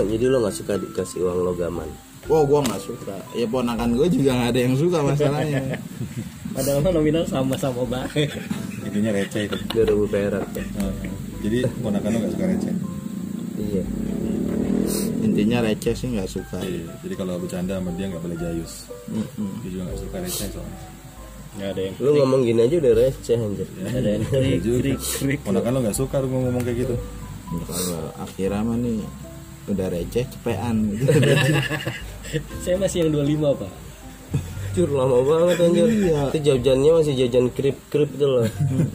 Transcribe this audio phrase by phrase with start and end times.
[0.00, 1.88] Jadi lo nggak suka dikasih uang logaman.
[2.24, 3.16] Wah gua nggak suka.
[3.32, 5.60] Ya ponakan gue juga nggak ada yang suka masalahnya.
[6.54, 8.28] Padahal mah nominal sama-sama baik.
[8.86, 10.64] intinya receh itu 2000 perak ya.
[10.78, 10.92] Oh,
[11.38, 12.74] jadi ponakan lo gak suka receh
[13.58, 13.82] Iya.
[15.20, 16.56] Intinya receh sih nggak suka.
[16.58, 19.50] Iya, jadi kalau bercanda sama dia nggak boleh jayus Mm-mm.
[19.60, 20.78] dia juga nggak suka receh soalnya
[21.48, 23.68] Enggak ada yang Lu ngomong gini aja udah receh anjir.
[23.82, 25.38] ada yang Iya krik krik krik.
[25.42, 26.94] ponakan lo nggak suka lu ngomong kayak gitu
[27.48, 28.98] Kalau akhirnya mah nih
[29.68, 31.04] udah receh cepean gitu.
[32.64, 33.72] Saya masih yang 25, Pak.
[34.76, 35.86] Jur lama banget anjir.
[35.88, 36.22] Iya.
[36.28, 38.46] Itu jajannya masih jajan krip-krip itu loh.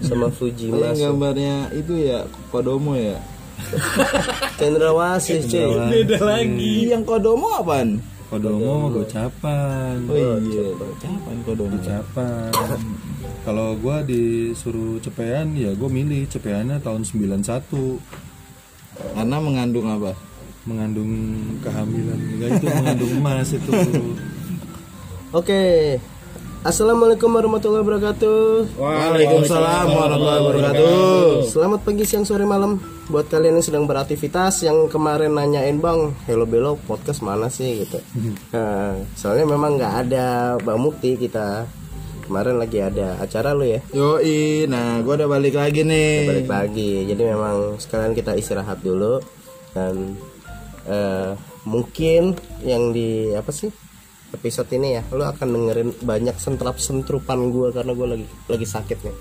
[0.02, 1.04] Sama Fuji Oh, yang masuk.
[1.04, 3.18] gambarnya itu ya Kodomo ya.
[4.60, 5.74] Cendrawasih cuy.
[5.92, 6.90] Beda lagi.
[6.90, 8.02] Yang Kodomo apaan?
[8.34, 11.70] kodomo gocapan Oh iya, kapan Kodomo?
[11.70, 12.50] gocapan
[13.46, 17.46] kalau gua disuruh cepean ya gue milih cepeannya tahun 91
[19.14, 20.18] Karena mengandung apa?
[20.64, 21.12] Mengandung
[21.60, 23.72] kehamilan enggak itu mengandung emas itu
[25.34, 25.98] Oke.
[26.62, 28.78] Assalamualaikum warahmatullahi wabarakatuh.
[28.78, 31.50] Waalaikumsalam warahmatullahi wabarakatuh.
[31.50, 32.78] Selamat pagi, siang, sore, malam
[33.10, 37.98] buat kalian yang sedang beraktivitas yang kemarin nanyain bang, Hello Belo podcast mana sih gitu.
[38.54, 41.66] Nah, soalnya memang nggak ada Bang Mukti kita
[42.30, 46.24] kemarin lagi ada acara lo ya Yoi, nah gue udah balik lagi nih.
[46.24, 49.20] balik pagi jadi memang sekalian kita istirahat dulu
[49.76, 50.16] dan
[50.86, 51.32] eh,
[51.64, 53.72] mungkin yang di apa sih
[54.30, 59.00] episode ini ya lo akan dengerin banyak sentrap sentrupan gue karena gue lagi lagi sakit
[59.02, 59.18] nih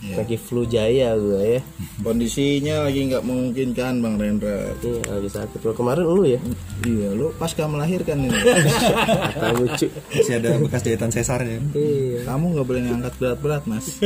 [0.00, 0.16] Iya.
[0.16, 1.62] lagi flu jaya gue ya
[2.00, 4.72] Kondisinya lagi nggak memungkinkan Bang Rendra.
[4.80, 6.40] iya lagi sakit lo kemarin lu ya
[6.88, 8.32] Iya, lu pasca melahirkan ini.
[9.44, 14.00] tahu cu masih ada bekas jahitan sesarnya iya Kamu nggak boleh ngangkat berat-berat, Mas.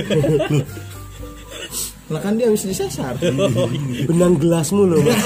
[2.13, 3.17] Lah kan dia habis disesar.
[4.09, 5.17] benang gelasmu lo mas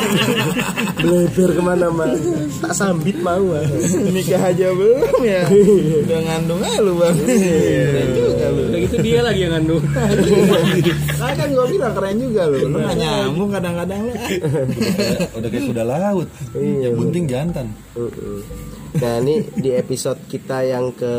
[1.03, 2.22] beleber ke mana mas
[2.62, 3.66] tak sambit mau mas
[4.15, 5.43] Nikah aja belum ya.
[6.06, 7.16] Udah ngandung aja lu, Bang.
[7.19, 8.62] Keren juga lu.
[8.71, 9.83] Kayak gitu dia lagi yang ngandung.
[11.19, 12.59] Nah, kan gue bilang keren juga lu.
[12.71, 14.15] Lu nggak nyambung kadang-kadang lu.
[15.34, 17.66] udah kayak kuda laut yang penting jantan.
[18.99, 21.12] Nah ini di episode kita yang ke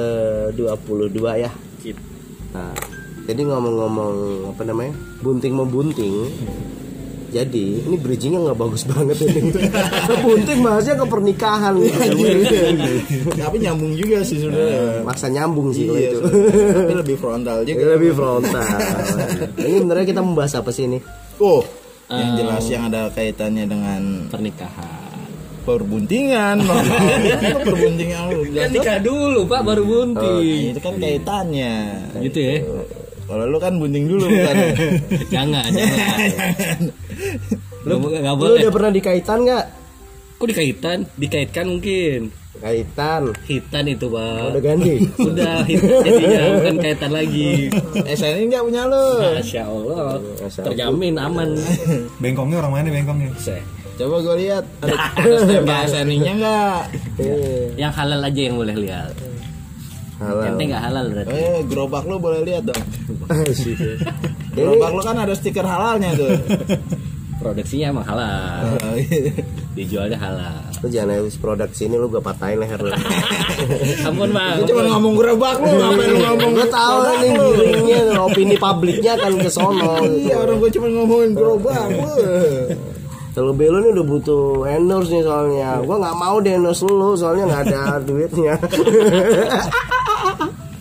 [0.56, 1.52] 22 ya
[2.50, 2.99] Nah
[3.30, 4.16] jadi ngomong-ngomong
[4.58, 6.16] apa namanya Bunting membunting
[7.30, 9.54] Jadi ini bridgingnya nggak bagus banget ini
[10.26, 11.78] Bunting bahasnya ke pernikahan
[13.38, 15.06] Tapi nyambung juga sih sebenarnya.
[15.06, 16.20] Masa nyambung sih kalau Iya, itu
[16.74, 17.86] tapi lebih frontal juga.
[17.94, 18.66] Lebih frontal
[19.62, 20.98] Ini sebenarnya kita membahas apa sih ini
[21.38, 21.62] Oh,
[22.10, 24.98] yang jelas yang ada kaitannya dengan Pernikahan.
[25.64, 26.66] perbuntingan.
[27.70, 28.42] Perbuntingan lu.
[28.58, 30.74] Kan nikah dulu, Pak, baru bunting.
[30.74, 31.74] Itu kan kaitannya.
[32.26, 32.56] Gitu ya.
[33.30, 34.56] Kalau lu kan bunting dulu bukan.
[35.30, 36.82] Jangan, jangan.
[37.86, 38.60] Lu enggak Lu boleh.
[38.60, 39.66] udah pernah dikaitan nggak?
[40.36, 40.98] Kok dikaitan?
[41.14, 42.22] Dikaitkan mungkin.
[42.60, 44.52] Kaitan Hitan itu, Pak.
[44.52, 47.52] Udah ganti Udah hitan jadinya bukan kaitan lagi.
[47.94, 49.06] SNI enggak punya lu.
[49.38, 50.06] Masya Allah.
[50.18, 50.68] Masya Allah.
[50.68, 51.50] Terjamin aman.
[52.24, 53.64] bengkongnya orang mana bengkongnya Saya.
[53.96, 56.82] Coba gue lihat ada, ada stempel SNI-nya enggak?
[57.20, 57.36] Iya.
[57.78, 59.14] Yang halal aja yang boleh lihat.
[60.20, 61.32] Halal Ente nggak halal berarti.
[61.32, 62.84] Eh, gerobak lu boleh lihat dong.
[64.56, 66.36] Gerobak lu kan ada stiker halalnya tuh.
[67.40, 68.68] Produksinya emang halal.
[69.72, 70.60] Dijualnya halal.
[70.84, 72.92] Lu jangan habis produk sini lu gue patahin leher lu.
[74.12, 74.60] Ampun, Bang.
[74.60, 79.34] Lu cuma ngomong gerobak lu, ngapain lu ngomong Gue tahu nih giringnya opini publiknya akan
[79.40, 80.04] ke sono.
[80.04, 82.12] Iya, orang gue cuma ngomongin gerobak lu.
[83.30, 85.80] Kalau Belo nih udah butuh endorse nih soalnya.
[85.86, 88.60] Gua nggak mau di endorse lu soalnya nggak ada duitnya.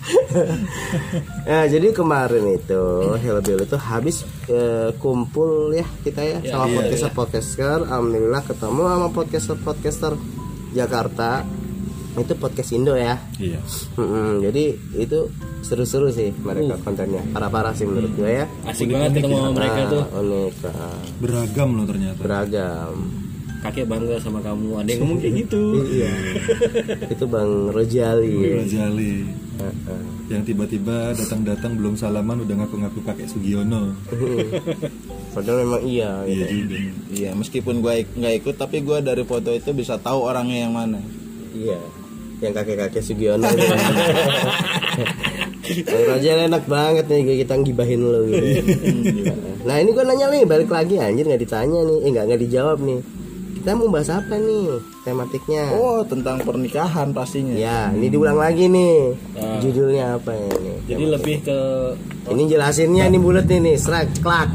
[1.50, 2.82] ya jadi kemarin itu
[3.20, 7.78] Hello Belo itu habis eh, kumpul ya kita ya, sama podcaster podcaster.
[7.84, 10.12] Alhamdulillah ketemu sama podcaster podcaster
[10.72, 11.44] Jakarta.
[12.18, 13.14] Itu podcast Indo ya.
[13.38, 13.62] iya
[13.94, 15.30] Mm-mm, jadi itu
[15.62, 17.22] seru-seru sih mereka kontennya.
[17.30, 18.44] Parah-parah sih menurut gue ya.
[18.66, 20.02] Asik banget ketemu sama mereka tuh.
[20.02, 22.94] Ah, unik, ah, beragam loh ternyata beragam.
[23.62, 24.82] Kakek bangga sama kamu.
[24.82, 25.62] Ada yang ngomong kayak gitu.
[25.78, 26.12] Iya.
[27.14, 28.34] itu Bang Rojali.
[28.66, 29.47] Rajali Heeh.
[30.28, 33.90] Yang tiba-tiba datang-datang belum salaman udah ngaku-ngaku kakek Sugiono
[35.34, 36.10] Padahal memang iya.
[36.24, 36.64] iya Gitu.
[36.66, 36.76] juga
[37.08, 40.98] Iya, meskipun gue nggak ikut, tapi gue dari foto itu bisa tahu orangnya yang mana.
[41.54, 41.78] Iya.
[42.42, 43.46] Yang kakek-kakek Sugiono.
[45.88, 48.72] Rojali enak banget nih kita ngibahin lo gitu.
[49.68, 52.78] nah ini gue nanya nih balik lagi anjir nggak ditanya nih, eh nggak nggak dijawab
[52.80, 53.00] nih.
[53.58, 55.74] Kita mau bahas apa nih tematiknya?
[55.74, 57.58] Oh, tentang pernikahan pastinya.
[57.58, 59.18] Ya, ini diulang lagi nih.
[59.58, 60.72] Judulnya apa ini?
[60.86, 61.58] Jadi lebih ke
[62.28, 64.52] Ini jelasinnya ini bulat nih nih, serak klak.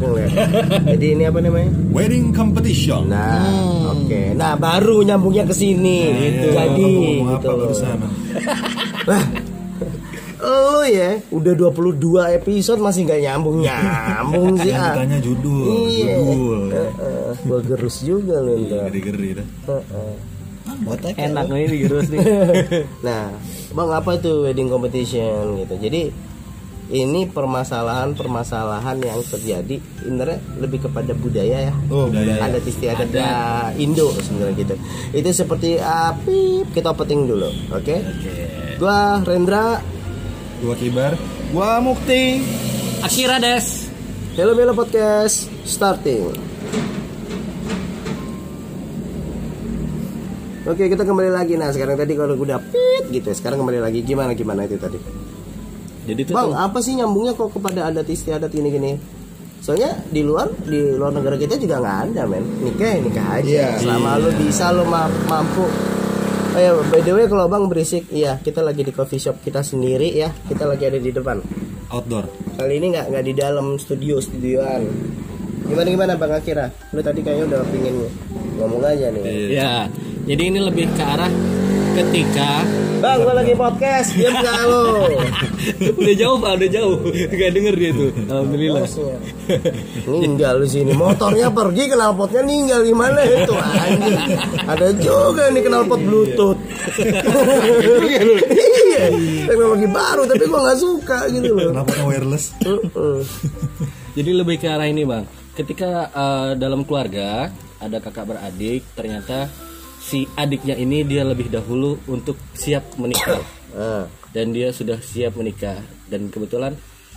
[0.85, 1.73] Jadi ini apa namanya?
[1.89, 3.09] Wedding competition.
[3.09, 4.37] Nah, oke.
[4.37, 6.05] Nah, baru nyambungnya ke sini.
[6.13, 6.47] gitu.
[6.53, 7.49] Iya, Jadi ngomong gitu.
[7.49, 7.97] apa barusan?
[9.09, 9.23] Lah,
[10.43, 14.75] lo ya udah 22 episode masih nggak nyambung nyambung sih.
[14.75, 14.91] Yang ah.
[14.91, 16.15] ditanya judul, Iya.
[16.19, 16.59] judul.
[16.71, 18.91] Heeh, gua gerus juga lo ntar.
[18.91, 19.47] Geri-geri dah.
[19.71, 20.13] Heeh.
[21.15, 22.19] enak nih digerus nih.
[23.07, 23.31] Nah,
[23.71, 25.75] bang apa tuh wedding competition gitu.
[25.79, 26.01] Jadi
[26.91, 31.73] ini permasalahan-permasalahan yang terjadi sebenarnya lebih kepada budaya ya.
[31.87, 32.43] Oh, budaya.
[32.43, 34.75] Adat istiadat da- Indo sebenarnya gitu.
[35.15, 37.95] Itu seperti api kita peting dulu, oke?
[38.77, 39.79] Gua Rendra,
[40.63, 41.13] Gua kibar.
[41.51, 42.39] Gua Mukti.
[43.03, 43.91] Akira Des.
[44.33, 46.31] Hello Melo Podcast starting.
[50.63, 54.31] Oke kita kembali lagi nah sekarang tadi kalau udah pit gitu sekarang kembali lagi gimana
[54.31, 54.95] gimana itu tadi
[56.07, 58.91] Jadi itu Bang tuh apa sih nyambungnya kok kepada adat istiadat gini gini
[59.59, 63.43] soalnya di luar di luar negara kita juga nggak ada men nikah ya nikah aja
[63.43, 63.67] Iya.
[63.75, 65.67] selama lu bisa lu ma- mampu
[66.53, 69.65] oh ya by the way kalau bang berisik iya kita lagi di coffee shop kita
[69.65, 70.29] sendiri ya.
[70.45, 71.41] Kita lagi ada di depan.
[71.89, 72.25] Outdoor.
[72.53, 74.85] kali ini nggak nggak di dalam studio studioan.
[75.65, 76.67] Gimana gimana bang Akira?
[76.93, 77.95] Lu tadi kayaknya udah pingin
[78.61, 79.23] ngomong aja nih.
[79.49, 79.89] Ya,
[80.29, 81.31] jadi ini lebih ke arah
[81.93, 82.65] ketika
[82.99, 84.83] bang gua lagi podcast diam nggak lo
[86.01, 88.09] udah jauh pak, udah jauh, gak denger dia tuh.
[88.31, 88.85] Alhamdulillah.
[90.07, 94.17] ninggal di sini motornya pergi knalpotnya ninggal di mana itu anjing
[94.63, 96.59] ada juga nih knalpot bluetooth
[98.55, 99.05] iya
[99.45, 102.45] teknologi baru tapi gua nggak suka gitu loh Kenapa nggak wireless?
[102.63, 103.19] Heeh.
[104.13, 105.25] Jadi lebih ke arah ini bang.
[105.53, 109.49] Ketika eh, dalam keluarga ada kakak beradik, ternyata
[110.03, 113.39] si adiknya ini dia lebih dahulu untuk siap menikah
[113.73, 116.75] Ah, dan dia sudah siap menikah dan kebetulan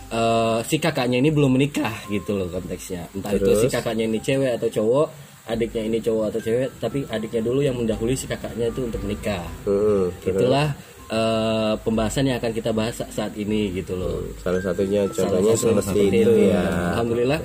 [0.09, 3.05] eh, si kakaknya ini belum menikah gitu loh konteksnya.
[3.11, 5.07] Entah itu si kakaknya ini cewek atau cowok,
[5.45, 9.45] adiknya ini cowok atau cewek, tapi adiknya dulu yang mendahului si kakaknya itu untuk menikah.
[9.63, 10.07] heeh.
[10.23, 10.73] Itulah
[11.07, 14.23] eh, pembahasan yang akan kita bahas sa- saat ini gitu loh.
[14.41, 17.39] salah satunya contohnya Salah satu seperti itu ya Alhamdulillah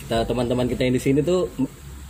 [0.00, 1.46] kita teman-teman kita yang di sini tuh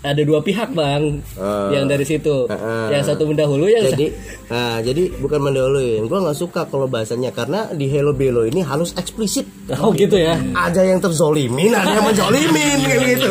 [0.04, 1.72] ada dua pihak bang Ah.
[1.72, 2.44] yang dari situ.
[2.46, 2.92] Ah.
[2.92, 4.06] Yang satu mendahului yang jadi
[4.44, 8.92] nah jadi bukan mendahuluin gua nggak suka kalau bahasanya karena di Hello Belo ini halus
[8.92, 10.36] eksplisit oh gitu ya.
[10.52, 13.30] ada yang terzolimin ada yang menjolimin kayak gitu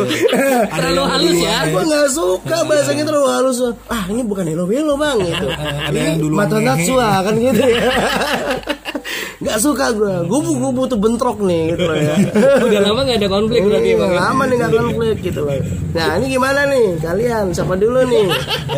[0.73, 1.57] Terlalu halus ya.
[1.69, 3.57] Gue nggak suka bahasanya terlalu halus.
[3.85, 5.47] Ah ini bukan hello hello bang gitu.
[5.53, 6.65] Ada yang dulu mata ngehe.
[6.65, 7.83] natsua kan gitu ya.
[9.43, 10.13] Gak suka gue.
[10.25, 12.15] Gue gue butuh bentrok nih gitu loh ya.
[12.63, 14.11] Udah lama nggak ada konflik berarti Iya, bang.
[14.11, 14.19] ya?
[14.23, 15.57] lama nih gak konflik gitu loh.
[15.93, 17.45] Nah ini gimana nih kalian?
[17.51, 18.25] Siapa dulu nih?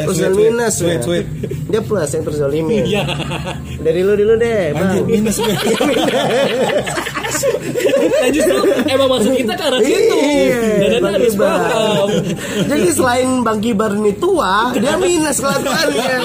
[0.04, 0.74] Plus dan minus.
[0.82, 1.06] sweet, ya.
[1.06, 1.26] sweet.
[1.70, 2.84] Dia plus yang terzolimin.
[2.86, 3.04] Iya.
[3.78, 5.06] Dari lu dulu deh, bang.
[5.06, 5.54] Minus gue.
[8.26, 8.58] Nah justru
[8.90, 10.18] emang maksud kita ke arah situ.
[10.18, 12.08] Iya, Dan Anda harus paham.
[12.66, 16.18] Jadi selain Bang Kibar ini tua, dia minus kelakuannya.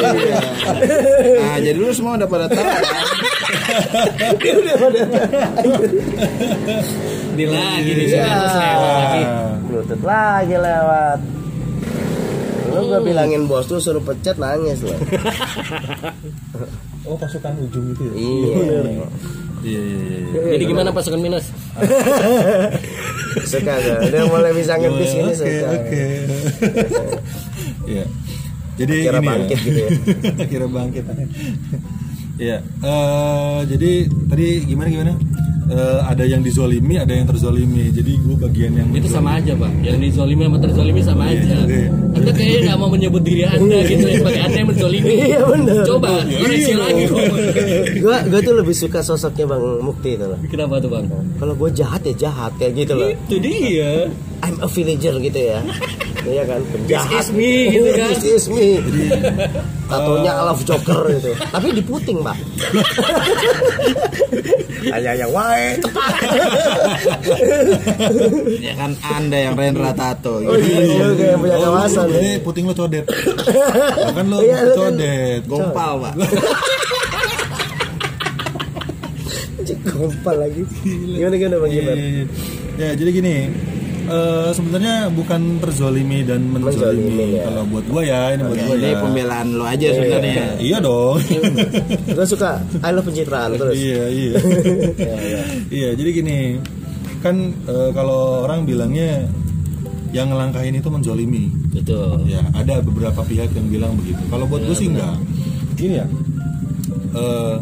[1.37, 2.64] Nah, jadi lu semua udah pada tahu.
[2.64, 2.82] kan?
[4.41, 5.00] Dia udah pada
[7.31, 8.32] Ini lagi di sini Iya.
[8.32, 9.23] lewat lagi.
[9.69, 11.19] Bluetooth lagi lewat.
[12.70, 14.96] Lu gua bilangin bos tuh suruh pecat nangis loh.
[17.05, 18.14] Oh pasukan ujung itu ya?
[18.17, 19.05] Iya.
[19.60, 20.40] Iya iya iya.
[20.56, 21.52] Jadi gimana pasukan minus?
[23.50, 23.98] Suka gak?
[24.08, 25.69] Udah mulai bisa ngetis gini Oke suka.
[25.70, 26.05] oke.
[27.86, 28.05] Iya.
[28.81, 29.64] Jadi Akhirnya bangkit ya.
[29.67, 29.90] gitu ya.
[30.44, 31.05] Akhirnya bangkit.
[32.40, 32.56] Iya.
[32.64, 33.90] eh, jadi
[34.26, 35.12] tadi gimana gimana?
[35.70, 37.94] Eh, ada yang dizolimi, ada yang terzolimi.
[37.94, 39.70] Jadi gue bagian yang Itu sama aja bang.
[39.86, 41.55] Yang dizolimi sama terzolimi sama Iya, aja.
[41.62, 41.89] juga ya.
[42.10, 45.12] Anda kayaknya nggak mau menyebut diri anda gitu ya sebagai anda yang menzolimi.
[45.31, 45.82] Iya bener.
[45.86, 47.22] Coba koreksi lagi kok.
[48.03, 50.39] Gua gua tuh lebih suka sosoknya Bang Mukti itu loh.
[50.50, 51.06] Kenapa tuh bang?
[51.39, 53.06] Kalau gua jahat ya jahat kayak gitu loh.
[53.31, 54.10] Itu dia.
[54.43, 55.62] I'm a villager gitu ya.
[56.20, 57.12] Iya kan, penjahat.
[57.19, 58.08] is me, gitu kan.
[58.12, 58.69] This is me.
[59.86, 61.32] Tatonya love joker gitu.
[61.34, 62.36] Tapi di puting, Pak.
[64.86, 65.81] Hanya yang wae.
[68.58, 70.41] Ya kan Anda yang Rendra Tato.
[70.41, 72.06] Oh iya, iya, oke, yang punya kawasan.
[72.06, 72.15] ya.
[72.15, 73.05] Jadi puting lo codet.
[74.17, 75.41] Kan lo Iya, lu kan- codet.
[75.46, 76.15] Gompal, Pak.
[79.86, 80.62] Gompal lagi.
[80.84, 81.96] Gimana gimana Bang Iya, Gimana?
[81.96, 82.24] iya, iya.
[82.77, 83.34] Ya jadi gini.
[84.10, 87.46] Eh, sebenarnya bukan terzolimi dan menzolimi ya.
[87.46, 88.98] kalau buat gua ya ini buat gua Ini ya.
[88.98, 90.44] pembelaan lo aja sebenarnya.
[90.58, 91.17] Iya dong.
[92.19, 93.74] Gue suka I love pencitraan terus.
[93.79, 94.32] iya iya.
[95.00, 95.40] Iya, iya.
[95.70, 96.38] Iya jadi gini
[97.22, 99.29] kan eh, kalau orang bilangnya
[100.10, 104.74] yang ngelangkahin itu menzolimi betul ya ada beberapa pihak yang bilang begitu kalau buat gue
[104.74, 105.14] sih enggak
[105.79, 106.06] gini ya
[107.14, 107.55] eh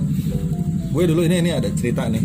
[0.89, 2.25] gue dulu ini ini ada cerita nih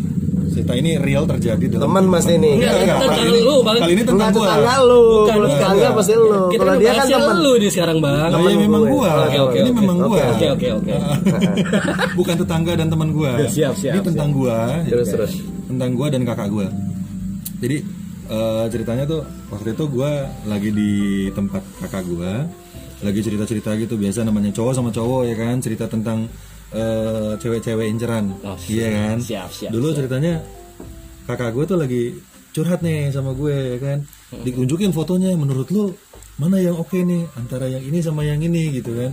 [0.54, 2.62] cerita ini real terjadi dalam Teman mas ini.
[2.62, 3.76] Enggak, enggak, Enggak, kali lu, Bang.
[3.76, 5.02] kali ini tentang gue tetangga lu.
[5.04, 6.30] Bukan, tetangga pasti lu.
[6.54, 7.36] Kalau dia kan teman.
[7.36, 8.94] lu di sekarang bang Temen ya memang gue.
[8.94, 9.80] gue Oke, oke, ini oke.
[9.82, 10.94] memang gue oke oke oke
[12.18, 14.58] bukan tetangga dan teman gue Siap, siap, ini tentang gue
[14.88, 15.34] Terus terus.
[15.66, 16.68] tentang gue dan kakak gue
[17.58, 17.78] jadi
[18.30, 20.12] eh, ceritanya tuh waktu itu gue
[20.46, 20.92] lagi di
[21.32, 22.32] tempat kakak gue
[23.02, 26.28] lagi cerita cerita gitu biasa namanya cowok sama cowok ya kan cerita tentang
[26.74, 29.18] eh, cewek-cewek inceran Oh, iya kan?
[29.22, 30.42] siap, siap, dulu ceritanya
[31.24, 32.04] kakak gue tuh lagi
[32.54, 33.98] curhat nih sama gue ya kan?
[34.46, 35.90] Ditunjukin fotonya menurut lu
[36.38, 37.26] mana yang oke nih?
[37.34, 39.12] Antara yang ini sama yang ini gitu kan?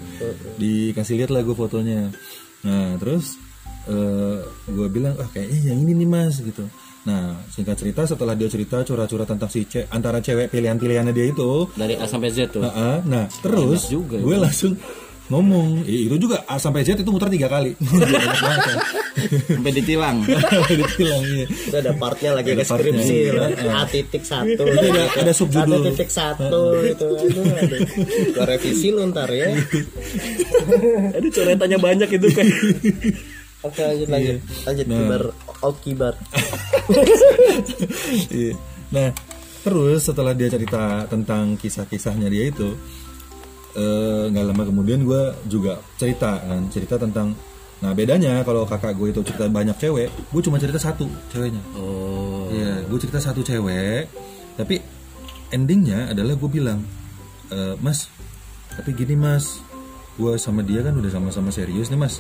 [0.61, 2.13] Dikasih lihat lah gue fotonya.
[2.69, 3.41] Nah terus
[3.89, 6.69] eh gue bilang ah kayaknya yang ini nih mas gitu.
[7.09, 11.65] Nah singkat cerita setelah dia cerita curhat-curhat tentang si ce antara cewek pilihan-pilihannya dia itu
[11.73, 12.61] dari A sampai Z tuh.
[12.61, 14.25] Nah, ah, nah terus juga ya.
[14.25, 14.77] gue langsung
[15.31, 18.79] ngomong "Ih, itu juga A sampai Z itu muter tiga kali banget kan.
[19.47, 20.17] sampai ditilang
[20.71, 21.47] Ditilang, iya.
[21.47, 23.73] Itu ada partnya lagi Ada skripsi iya.
[23.73, 24.63] A titik satu.
[24.65, 27.07] Ini ada, ada subjudul Satu titik satu itu.
[27.07, 27.47] Aduh,
[28.43, 29.51] revisi lu ntar ya.
[31.17, 32.47] aduh coretannya banyak itu kan
[33.61, 34.39] Oke lanjut lanjut.
[34.65, 34.97] Lanjut Nah.
[34.97, 35.23] kibar
[35.61, 36.15] out kibar.
[38.31, 38.55] Iya.
[38.91, 39.09] nah
[39.61, 42.73] terus setelah dia cerita tentang kisah-kisahnya dia itu
[43.73, 47.35] eh, nggak lama kemudian gue juga cerita kan cerita tentang
[47.81, 52.31] nah bedanya kalau kakak gue itu cerita banyak cewek gue cuma cerita satu ceweknya oh
[52.51, 54.11] Iya, gue cerita satu cewek,
[54.59, 54.83] tapi
[55.55, 56.83] endingnya adalah gue bilang,
[57.47, 58.11] "Eh, Mas,
[58.75, 59.63] tapi gini Mas,
[60.19, 62.19] gue sama dia kan udah sama-sama serius nih Mas.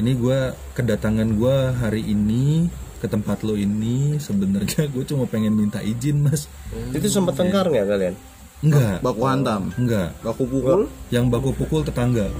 [0.00, 0.38] Ini gue
[0.74, 2.66] kedatangan gue hari ini
[2.98, 6.48] ke tempat lo ini sebenarnya gue cuma pengen minta izin Mas.
[6.90, 8.14] Itu sempat tengkar nggak kalian?
[8.62, 10.14] Enggak, baku hantam enggak.
[10.22, 10.80] baku pukul
[11.10, 12.30] Yang baku pukul tetangga,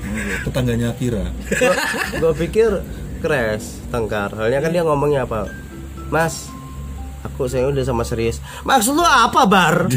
[0.47, 1.26] tetangganya Kira.
[2.23, 2.80] Gue pikir
[3.25, 4.30] crash tengkar.
[4.37, 5.50] Halnya kan dia ngomongnya apa?
[6.12, 6.47] Mas,
[7.25, 8.38] aku saya udah sama serius.
[8.69, 9.88] Maksud lu apa bar?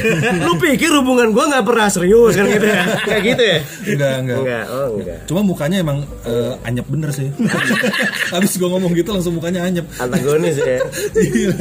[0.48, 2.84] lu pikir hubungan gua nggak pernah serius kan gitu ya?
[3.04, 3.58] Kayak gitu ya?
[3.94, 4.38] Enggak, enggak.
[4.40, 5.20] Enggak, oh enggak.
[5.28, 7.28] Cuma mukanya emang eh, anyep bener sih.
[8.34, 9.86] Habis gue ngomong gitu langsung mukanya anyep.
[10.00, 10.80] Antagonis ya.
[11.18, 11.54] Iya,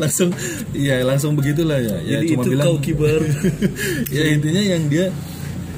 [0.00, 0.30] langsung
[0.72, 3.20] iya langsung begitulah ya ya Jadi cuma itu bilang kau kibar.
[4.16, 5.06] ya intinya yang dia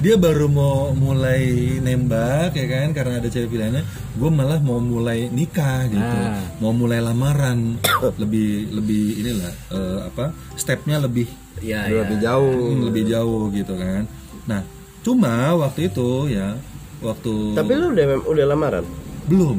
[0.07, 1.43] dia baru mau mulai
[1.83, 2.95] nembak ya kan?
[2.95, 3.83] Karena ada cewek pilihannya.
[4.15, 5.99] Gue malah mau mulai nikah gitu.
[6.23, 6.39] Ah.
[6.63, 7.75] mau mulai lamaran.
[8.23, 11.27] Lebih lebih inilah eh, apa stepnya lebih
[11.59, 12.71] ya ya lebih jauh.
[12.71, 14.07] Hmm, lebih jauh gitu kan.
[14.47, 14.63] Nah
[15.03, 16.55] cuma waktu itu ya
[17.03, 18.87] waktu Tapi lu udah udah lamaran?
[19.27, 19.59] belum.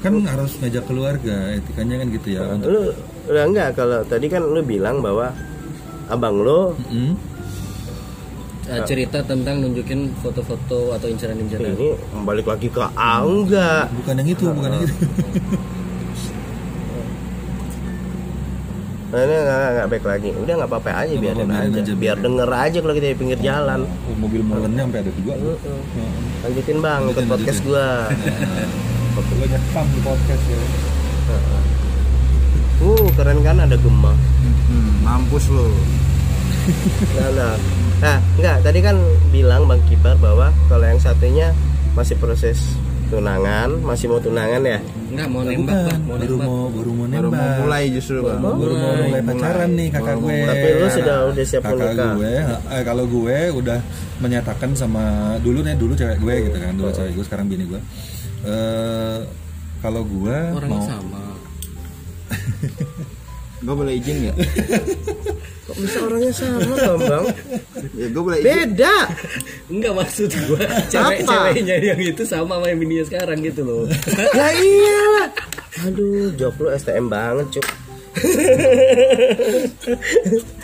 [0.00, 2.80] Kan harus ngajak keluarga etikanya kan gitu ya untuk Lu
[3.28, 3.68] udah enggak.
[3.76, 5.28] Kalau tadi kan lu bilang bahwa
[6.08, 7.12] abang lu Hmm?
[8.62, 13.90] Eh, cerita tentang nunjukin foto-foto atau inceran-inceran ini balik lagi ke A enggak.
[13.90, 14.94] bukan yang itu bukan yang itu
[19.12, 20.28] Nah, ini enggak, enggak, enggak baik lagi.
[20.32, 21.78] Udah enggak apa-apa aja biarin aja.
[21.84, 23.84] aja, Biar denger aja kalau kita di pinggir jalan.
[23.84, 25.34] Oh, mobil molennya sampai ada dua
[26.46, 27.76] Lanjutin bang ikut Lanjutin, podcast lanjutin.
[29.12, 29.28] gua.
[29.42, 30.60] lo nyekam di podcast ya
[32.82, 34.16] Uh keren kan ada gemah.
[34.70, 35.68] Hmm, mampus lo
[37.12, 37.81] Nah, nah.
[38.02, 38.96] Nah enggak tadi kan
[39.30, 41.54] bilang bang Kibar bahwa kalau yang satunya
[41.94, 42.58] masih proses
[43.12, 44.80] tunangan, masih mau tunangan ya.
[45.12, 46.48] enggak mau nembak Bang, mau baru nembak.
[46.48, 47.44] mau baru mau baru nembak.
[47.44, 48.40] mau mulai justru bang.
[48.40, 50.38] Baru mau mulai pacaran nih kakak gue.
[50.48, 52.12] Tapi lu sudah udah siap kakak menikah.
[52.16, 52.32] gue
[52.72, 53.78] eh, kalau gue udah
[54.18, 55.04] menyatakan sama
[55.44, 57.80] dulu nih dulu cewek gue gitu kan dulu cewek gue sekarang bini gue.
[58.48, 59.18] Eh
[59.84, 61.22] kalau gue orangnya mau sama.
[63.62, 64.36] Gue boleh izin nggak
[65.72, 67.24] Kok bisa orangnya sama dong bang?
[67.96, 68.96] ya gue boleh izin Beda.
[69.72, 70.60] enggak maksud gua
[70.92, 73.82] cewek-ceweknya yang itu sama sama yang bininya sekarang gitu loh
[74.36, 75.32] ya iya.
[75.88, 77.64] Aduh, job lu STM banget cuk.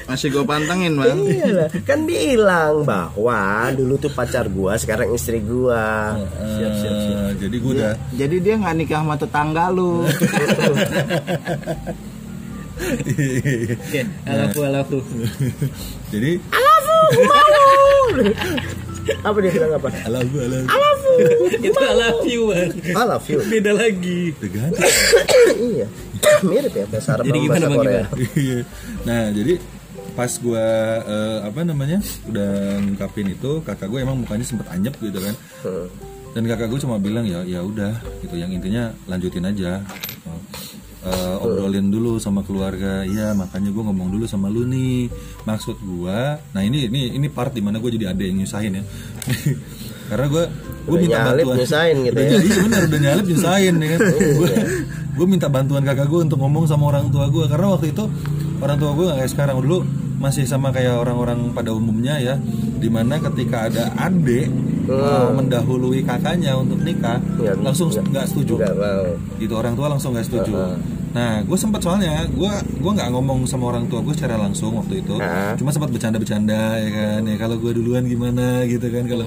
[0.04, 6.12] masih gue pantengin bang Iyalah, kan bilang bahwa dulu tuh pacar gua, sekarang istri gua.
[6.36, 10.04] siap siap siap jadi gue udah jadi dia nggak nikah sama tetangga lu
[13.84, 14.96] oke alafu alafu.
[16.12, 16.32] Jadi
[19.24, 19.88] Apa dia bilang apa?
[20.04, 20.62] alam gue alam
[21.64, 22.70] itu I love you bang.
[22.92, 23.40] I love you.
[23.48, 24.36] beda lagi.
[24.36, 24.84] Tergantung.
[25.58, 25.86] Iya.
[26.48, 28.04] Mirip ya bahasa Arab Jadi sama gimana, bahasa Korea.
[28.36, 28.58] Iya.
[29.08, 29.54] nah jadi
[30.12, 30.66] pas gue
[31.42, 32.50] apa namanya udah
[32.84, 35.34] ngungkapin itu kakak gue emang mukanya sempet anyep gitu kan.
[36.36, 38.36] Dan kakak gue cuma bilang ya ya udah gitu.
[38.36, 39.80] Yang intinya lanjutin aja
[41.08, 43.02] eh, obrolin dulu sama keluarga.
[43.02, 45.08] Ya makanya gue ngomong dulu sama lu nih.
[45.42, 46.18] Maksud gue
[46.52, 48.84] nah ini ini ini part di mana gue jadi ada yang nyusahin ya.
[50.08, 50.44] Karena gue
[50.88, 51.58] gue minta nyalip bantuan.
[51.60, 52.40] nyusahin gitu Udah ya.
[52.40, 53.98] iya benar udah nyalip nyusahin ya kan?
[54.08, 54.50] Gue
[55.18, 58.04] gue minta bantuan kakak gue untuk ngomong sama orang tua gue karena waktu itu
[58.58, 59.56] orang tua gue nggak kayak sekarang.
[59.60, 59.78] Dulu
[60.18, 62.34] masih sama kayak orang-orang pada umumnya ya.
[62.78, 64.48] Di mana ketika ada adik
[64.88, 68.56] mau mendahului kakaknya untuk nikah Ya, langsung nggak setuju.
[68.56, 69.04] Enggak mau.
[69.36, 70.52] gitu orang tua langsung nggak setuju
[71.12, 75.00] nah gue sempat soalnya gue gue nggak ngomong sama orang tua gue secara langsung waktu
[75.00, 75.16] itu.
[75.18, 75.56] Ah.
[75.56, 78.64] cuma sempat bercanda-bercanda ya kan ya kalau gue duluan gimana?
[78.68, 79.24] gitu kan kalau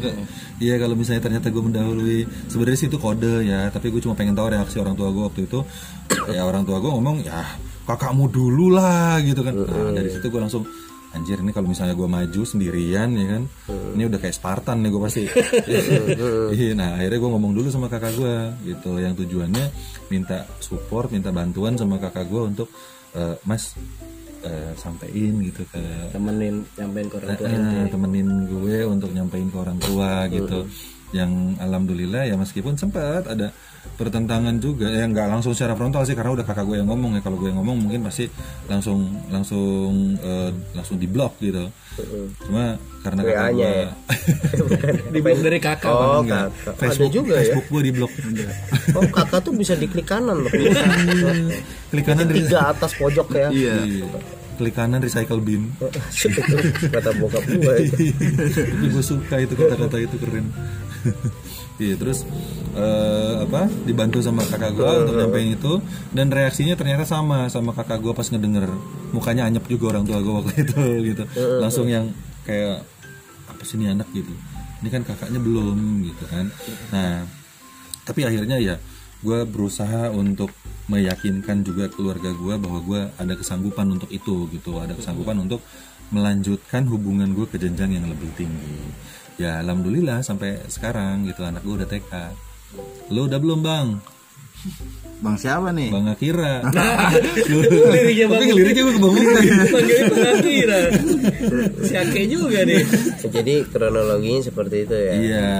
[0.63, 2.19] iya kalau misalnya ternyata gue mendahului.
[2.47, 5.41] Sebenarnya sih itu kode ya tapi gue cuma pengen tahu reaksi orang tua gue waktu
[5.49, 5.59] itu.
[6.29, 7.41] Ya orang tua gue ngomong ya
[7.89, 9.53] kakakmu dulu lah gitu kan.
[9.57, 10.63] Nah, dari situ gue langsung
[11.11, 13.43] anjir ini kalau misalnya gue maju sendirian ya kan?
[13.99, 15.23] Ini udah kayak Spartan nih gue pasti.
[16.55, 18.35] Iya, nah akhirnya gue ngomong dulu sama kakak gue
[18.71, 18.99] gitu.
[18.99, 19.65] Yang tujuannya
[20.07, 22.67] minta support minta bantuan sama kakak gue untuk
[23.15, 23.75] eh, mas
[24.43, 25.81] eh, sampein gitu ke
[26.15, 30.67] temenin nyampein ke orang tua Eh, temenin gue untuk nyampein ke orang tua gitu.
[31.11, 33.51] Yang alhamdulillah ya meskipun sempat ada
[33.97, 37.21] pertentangan juga ya nggak langsung secara frontal sih karena udah kakak gue yang ngomong ya
[37.21, 38.25] kalau gue yang ngomong mungkin pasti
[38.65, 41.69] langsung langsung eh, langsung diblok gitu
[42.45, 43.89] cuma karena kakak gue ya?
[45.13, 45.89] di dari kakak.
[45.89, 46.53] Oh, Enggak.
[46.53, 46.73] kakak.
[46.77, 47.37] Ada Facebook, juga ya.
[47.41, 48.11] Facebook gue diblok
[48.97, 50.51] Oh, kakak tuh bisa diklik kanan loh.
[51.89, 53.49] klik kanan dari Tiga atas pojok ya.
[53.49, 53.75] Iya.
[53.85, 54.07] Iya.
[54.61, 55.73] klik kanan recycle bin
[56.93, 58.13] Kata bokap gue itu.
[58.69, 60.53] tapi gue suka itu kata-kata itu keren
[61.81, 62.23] iya terus
[62.77, 65.73] eh, apa dibantu sama kakak gue untuk nyampein itu.
[66.13, 68.69] Dan reaksinya ternyata sama sama kakak gue pas ngedenger.
[69.11, 70.81] Mukanya anyep juga orang tua gue waktu itu
[71.13, 71.23] gitu.
[71.59, 72.13] Langsung yang
[72.45, 72.85] kayak
[73.49, 74.07] apa sih ini anak?
[74.13, 74.31] gitu.
[74.81, 76.45] Ini kan kakaknya belum gitu kan.
[76.93, 77.25] Nah
[78.05, 78.75] tapi akhirnya ya
[79.21, 80.49] gue berusaha untuk
[80.89, 84.77] meyakinkan juga keluarga gue bahwa gue ada kesanggupan untuk itu gitu.
[84.81, 85.61] Ada kesanggupan untuk
[86.11, 88.91] melanjutkan hubungan gue ke jenjang yang lebih tinggi
[89.39, 92.13] ya alhamdulillah sampai sekarang gitu anak gue udah TK
[93.11, 93.87] lo udah belum bang?
[95.21, 95.89] Bang siapa nih?
[95.93, 96.53] bang Akira.
[97.93, 99.23] Liriknya tapi bang liriknya gue kebangun
[99.69, 100.81] panggilnya bang Akira.
[101.83, 102.81] Si Ake juga nih.
[103.27, 105.13] Jadi kronologinya seperti itu ya.
[105.17, 105.51] iya.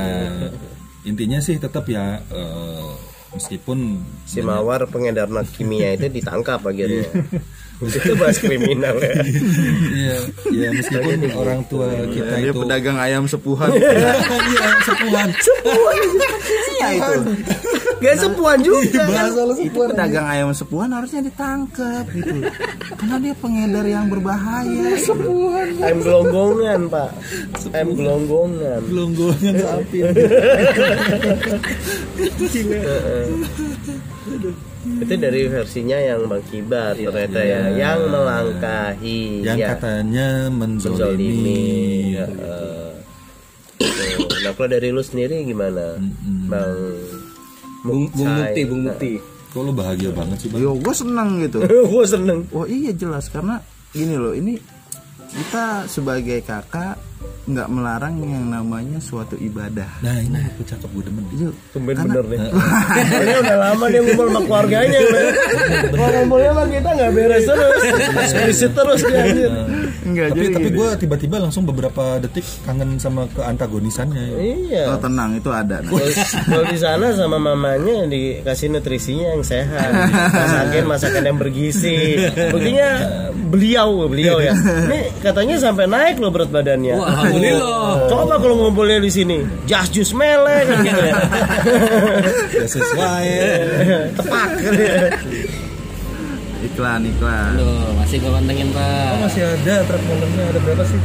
[1.04, 2.92] Intinya sih tetap ya eh,
[3.36, 7.10] meskipun Si Mawar pengedar kimia itu ditangkap akhirnya.
[7.82, 9.14] Itu bahas kriminal ya.
[9.90, 10.18] iya
[10.54, 13.70] ya meskipun orang tua kita Dia itu pedagang ayam sepuhan.
[13.74, 14.14] iya
[14.86, 15.30] sepuhan
[16.82, 17.14] Iya itu.
[18.02, 19.06] Gak sepuan juga.
[19.06, 22.42] bahasa lo itu pedagang ayam sepuhan harusnya ditangkap gitu.
[22.98, 24.98] Karena dia pengedar yang berbahaya.
[25.82, 27.10] Ayam gelonggongan pak.
[27.74, 28.82] Ayam gelonggongan.
[28.90, 30.00] gelonggongan sapi
[34.82, 37.62] Itu dari versinya yang Bang Kibar ternyata ya.
[37.78, 39.22] Yang melangkahi.
[39.46, 39.68] yang ya.
[39.78, 42.18] katanya menzolimi.
[42.18, 42.94] Ya, eh.
[43.78, 44.30] Tuh.
[44.42, 46.02] Nah kalau dari lu sendiri gimana,
[46.50, 46.78] Bang?
[47.82, 49.12] bung bung bukti bung bukti
[49.52, 51.60] kok lo bahagia banget sih bang Yo, gue seneng gitu.
[51.92, 52.48] Gue seneng.
[52.56, 53.60] Oh iya jelas karena
[53.92, 54.56] gini loh ini
[55.28, 56.96] kita sebagai kakak
[57.42, 59.90] nggak melarang yang namanya suatu ibadah.
[60.00, 62.40] nah ini aku cakep gue demen Itu Tumben Karena- bener nih.
[63.22, 65.00] Ini udah lama dia ngumpul sama keluarganya.
[65.02, 65.26] men.
[65.90, 67.82] Kalau ngumpulnya mah kita nggak beres terus.
[68.22, 69.24] Eksplisit terus dia
[70.02, 70.78] enggak tapi jadi tapi gini.
[70.78, 74.38] gue tiba-tiba langsung beberapa detik kangen sama keantagonisannya ya.
[74.38, 74.84] Iya.
[74.94, 75.82] Oh tenang itu ada.
[75.82, 75.90] Nah.
[75.92, 76.08] Kalau
[76.46, 79.90] kalau di sana sama mamanya dikasih nutrisinya yang sehat,
[80.30, 82.22] masakin masakan yang bergizi.
[82.54, 82.88] Buktinya
[83.50, 84.54] beliau beliau ya.
[84.54, 86.96] Ini katanya sampai naik loh berat badannya.
[86.96, 88.08] Wah, alhamdulillah.
[88.08, 91.16] Coba kalau ngumpulnya di sini, jas jus melek kan gitu ya.
[92.56, 93.28] Ya sesuai
[94.16, 94.50] Tepak.
[96.62, 97.58] Iklan iklan.
[97.58, 101.00] Aduh, masih gue pantengin pak masih ada truk motornya ada berapa sih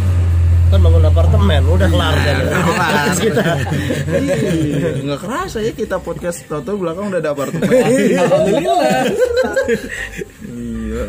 [0.66, 2.36] Kan bangun apartemen, udah kelar kan.
[2.66, 3.06] kelar.
[3.14, 3.44] kita.
[5.06, 7.70] Nggak kerasa ya kita podcast Toto belakang udah ada apartemen.
[7.70, 9.02] alhamdulillah
[10.42, 11.04] iya.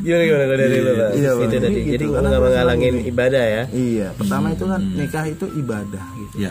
[0.00, 0.92] Gimana gimana kalau dari lu?
[1.20, 1.74] Iya, Itu tadi.
[1.84, 3.62] Gitu, Jadi nggak menghalangin ibadah ya.
[3.68, 4.08] Iya.
[4.16, 6.34] Pertama itu kan nikah itu ibadah gitu.
[6.40, 6.50] ya.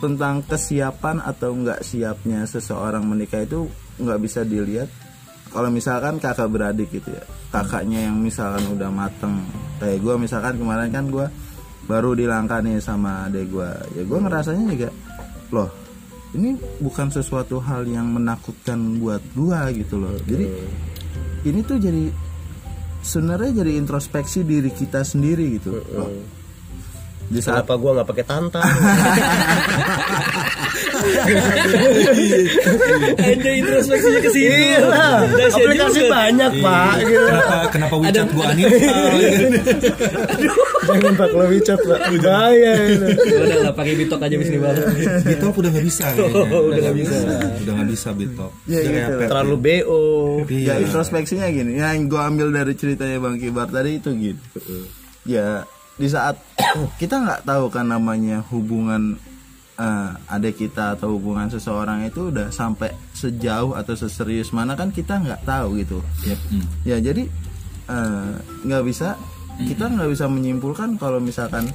[0.00, 3.68] Tentang kesiapan atau nggak siapnya seseorang menikah itu
[4.00, 4.88] nggak bisa dilihat
[5.50, 9.42] kalau misalkan kakak beradik gitu ya kakaknya yang misalkan udah mateng
[9.82, 11.26] kayak gue misalkan kemarin kan gue
[11.90, 14.88] baru dilangkah nih sama adek gue ya gue ngerasanya juga
[15.50, 15.70] loh
[16.30, 20.14] ini bukan sesuatu hal yang menakutkan buat gue gitu loh.
[20.22, 20.46] Jadi
[21.42, 22.06] ini tuh jadi
[23.02, 25.74] sebenarnya jadi introspeksi diri kita sendiri gitu.
[25.90, 26.38] Loh
[27.30, 28.66] di saat Kenapa gua nggak pakai tantan?
[33.16, 34.50] Anjay introspeksinya ke situ.
[34.50, 34.78] Iya
[35.54, 36.94] aplikasi banyak pak.
[37.06, 37.22] Gitu.
[37.22, 39.18] Kenapa kenapa WeChat gua uninstall?
[40.90, 43.06] Jangan pak kalau WeChat pak, bahaya itu.
[43.30, 44.76] Udah lah pakai bitok aja bis nih bang.
[45.24, 46.04] Bitok udah nggak bisa.
[46.10, 46.58] kayaknya.
[46.58, 47.16] udah nggak bisa.
[47.62, 48.52] Udah nggak bisa Bitok.
[48.66, 49.14] Ya, gitu.
[49.22, 49.28] pet.
[49.30, 50.02] Terlalu bo.
[50.50, 54.42] ya introspeksinya gini yang gue ambil dari ceritanya bang Kibar tadi itu gitu
[55.28, 55.62] ya
[56.00, 56.40] di saat
[57.00, 59.20] kita nggak tahu kan namanya hubungan
[59.76, 65.20] eh, adik kita atau hubungan seseorang itu udah sampai sejauh atau seserius mana kan kita
[65.20, 66.00] nggak tahu gitu.
[66.88, 67.28] Ya jadi
[67.92, 68.32] eh,
[68.64, 69.20] nggak bisa
[69.60, 71.68] kita nggak bisa menyimpulkan kalau misalkan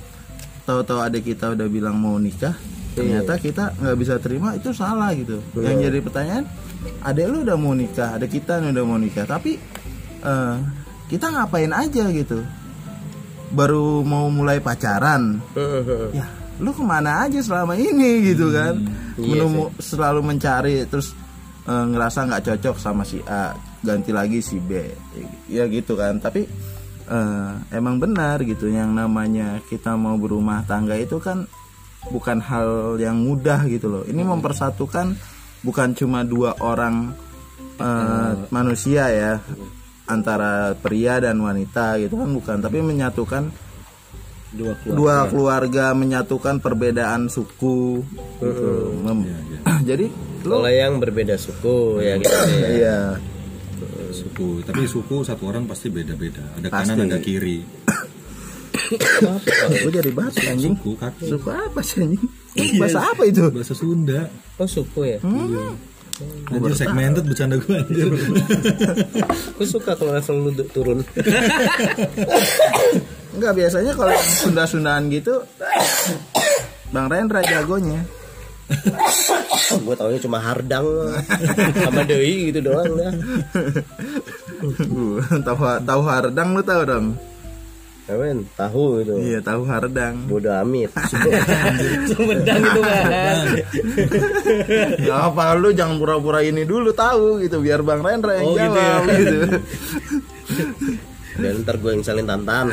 [0.66, 2.58] tahu-tahu adik kita udah bilang mau nikah
[2.98, 5.38] ternyata kita nggak bisa terima itu salah gitu.
[5.54, 6.46] Yang jadi pertanyaan
[7.06, 9.62] adek lu udah mau nikah adek kita nih udah mau nikah tapi
[10.26, 10.58] eh,
[11.14, 12.42] kita ngapain aja gitu
[13.56, 15.39] baru mau mulai pacaran.
[16.12, 18.80] Ya lu ke mana aja selama ini gitu kan?
[19.20, 21.12] menemu selalu mencari terus
[21.68, 24.80] eh, ngerasa nggak cocok sama si A ganti lagi si B
[25.52, 26.20] ya gitu kan.
[26.20, 26.48] Tapi
[27.12, 31.44] eh, emang benar gitu yang namanya kita mau berumah tangga itu kan
[32.12, 34.04] bukan hal yang mudah gitu loh.
[34.08, 35.15] Ini mempersatukan
[35.63, 37.12] bukan cuma dua orang
[37.80, 39.34] eh, manusia ya
[40.06, 43.52] antara pria dan wanita gitu kan bukan tapi menyatukan
[44.52, 48.02] Dua dua keluarga menyatukan perbedaan suku
[48.39, 48.96] gitu.
[48.98, 49.28] Mem-
[49.89, 50.08] jadi
[50.44, 52.32] lo Kalau yang berbeda suku ya gitu.
[52.32, 52.68] ya.
[52.72, 52.98] iya
[54.08, 56.39] Suku, tapi suku satu orang pasti beda-beda.
[56.56, 56.88] Ada Pasti.
[56.88, 57.60] kanan, ada kiri.
[59.84, 61.26] gue jadi bahas anjing Suku kaki.
[61.28, 62.22] suku apa sih anjing
[62.78, 64.30] bahasa apa itu Bahasa Sunda.
[64.56, 65.18] Oh suku ya.
[66.47, 68.08] Anjir segmented bercanda gue anjir.
[69.56, 70.99] Aku suka kalau level lu turun.
[73.36, 75.43] Enggak biasanya kalau Sunda-Sundaan gitu
[76.95, 77.99] Bang Rendra jagonya
[79.86, 80.86] gue taunya cuma hardang
[81.78, 83.13] sama deui gitu doang dah.
[84.89, 87.08] Uh, tahu tahu hardang lu tahu dong
[88.06, 89.18] Kamen, tahu itu.
[89.18, 90.94] iya tahu hardang Bodoh amat.
[92.10, 93.39] Sumedang itu bang.
[95.02, 98.62] ya apa lu jangan pura-pura ini dulu tahu gitu biar Bang Rendra yang Oh, gitu
[98.70, 99.15] jawab ya.
[99.15, 99.38] gitu,
[101.36, 102.71] Dan ntar gue yang salin tantan.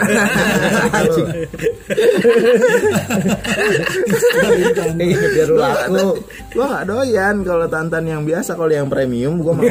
[5.33, 6.22] Biar lu laku.
[6.53, 9.64] gua nggak doyan kalau tantan yang biasa kalau yang premium gua mau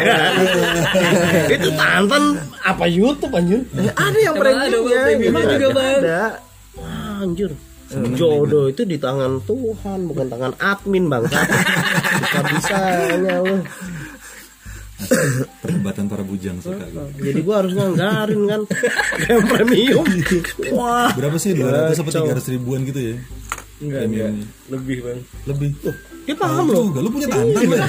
[1.47, 2.23] Itu tantan
[2.65, 3.63] apa YouTube anjir?
[3.80, 5.99] Eh, ada yang premium premiumnya juga, Bang.
[6.04, 6.21] ada
[7.21, 7.51] Anjir.
[7.91, 11.27] Jodoh itu di tangan Tuhan, bukan tangan admin bang.
[12.23, 13.60] Bisa bisanya lu.
[15.61, 17.31] Perdebatan para bujang suka gue.
[17.31, 18.61] Jadi gua harus nganggarin kan
[19.29, 20.05] yang premium.
[20.75, 21.09] Wah.
[21.13, 21.57] Berapa sih?
[21.57, 23.15] 200 apa 300 ribuan gitu ya?
[23.81, 24.31] Enggak enggak.
[24.69, 25.19] Lebih bang.
[25.49, 25.69] Lebih.
[26.29, 26.85] Dia paham loh.
[26.93, 27.87] Juga, lu punya tantan ya?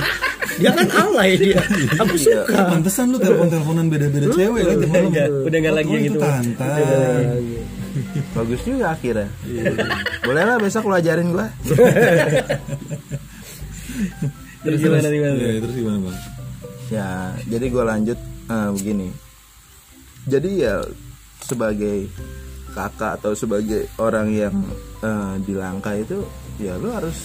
[0.57, 1.61] Dia kan alay dia.
[2.01, 2.57] Aku suka.
[2.72, 5.11] Pantesan lu telepon-teleponan beda-beda cewek kan tiap malam.
[5.12, 6.44] Enggak, udah enggak lagi gitu, Bang.
[6.57, 7.40] tantan.
[8.33, 9.29] bagus juga akhirnya
[10.25, 11.53] boleh lah besok lu ajarin gua
[14.62, 15.35] Terus gimana gimana?
[15.42, 16.16] Ya, terus gimana bang?
[16.93, 18.19] Ya jadi gua lanjut
[18.53, 19.09] eh, begini.
[20.29, 20.85] Jadi ya
[21.43, 22.07] sebagai
[22.73, 24.55] kakak atau sebagai orang yang
[25.01, 26.25] eh, di langka itu
[26.61, 27.17] ya lu harus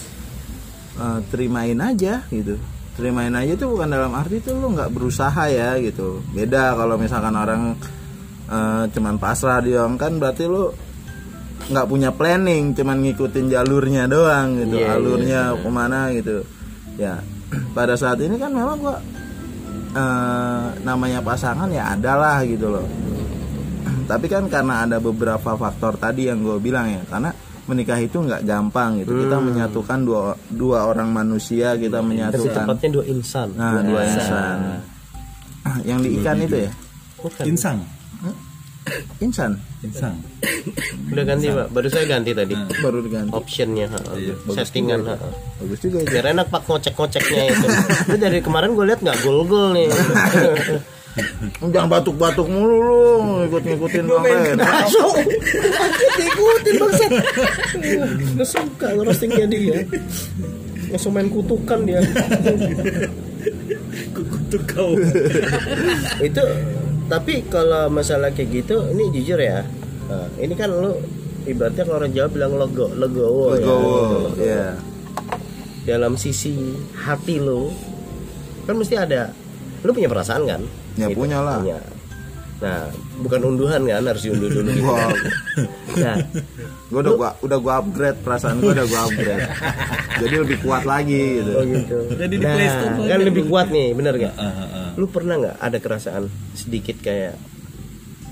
[0.96, 2.56] eh, terimain aja gitu.
[2.98, 6.20] Terimain aja itu bukan dalam arti itu lu nggak berusaha ya gitu.
[6.32, 7.76] Beda kalau misalkan orang
[8.48, 10.72] eh, cuman pasrah dia kan berarti lu
[11.68, 14.76] nggak punya planning cuman ngikutin jalurnya doang gitu.
[14.80, 16.44] Iya, iya, alurnya ke mana gitu.
[16.98, 17.22] Ya
[17.76, 18.96] pada saat ini kan memang gua
[19.92, 22.86] eh, namanya pasangan ya ada lah gitu loh.
[24.08, 27.28] Tapi kan karena ada beberapa faktor tadi yang gue bilang ya karena
[27.68, 29.12] menikah itu nggak gampang gitu.
[29.12, 33.48] Kita menyatukan dua dua orang manusia kita Lebih menyatukan tepatnya dua insan.
[33.52, 34.58] nah dua insan.
[35.84, 36.70] yang di ikan itu ya?
[37.20, 37.44] Bukan.
[37.44, 37.78] Insang.
[39.20, 40.18] Insan Insang.
[41.14, 41.70] Udah ganti pak.
[41.70, 42.50] Baru saya ganti tadi.
[42.82, 45.06] baru diganti Optionnya, ha, Iya, settingan.
[45.06, 45.14] ha.
[45.62, 47.66] bagus juga Biar enak pak ngocek-ngoceknya itu.
[48.10, 49.86] Itu dari kemarin gue lihat nggak gol-gol nih.
[51.74, 53.02] jangan batuk-batuk mulu lu
[53.50, 55.14] ikut-ngikutin bang Ren Masuk.
[56.26, 57.10] Ikutin bangsat.
[58.34, 59.78] Gue suka ngerostingnya dia.
[60.90, 62.02] Langsung main kutukan dia.
[64.18, 64.98] Kutuk kau.
[66.18, 66.42] itu
[67.08, 69.64] tapi kalau masalah kayak gitu ini jujur ya
[70.08, 70.96] Nah, ini kan lu
[71.44, 73.60] ibaratnya kalau orang Jawa bilang logo legowo ya.
[73.60, 73.96] legowo
[74.38, 74.66] ya
[75.84, 76.56] dalam sisi
[76.94, 77.68] hati lu
[78.64, 79.32] kan mesti ada
[79.80, 80.62] lu punya perasaan kan
[80.96, 81.62] Ya, punya lah.
[81.62, 81.78] punya.
[82.58, 82.90] Nah,
[83.22, 84.66] bukan unduhan kan harus diunduh dulu.
[84.66, 84.82] gitu.
[84.82, 85.14] Wah,
[85.94, 86.16] Nah,
[86.90, 89.46] gua udah gua udah gua upgrade perasaan gua udah gua upgrade.
[90.26, 91.50] Jadi lebih kuat lagi gitu.
[91.52, 91.98] oh gitu.
[92.12, 94.34] Jadi di nah, Play Store kan lebih kuat nih, bener gak?
[94.34, 94.77] Ah, ah, ah.
[94.98, 97.38] Lu pernah nggak ada kerasaan sedikit kayak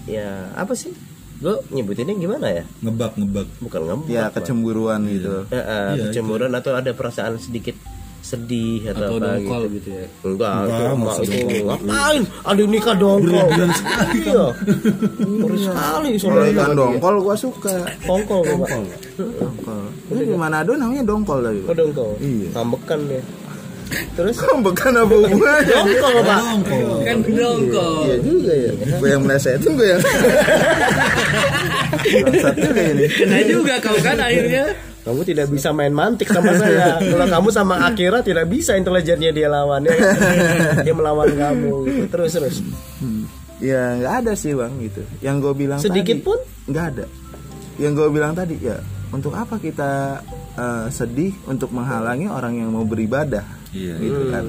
[0.05, 0.91] ya apa sih?
[1.37, 2.65] Gue nyebutinnya gimana ya?
[2.81, 4.09] ngebak ngebak Bukan ngebak.
[4.09, 5.45] Ya kecemburuan gitu.
[5.47, 7.77] Eh, eh, Iya, kecemburuan atau ada perasaan sedikit
[8.19, 9.75] sedih atau, atau apa dongkol gitu.
[9.79, 11.63] gitu ya Enggak, itu, Enggak, itu dongkol.
[11.63, 12.23] ngapain?
[12.43, 13.47] Ada nikah dongkol.
[14.17, 14.47] Iya.
[15.21, 16.75] Ngeri sekali Kalau saudara ikan lagi.
[16.75, 17.75] dongkol gua suka.
[18.03, 18.41] Dongkol.
[18.43, 19.83] Dongkol.
[20.11, 21.61] Ini di Manado namanya dongkol tadi.
[21.63, 22.11] Oh, dongkol.
[22.19, 22.49] Iya.
[22.51, 23.23] Ngambekan dia.
[23.87, 25.71] Terus Bukan apa hubungannya?
[25.71, 26.41] dongkol, Pak.
[27.07, 28.71] kan dongkol Iya juga ya.
[28.99, 30.01] Gue yang melesetin gue yang.
[32.03, 32.51] Juga
[32.83, 33.07] ini.
[33.09, 34.65] kena juga kau kan akhirnya
[35.07, 36.99] Kamu tidak bisa main mantik sama saya.
[36.99, 39.87] Kalau kamu sama Akira tidak bisa intelijennya dia lawan.
[39.87, 39.95] Ya.
[40.83, 41.75] Dia melawan kamu.
[41.87, 42.03] Gitu.
[42.11, 42.57] Terus terus.
[43.63, 45.07] Ya nggak ada sih bang gitu.
[45.23, 46.39] Yang gue bilang Sedikit tadi, pun?
[46.67, 47.05] nggak ada.
[47.79, 48.83] Yang gue bilang tadi ya
[49.15, 50.19] untuk apa kita
[50.59, 53.95] eh, sedih untuk menghalangi orang yang mau beribadah Iya.
[54.01, 54.47] gitu kan.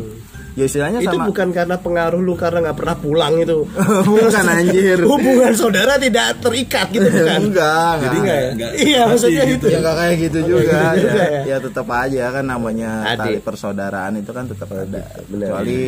[0.57, 3.61] Ya istilahnya Itu sama bukan karena pengaruh lu karena nggak pernah pulang itu.
[4.09, 4.97] bukan anjir.
[5.05, 7.39] Hubungan saudara tidak terikat gitu bukan?
[7.53, 8.17] enggak, Jadi enggak.
[8.17, 8.49] enggak ya?
[8.49, 8.71] Enggak.
[8.73, 9.65] Iya maksudnya Pasti gitu.
[9.69, 10.89] Ya nggak kayak gitu juga, gitu ya.
[10.97, 11.41] juga ya.
[11.45, 11.57] ya.
[11.61, 13.19] tetap aja kan namanya Adik.
[13.21, 15.03] tali persaudaraan itu kan tetap ada.
[15.29, 15.79] Kecuali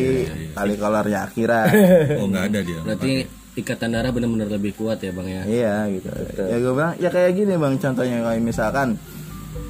[0.54, 1.64] tali kolornya akhirnya.
[2.22, 3.12] oh nggak ada dia berarti
[3.50, 6.08] ikatan darah benar-benar lebih kuat ya bang ya Iya gitu.
[6.46, 8.94] Ya gue bilang ya kayak gini bang contohnya kayak misalkan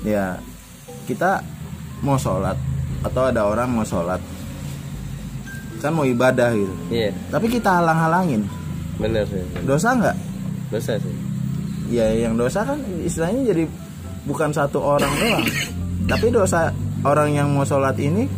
[0.05, 0.37] ya
[1.09, 1.41] kita
[2.05, 2.61] mau sholat
[3.01, 4.21] atau ada orang mau sholat
[5.81, 6.75] kan mau ibadah gitu.
[6.93, 8.45] Iya, Tapi kita halang-halangin
[9.01, 9.41] benar sih.
[9.65, 10.17] dosa nggak?
[10.69, 11.15] Dosa sih.
[11.89, 13.65] Ya yang dosa kan istilahnya jadi
[14.29, 15.45] bukan satu orang doang.
[16.05, 16.69] Tapi dosa
[17.01, 18.29] orang yang mau sholat ini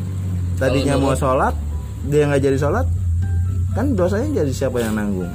[0.55, 1.51] tadinya mau sholat
[2.07, 2.87] dia nggak jadi sholat
[3.75, 5.27] kan dosanya jadi siapa yang nanggung?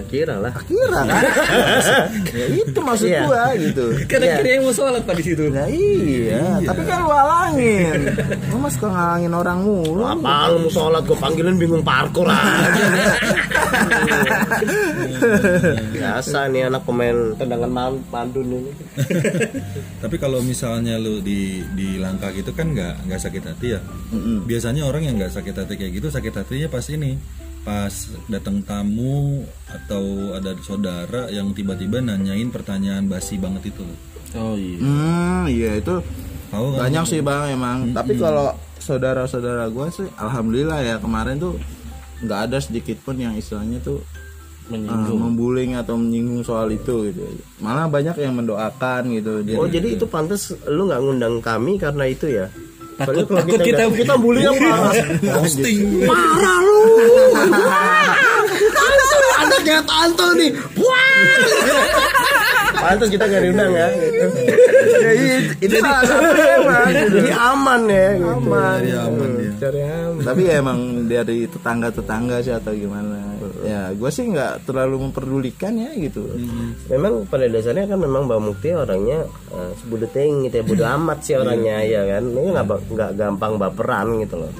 [0.00, 0.52] Akira lah.
[0.60, 1.22] Kira kan?
[2.38, 3.20] ya itu maksud Iya.
[3.24, 3.84] gua gitu.
[4.04, 8.00] kan akhirnya yang mau sholat pak di situ Nah iya, tapi kan lu halangin.
[8.48, 10.02] Lu mah suka ngalangin orang mulu.
[10.02, 12.84] Apa lu mau sholat gue panggilin bingung parkur aja.
[15.90, 18.72] Biasa nih anak pemain tendangan man- mandun ini.
[20.02, 23.80] tapi kalau misalnya lu di di langkah gitu kan nggak nggak sakit hati ya
[24.42, 27.16] biasanya orang yang nggak sakit hati kayak gitu sakit hatinya pas ini
[27.60, 27.92] pas
[28.26, 33.84] datang tamu atau ada saudara yang tiba-tiba nanyain pertanyaan basi banget itu
[34.32, 35.94] oh iya Hmm, iya itu
[36.50, 37.94] tahu kan banyak sih bang emang.
[37.94, 41.54] Tapi kalau saudara-saudara gue sih, alhamdulillah ya kemarin tuh
[42.20, 44.02] nggak ada sedikit pun yang istilahnya tuh
[44.70, 47.22] uh, membuling atau menyinggung soal itu gitu.
[47.62, 49.46] Malah banyak yang mendoakan gitu.
[49.46, 52.46] Dia, Oh jadi itu pantas lu nggak ngundang kami karena itu ya?
[53.00, 54.92] Takut- kalau takut kita- kita kita bully yang parah.
[55.36, 56.80] posting Parah lu.
[58.70, 60.50] Tanto anaknya Tanto nih.
[60.76, 61.36] Wah.
[62.80, 63.88] Pantas kita nggak diundang ya.
[65.00, 66.84] Ya, itu, itu salah satu emang.
[66.88, 68.06] Jadi aman ya.
[68.16, 68.24] Gitu.
[68.26, 68.78] Aman.
[68.80, 69.52] Cari aman dia.
[69.60, 70.22] Cari aman.
[70.24, 73.16] tapi ya emang dari tetangga-tetangga sih atau gimana
[73.60, 76.24] ya gue sih nggak terlalu memperdulikan ya gitu
[76.88, 81.34] Memang pada dasarnya kan memang Mbak Mukti orangnya uh, sebudeteng gitu ya, bodo amat sih
[81.36, 82.22] orangnya ya kan.
[82.30, 84.52] Ini nggak nggak gampang baperan gitu loh.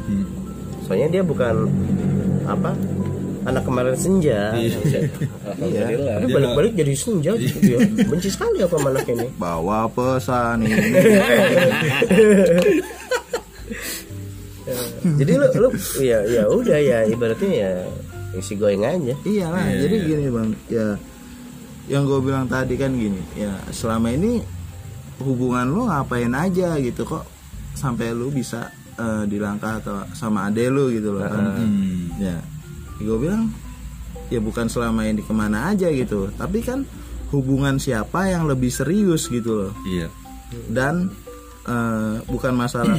[0.87, 1.67] Soalnya dia bukan
[2.47, 2.71] apa
[3.49, 4.53] anak kemarin senja.
[5.49, 7.81] alhamdulillah Tapi balik-balik jadi senja gitu ya.
[8.05, 9.27] Benci sekali aku sama anak ini.
[9.41, 10.77] bawa pesan ini
[15.01, 17.73] Jadi lu lu ya ya udah ya ibaratnya ya
[18.37, 19.15] isi goyang aja.
[19.27, 20.89] iya lah jadi gini bang ya
[21.91, 24.39] yang gue bilang tadi kan gini ya selama ini
[25.19, 27.27] hubungan lu ngapain aja gitu kok
[27.75, 31.59] sampai lu bisa eh, dilangkah atau sama ade lu gitu loh kan.
[31.59, 32.15] Hmm.
[32.23, 32.39] ya
[33.01, 33.51] gue bilang
[34.31, 36.87] ya bukan selama ini ke mana aja gitu tapi kan
[37.31, 39.73] hubungan siapa yang lebih serius gitu loh.
[39.87, 40.11] Iya.
[40.67, 41.15] Dan
[41.67, 42.99] eh, bukan masalah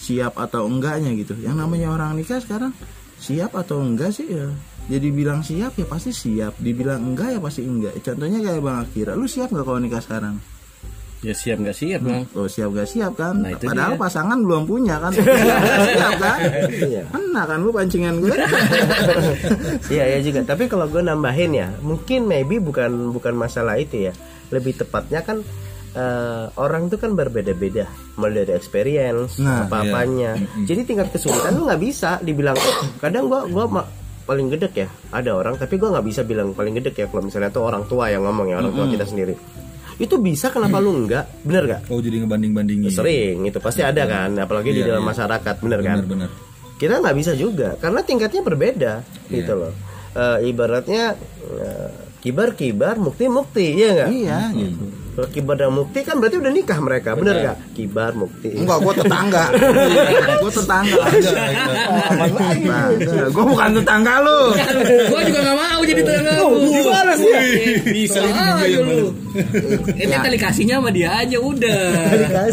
[0.00, 1.36] siap atau enggaknya gitu.
[1.36, 2.72] Yang namanya orang nikah sekarang
[3.16, 4.48] siap atau enggak sih ya?
[4.86, 6.62] Jadi bilang siap ya pasti siap.
[6.62, 7.98] Dibilang enggak ya pasti enggak.
[8.04, 9.12] Contohnya kayak bang Akira.
[9.18, 10.38] Lu siap nggak kalau nikah sekarang?
[11.24, 12.22] Ya siap nggak siap bang.
[12.38, 13.42] Oh siap gak siap kan?
[13.42, 14.02] Nah, itu padahal dia.
[14.06, 15.10] pasangan belum punya kan?
[15.90, 16.38] Siap kan?
[16.70, 17.02] Iya.
[17.08, 17.58] Kena kan?
[17.64, 18.36] Lu pancingan gue.
[19.96, 20.46] Iya ya juga.
[20.46, 24.12] Tapi kalau gue nambahin ya, mungkin maybe bukan bukan masalah itu ya.
[24.54, 25.42] Lebih tepatnya kan
[25.96, 30.36] eh, orang itu kan berbeda-beda, mulai dari experience, Nah, apa-apanya.
[30.62, 32.52] Jadi tingkat kesulitan lu nggak bisa dibilang.
[32.54, 33.88] "Oh, kadang gua gua ma-
[34.22, 34.88] paling gedek ya.
[35.08, 37.06] Ada orang, tapi gua nggak bisa bilang paling gedek ya.
[37.06, 39.32] Kalau misalnya tuh orang tua yang ngomong ya orang tua kita sendiri.
[39.96, 41.24] Itu bisa kenapa lu enggak?
[41.40, 41.80] Bener gak?
[41.88, 45.96] oh jadi ngebanding bandingin Sering itu pasti ada kan, apalagi di dalam masyarakat, bener kan?
[45.98, 46.30] benar benar
[46.76, 48.92] kita nggak bisa juga karena tingkatnya berbeda
[49.32, 49.72] gitu loh
[50.12, 51.16] eh, ibaratnya
[51.56, 51.88] eh,
[52.20, 54.84] kibar kibar mukti mukti ya nggak Iya gitu.
[55.16, 58.94] Kalau kibar dan mukti kan berarti udah nikah mereka bener nggak kibar mukti Enggak, gue
[59.00, 59.44] tetangga.
[60.42, 61.02] gue tetangga.
[62.66, 64.40] Nah, gue bukan tetangga lu.
[65.08, 66.48] Gua juga gak mau jadi tetangga lu.
[66.68, 67.40] gimana sih ya?
[67.86, 69.14] Bisa aja lu.
[69.96, 71.80] Ini kali kasihnya sama dia aja udah.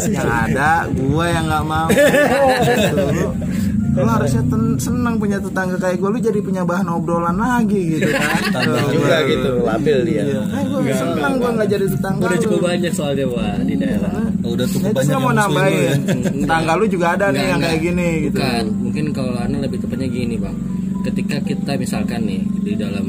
[0.08, 1.88] Yang ada gue yang nggak mau.
[3.94, 8.10] Lu harusnya ten- senang punya tetangga kayak gue, lu jadi punya bahan obrolan lagi gitu
[8.12, 8.42] kan.
[8.90, 12.42] juga gitu labil dia gue senang gue nggak jadi tetangga Udah lu.
[12.42, 14.12] cukup banyak soalnya wah di daerah.
[14.42, 15.40] Oh, udah cukup itu banyak saya mau lu ya.
[15.40, 15.98] nambahin.
[16.42, 18.36] Tetangga lu juga ada nih yang kayak gini gitu.
[18.36, 20.56] Bukan, mungkin kalau Ana lebih tepatnya gini bang.
[21.02, 23.06] Ketika kita misalkan nih di dalam,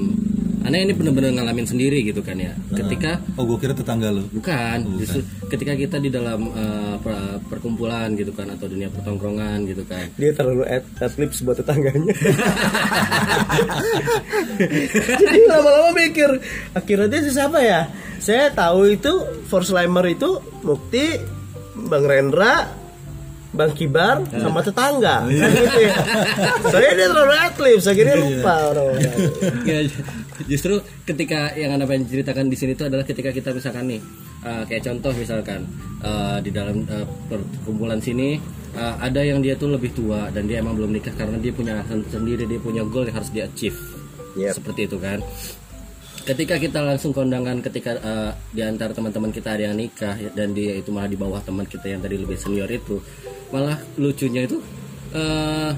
[0.66, 2.52] Ana ini benar-benar ngalamin sendiri gitu kan ya.
[2.72, 4.26] Ketika Oh, gue kira tetangga lu.
[4.32, 6.50] bukan, justru ketika kita di dalam
[6.98, 7.14] per-
[7.46, 10.10] perkumpulan gitu kan atau dunia pertongkrongan gitu kan.
[10.16, 12.10] dia terlalu ad, adlibs buat tetangganya
[15.16, 16.30] jadi lama-lama mikir
[16.72, 17.82] akhirnya dia siapa ya
[18.18, 19.14] saya tahu itu
[19.46, 20.30] Force Limer itu
[20.64, 21.20] Mukti
[21.88, 22.72] Bang Rendra
[23.56, 25.24] Bang Kibar sama tetangga.
[25.26, 25.96] Kan gitu ya.
[26.70, 29.04] saya dia terlalu adlibs akhirnya lupa orang-orang.
[29.64, 29.78] Ya,
[30.46, 34.02] justru ketika yang anda pengen ceritakan di sini itu adalah ketika kita misalkan nih
[34.44, 35.64] eh, kayak contoh misalkan
[36.04, 38.38] eh, di dalam eh, perkumpulan sini
[38.76, 41.80] eh, ada yang dia tuh lebih tua dan dia emang belum nikah karena dia punya
[41.88, 43.80] sendiri dia punya goal yang harus dia achieve.
[44.36, 44.60] Yep.
[44.60, 45.24] seperti itu kan
[46.26, 50.82] ketika kita langsung kondangan ketika eh, di antara teman-teman kita ada yang nikah dan dia
[50.82, 52.98] itu malah di bawah teman kita yang tadi lebih senior itu
[53.54, 54.58] malah lucunya itu
[55.14, 55.72] eh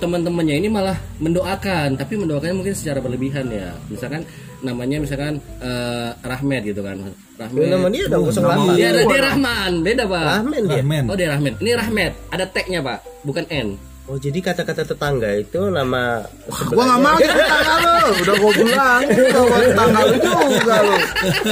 [0.00, 3.76] teman-temannya ini malah mendoakan tapi mendoakannya mungkin secara berlebihan ya.
[3.92, 4.24] Misalkan
[4.64, 6.96] namanya misalkan eh, Rahmat gitu kan.
[7.36, 7.60] Rahmat.
[7.68, 9.72] Nama dia dong kosong lama dia ada dia Rahman.
[9.84, 10.24] Beda pak.
[10.40, 10.80] Rahmen dia?
[10.80, 11.04] Rahman.
[11.10, 11.54] oh dia Rahmat.
[11.60, 12.12] Ini Rahmat.
[12.32, 12.98] Ada tagnya pak.
[13.26, 16.26] Bukan N oh jadi kata-kata tetangga itu nama
[16.74, 18.10] Gua nggak mau jadi tetangga lu.
[18.26, 20.14] Udah gua bilang, gua mau tetangga lu
[20.50, 20.96] juga lu.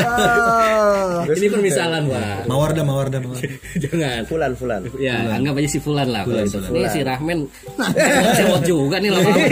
[0.03, 1.23] Ah.
[1.29, 3.47] ini permisalan pak Mawarda, Mawarda, Mawarda.
[3.87, 6.27] jangan Fulan Fulan Ya, anggap aja si Fulan lah.
[6.27, 6.59] kalau itu.
[6.59, 7.39] Ini si Rahman
[8.35, 9.47] cewek juga nih lama-lama.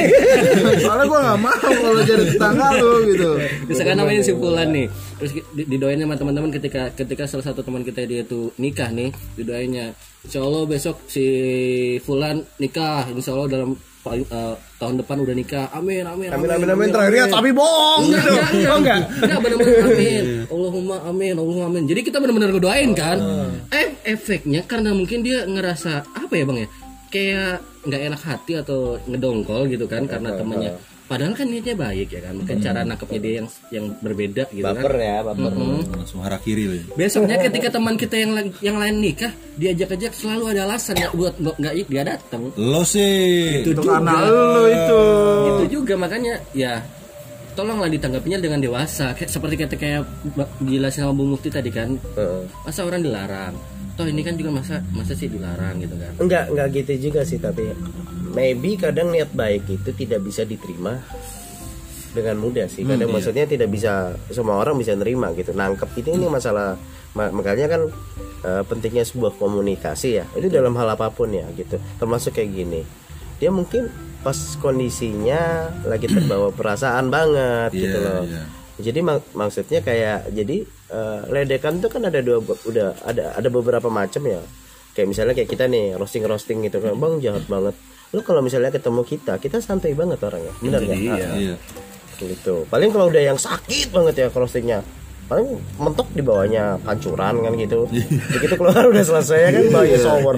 [0.82, 3.30] Soalnya gua nggak mau kalau jadi tetangga lu gitu.
[3.70, 4.86] Misalkan namanya si Fulan nih.
[5.16, 9.08] Terus di- didoain sama teman-teman ketika ketika salah satu teman kita dia tuh nikah nih,
[9.32, 11.24] didoainnya Insya Allah besok si
[12.02, 13.70] Fulan nikah, Insya Allah dalam
[14.06, 15.66] eh, tahun depan udah nikah.
[15.72, 19.80] Amin, amin, amin amin amin terakhirnya tapi bohong gitu Enggak, enggak, oh enggak enggak benar-benar
[19.88, 20.24] amin.
[20.46, 21.84] Allahumma amin, Allahumma amin.
[21.88, 23.18] Jadi kita benar-benar ngedoain kan.
[23.72, 26.68] Eh, efeknya karena mungkin dia ngerasa apa ya bang ya,
[27.08, 27.52] kayak
[27.86, 30.72] nggak enak hati atau ngedongkol gitu kan karena temennya.
[31.06, 34.90] Padahal kan niatnya baik ya kan, mungkin cara nangkepnya dia yang yang berbeda gitu baper
[34.90, 35.06] kan.
[35.06, 35.52] ya baper
[35.94, 36.84] Langsung arah kiri lu ya.
[36.98, 41.38] Besoknya ketika teman kita yang lain- yang lain nikah, diajak-ajak selalu ada alasan ya buat
[41.38, 42.50] nggak nggak dia datang.
[42.58, 43.62] Lo sih.
[43.62, 45.00] Itu karena lu itu.
[45.46, 46.82] itu juga makanya ya
[47.54, 50.02] tolonglah ditanggapinya dengan dewasa kayak seperti kata kayak
[50.60, 52.44] dijelasin sama Bu Mufti tadi kan Heeh.
[52.68, 53.54] masa orang dilarang
[53.96, 57.36] toh ini kan juga masa masa sih dilarang gitu kan Enggak, enggak gitu juga sih
[57.36, 57.72] tapi
[58.30, 61.00] maybe kadang niat baik itu tidak bisa diterima
[62.12, 62.80] dengan mudah sih.
[62.80, 65.52] Kadang maksudnya tidak bisa semua orang bisa nerima gitu.
[65.52, 66.80] Nangkep ini ini masalah
[67.12, 67.82] ma- makanya kan
[68.42, 70.24] eh, pentingnya sebuah komunikasi ya.
[70.32, 71.76] Itu dalam hal apa pun ya gitu.
[71.96, 72.80] Termasuk kayak gini.
[73.36, 75.40] Dia mungkin pas kondisinya
[75.84, 78.22] lagi terbawa perasaan banget gitu Iya, loh.
[78.24, 78.42] iya.
[78.76, 83.88] Jadi mak- maksudnya kayak jadi eh, ledekan tuh kan ada dua udah ada ada beberapa
[83.88, 84.40] macam ya.
[84.92, 87.76] Kayak misalnya kayak kita nih roasting roasting gitu kan, bang jahat banget.
[88.12, 91.00] Lu kalau misalnya ketemu kita, kita santai banget orangnya, benar nggak?
[91.04, 91.54] Ah, Iya.
[92.16, 92.64] gitu.
[92.66, 94.80] Paling kalau udah yang sakit banget ya roastingnya,
[95.26, 97.90] paling mentok di bawahnya pancuran kan gitu.
[98.30, 100.36] Begitu keluar udah selesai kan bahaya shower.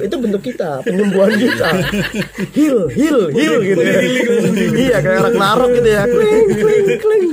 [0.00, 1.68] Itu bentuk kita, penyembuhan kita.
[2.56, 4.00] Heal, heal, heal gitu ya.
[4.72, 6.02] iya kayak Ragnarok gitu ya.
[6.08, 7.30] Kling, kling, kling.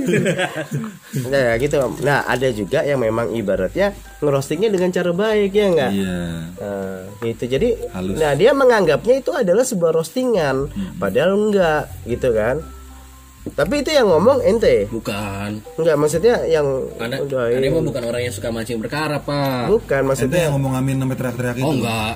[1.31, 1.75] Nah ya gitu.
[2.03, 5.91] Nah ada juga yang memang ibaratnya ngerostingnya dengan cara baik ya enggak?
[5.95, 6.19] Iya.
[6.59, 7.43] Nah, gitu.
[7.47, 8.15] Jadi Halus.
[8.19, 10.67] nah dia menganggapnya itu adalah sebuah roastingan,
[10.99, 12.59] padahal enggak gitu kan.
[13.43, 14.87] Tapi itu yang ngomong ente.
[14.87, 16.63] bukan Enggak maksudnya yang
[16.95, 17.19] anda
[17.51, 17.67] ini.
[17.67, 21.17] emang bukan orang yang suka mancing berkara pak bukan Ente maksudnya yang ngomong amin sampai
[21.19, 21.67] teriak-teriak itu.
[21.67, 22.15] oh enggak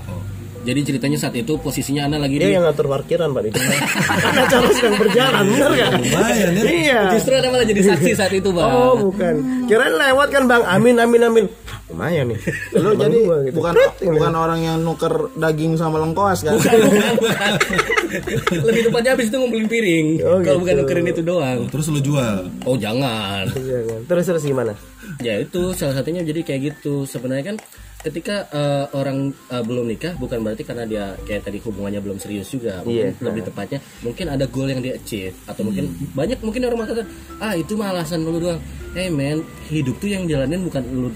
[0.64, 3.56] jadi ceritanya saat itu posisinya anda lagi dia di yang ngatur parkiran Pak itu.
[3.56, 5.92] Karena acara sedang berjalan, benar enggak?
[5.96, 6.64] Lumayan ya.
[6.68, 7.02] Iya.
[7.16, 9.34] justru anda malah jadi saksi saat itu bang Oh, bukan.
[9.72, 10.68] Kirain lewat kan Bang.
[10.68, 11.46] Amin amin amin.
[11.88, 12.40] Lumayan nih.
[12.76, 13.56] Lu jadi gua gitu.
[13.56, 16.60] bukan Prit, bukan orang yang nuker daging sama lengkoas kan?
[18.68, 20.62] lebih tepatnya habis itu ngumpulin piring Oh, kalau gitu.
[20.62, 22.36] bukan nukerin itu doang Terus lu jual.
[22.64, 24.00] oh jangan Iya, kan.
[24.06, 24.74] Terus terus gimana?
[25.18, 27.58] ya itu salah satunya jadi kayak gitu sebenarnya kan
[27.98, 32.48] ketika eh, orang eh, belum nikah bukan berarti karena dia kayak tadi hubungannya belum serius
[32.48, 33.24] juga mungkin Iya.
[33.24, 37.54] lebih tepatnya mungkin ada goal yang dia achieve atau mungkin banyak mungkin orang mengatakan ah
[37.54, 38.60] itu mah alasan lu doang
[38.94, 41.10] hey man hidup tuh yang jalanin bukan lu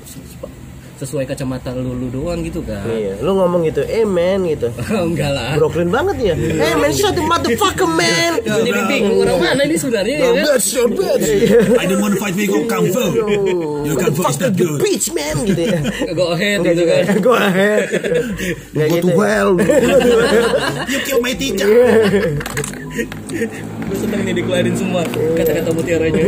[1.02, 4.70] sesuai kacamata lu, lu doang gitu kan Iya, lu ngomong gitu, eh man gitu.
[5.10, 6.36] enggak lah Brooklyn banget ya.
[6.38, 8.38] Hey man, shut the motherfucker man.
[8.42, 10.46] Gua jadi bingung orang mana ini sebenarnya ya kan?
[10.46, 11.28] Bitch, your bitch.
[11.74, 13.02] I don't want to fight with you kung fu.
[13.82, 14.78] Your kung fu is not good.
[14.78, 15.80] Bitch man gitu ya.
[16.14, 17.14] go ahead gitu kan ya.
[17.18, 17.82] Go ahead.
[18.72, 19.08] Enggak Go gitu.
[19.10, 19.52] to hell.
[20.86, 21.70] You kill my teacher.
[23.82, 25.02] gue seneng nih dikeluarin semua
[25.34, 26.24] kata-kata mutiaranya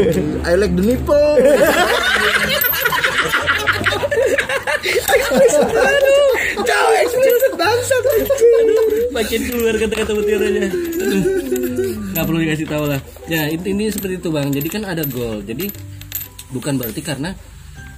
[0.47, 1.35] I like the nipple.
[6.63, 8.03] Jauh explicit bangsat.
[9.13, 11.23] makin keluar kata-kata mutiaranya Aduh.
[12.13, 12.99] nggak perlu dikasih tahu lah
[13.29, 15.69] ya ini seperti itu bang jadi kan ada goal jadi
[16.49, 17.37] bukan berarti karena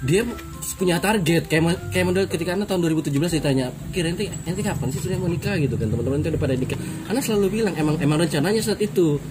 [0.03, 0.27] dia
[0.73, 4.99] punya target kayak kayak model ketika anak tahun 2017 ditanya kira nanti nanti kapan sih
[4.99, 8.17] sudah mau nikah gitu kan teman-teman itu udah pada nikah anak selalu bilang emang emang
[8.19, 9.21] rencananya saat itu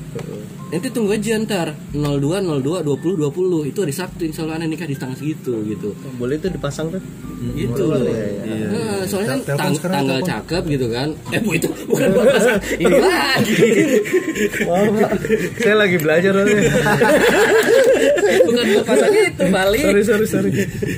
[0.67, 4.87] nanti tunggu aja ntar 02 02 20 20 itu hari Sabtu insya Allah anak nikah
[4.87, 7.03] di tanggal segitu gitu Boleh itu dipasang tuh.
[7.53, 8.01] gitu loh.
[8.01, 10.31] Nah, soalnya kan tang- sekarang, tanggal telepon.
[10.33, 11.09] cakep gitu kan.
[11.29, 12.57] Eh, bu itu bukan buat pasang.
[12.75, 13.55] Ini lagi.
[15.55, 16.33] Saya lagi belajar
[18.45, 19.83] bukan buat pasang itu balik.
[19.85, 20.51] sorry sorry sorry.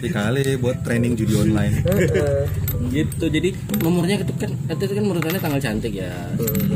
[0.03, 1.75] Dikali buat training judi online.
[2.91, 3.25] Gitu.
[3.29, 3.49] Jadi
[3.83, 6.13] nomornya itu kan itu kan menurut Anda tanggal cantik ya.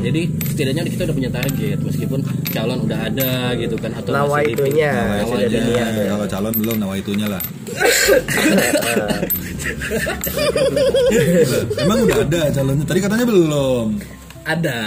[0.01, 0.21] Jadi
[0.53, 2.21] setidaknya kita udah punya target meskipun
[2.51, 4.91] calon udah ada gitu kan atau Nawa itunya
[5.23, 5.37] Nawa.
[5.47, 7.43] Nah, kalau calon belum nawa itunya lah.
[11.79, 12.85] Emang udah ada calonnya.
[12.85, 13.87] Tadi katanya belum.
[14.45, 14.79] Ada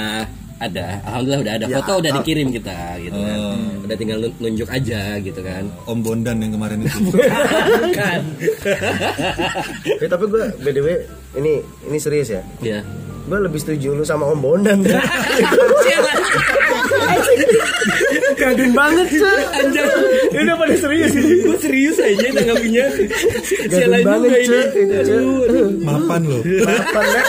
[0.66, 0.86] ada.
[1.03, 1.66] Alhamdulillah udah ada.
[1.70, 3.38] Foto udah dikirim kita gitu kan.
[3.84, 5.64] Udah tinggal nun- nunjuk aja gitu kan.
[5.84, 6.97] Om Bondan yang kemarin itu.
[7.84, 8.22] bukan.
[9.99, 10.88] Eh, tapi gue btw
[11.36, 11.53] ini
[11.88, 12.41] ini serius ya.
[12.59, 12.80] ya
[13.24, 14.80] Gue lebih setuju lu sama Om Bondan.
[18.39, 19.41] Kagum banget cuy.
[19.61, 19.86] Anjir.
[20.34, 24.97] Ini udah pada serius gue serius aja nanggapinya Gagum sialan banget juga ini.
[25.84, 26.41] Mapan loh.
[26.43, 27.23] Apa ya?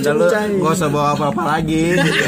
[0.00, 0.24] Udah lu
[0.60, 2.26] gak usah bawa apa-apa lagi gitu.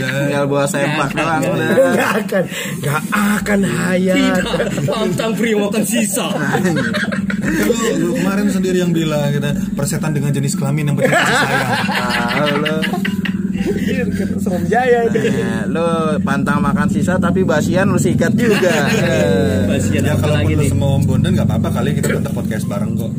[0.00, 1.70] Tinggal bawa sempak doang udah.
[1.94, 2.44] Gak akan,
[2.82, 4.16] gak akan hayat.
[4.16, 4.44] tidak
[4.88, 6.26] pantang pria makan sisa
[7.44, 11.72] Kan lu, lu kemarin sendiri yang bilang kita persetan dengan jenis kelamin yang berarti sayang.
[13.74, 14.04] Lu,
[14.38, 15.18] Serem jaya itu.
[15.18, 15.84] eh, lu
[16.20, 18.70] pantang makan sisa tapi basian lu sikat juga.
[19.66, 22.64] Basian Ya apa kalau lagi nih semua Om Bondan nggak apa-apa kali kita tetap podcast
[22.64, 23.12] bareng kok.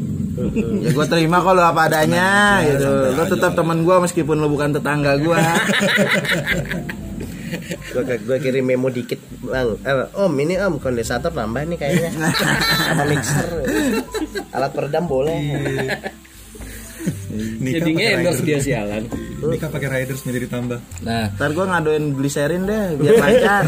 [0.83, 2.27] ya gue terima kalau apa adanya
[2.63, 2.91] gitu.
[3.13, 5.39] Lu tetap teman gue meskipun lu bukan tetangga gue.
[7.93, 9.79] Gue gue kirim memo dikit bang.
[9.79, 12.11] Eh, om ini om kondensator nambah nih kayaknya.
[12.91, 13.47] Sama mixer.
[14.51, 15.39] Alat peredam boleh.
[17.35, 19.03] Nikah jadi endorse dia sialan
[19.51, 20.79] Nikah pakai riders jadi ditambah.
[21.05, 23.63] nah Ntar gue ngaduin gliserin deh biar lancar.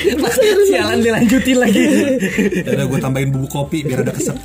[0.70, 1.82] sialan dilanjutin lagi
[2.70, 4.38] Ada gue tambahin bubuk kopi biar ada keset.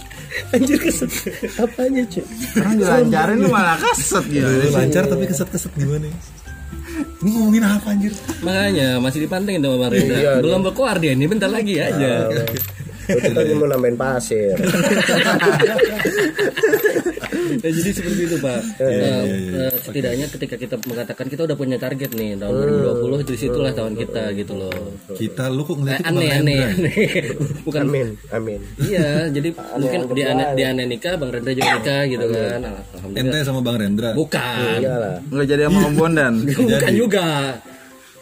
[0.52, 1.08] Anjir keset.
[1.56, 2.24] Apanya cuy?
[2.24, 4.48] Sekarang dilancarin lu malah kaset gitu.
[4.74, 6.10] Lancar tapi keset-keset gimana?
[6.96, 8.14] Ini ngomongin apa anjir?
[8.40, 12.30] makanya masih dipantengin sama Bang Rendra Iya, belum berkoar dia ini bentar lagi aja
[13.08, 14.56] Itu tadi mau nambahin pasir.
[17.56, 18.60] Ya, jadi seperti itu pak.
[18.78, 19.24] Iya, Eh,
[19.56, 22.84] eh, setidaknya ketika kita mengatakan kita udah punya target nih tahun Hmm.
[23.02, 24.74] 2020 di situlah tahun kita gitu loh.
[25.10, 26.94] Kita lu kok Eh, ngeliatnya ke aneh aneh aneh.
[27.66, 27.82] Bukan.
[27.86, 28.60] Amin, amin.
[28.78, 32.60] Iya, jadi mungkin anggap di aneh di aneh nikah, Bang Rendra juga nikah gitu kan.
[32.62, 33.22] Alhamdulillah.
[33.22, 34.10] Ente sama Bang Rendra.
[34.14, 34.78] Bukan.
[34.82, 35.16] Iyalah.
[35.26, 36.34] Nggak jadi sama Om Bondan.
[36.60, 37.28] Bukan juga.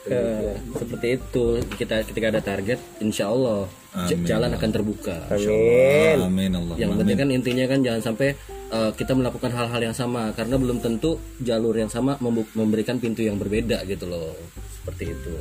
[0.04, 3.64] Eh, seperti itu kita ketika ada target, insya Allah
[3.94, 4.26] Amin.
[4.26, 5.16] jalan akan terbuka.
[5.30, 6.18] Amin.
[6.18, 6.76] Amin Allah.
[6.78, 8.30] Yang penting kan intinya kan jangan sampai
[8.74, 12.18] uh, kita melakukan hal-hal yang sama karena belum tentu jalur yang sama
[12.58, 14.34] memberikan pintu yang berbeda gitu loh.
[14.82, 15.34] Seperti itu.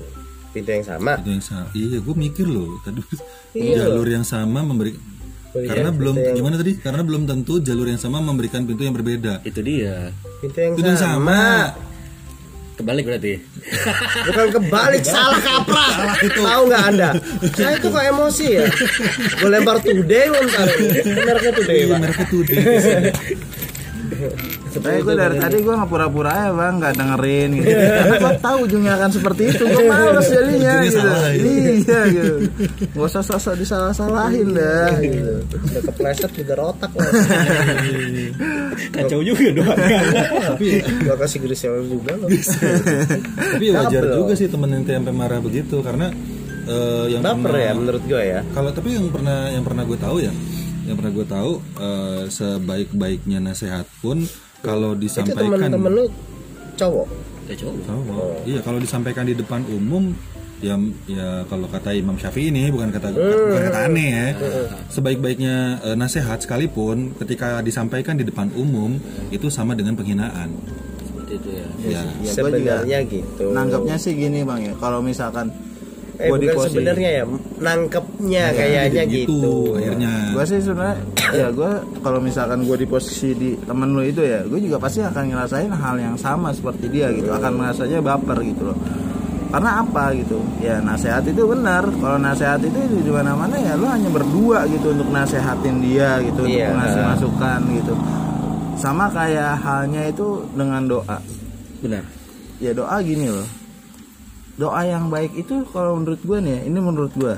[0.53, 1.17] Pintu yang sama.
[1.17, 1.69] Itu yang sama.
[1.73, 2.77] Iya, gue mikir loh.
[2.85, 3.01] Tadi
[3.57, 3.89] Iya.
[3.89, 4.93] jalur yang sama memberi
[5.53, 6.73] karena belum gimana tadi?
[6.81, 9.45] Karena belum tentu jalur yang sama memberikan pintu yang berbeda.
[9.45, 10.09] Itu dia.
[10.41, 11.21] Pintu yang Pintu yang sama.
[11.21, 11.92] sama.
[12.83, 13.33] Kebalik berarti.
[14.27, 16.19] Bukan kebalik salah kaprah.
[16.19, 17.11] Tahu nggak anda?
[17.55, 18.67] Saya tuh kok emosi ya.
[19.39, 20.67] Gue lempar today ntar.
[21.07, 21.99] Mereknya today Iya, pak.
[22.03, 22.59] mereka deh.
[24.73, 27.69] Tapi gue dari tadi gue nggak pura-pura ya bang, nggak dengerin gitu.
[27.73, 29.63] Karena gue tahu ujungnya akan seperti itu.
[29.65, 30.99] Gue males jadinya gitu.
[30.99, 31.43] salah, ya.
[31.43, 32.35] Iya gitu.
[32.93, 34.89] Gak usah sosok disalah-salahin dah.
[34.99, 35.33] Gitu.
[35.45, 37.11] Udah kepleset juga rotak lah.
[38.93, 39.79] Kacau juga doang.
[40.49, 40.67] Tapi
[41.03, 42.29] Gua kasih grisel juga loh.
[43.53, 46.09] tapi wajar juga sih temen ente sampai marah begitu karena
[46.65, 48.41] eh, yang Baper pernah- ya menurut gue ya.
[48.51, 50.33] Kalau tapi yang pernah yang pernah gue tahu ya
[50.87, 54.27] yang pernah gue tahu eh, sebaik-baiknya nasihat pun
[54.63, 55.71] kalau itu disampaikan.
[55.71, 56.05] teman-teman lu
[56.79, 57.07] cowok?
[57.47, 57.75] Kayak cowok.
[57.87, 58.35] cowok.
[58.47, 60.15] Iya kalau disampaikan di depan umum
[60.63, 60.79] ya
[61.11, 64.27] ya kalau kata Imam Syafi'i ini bukan kata bukan kata aneh ya.
[64.91, 68.99] Sebaik-baiknya eh, nasihat sekalipun ketika disampaikan di depan umum
[69.35, 70.55] itu sama dengan penghinaan.
[71.03, 71.67] Seperti itu ya.
[71.83, 73.51] ya Ya, sebenarnya gitu.
[73.51, 75.51] Nanggapnya sih gini bang ya, kalau misalkan
[76.21, 77.25] eh gua bukan sebenarnya ya
[77.57, 80.13] nangkepnya kayaknya gitu, akhirnya.
[80.37, 80.97] Gue sih sebenarnya
[81.33, 81.71] ya gue
[82.05, 85.73] kalau misalkan gue di posisi di temen lu itu ya gue juga pasti akan ngerasain
[85.73, 87.33] hal yang sama seperti dia gitu.
[87.33, 88.79] Akan merasanya baper gitu loh.
[89.53, 90.41] Karena apa gitu?
[90.61, 91.85] Ya nasehat itu benar.
[91.85, 96.45] Kalau nasehat itu di mana mana ya lu hanya berdua gitu untuk nasehatin dia gitu
[96.45, 96.73] Iya.
[96.73, 97.95] untuk ngasih masukan gitu.
[98.81, 101.19] Sama kayak halnya itu dengan doa.
[101.81, 102.05] Benar.
[102.63, 103.62] ya doa gini loh
[104.57, 107.37] doa yang baik itu kalau menurut gue nih ya, ini menurut gue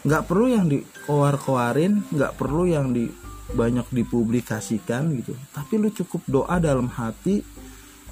[0.00, 3.12] nggak perlu yang dikoar-koarin nggak perlu yang di
[3.50, 5.34] banyak dipublikasikan gitu.
[5.50, 7.42] Tapi lu cukup doa dalam hati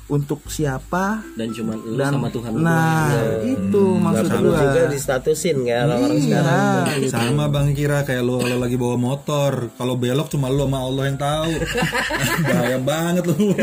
[0.09, 2.65] untuk siapa Dan cuma lu dan sama Tuhan lu.
[2.65, 3.45] nah doang.
[3.45, 6.85] itu maksud perlu gue juga distatusin kayak orang-orang sekarang.
[6.97, 10.79] Iya sama bang kira kayak lu kalau lagi bawa motor kalau belok cuma lu sama
[10.81, 11.53] Allah yang tahu.
[12.49, 13.37] Bahaya banget lu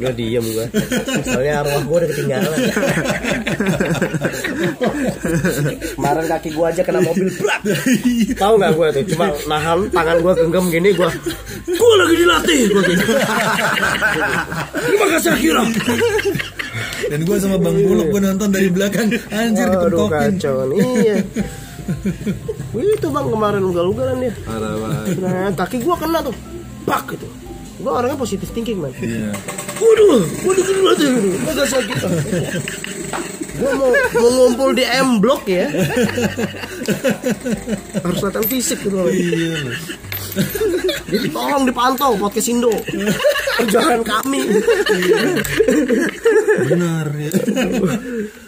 [0.00, 0.66] gue diem gue
[1.28, 2.58] soalnya arwah gue udah ketinggalan.
[5.92, 7.60] Kemarin kaki gue aja kena mobil brak.
[8.40, 9.04] Tahu nggak gue tuh?
[9.12, 11.08] Cuma nahan tangan gue genggam gini gue
[11.68, 13.04] gue lagi dilatih gue gini.
[14.88, 15.62] Terima kasih Akira.
[17.12, 19.12] Dan gue sama bang Buluk gue nonton dari belakang.
[19.28, 21.16] Anjir Waduh dipentokin kacau iya.
[22.72, 24.32] Wih, itu bang kemarin ugal-ugalan dia.
[24.48, 25.20] Parah banget.
[25.20, 26.36] nah kaki gue kena tuh.
[26.88, 27.28] Pak gitu
[27.80, 29.32] gue orangnya positif thinking man iya
[29.80, 31.28] Waduh, waduh gini aja gitu.
[31.48, 31.96] Agak sakit.
[33.56, 35.72] Gua mau mau ngumpul di M Block ya.
[38.04, 39.08] Harus latihan fisik gitu loh.
[41.08, 42.76] Jadi tolong dipantau podcast Indo.
[43.56, 44.40] Perjalanan kami.
[46.60, 47.32] benar ya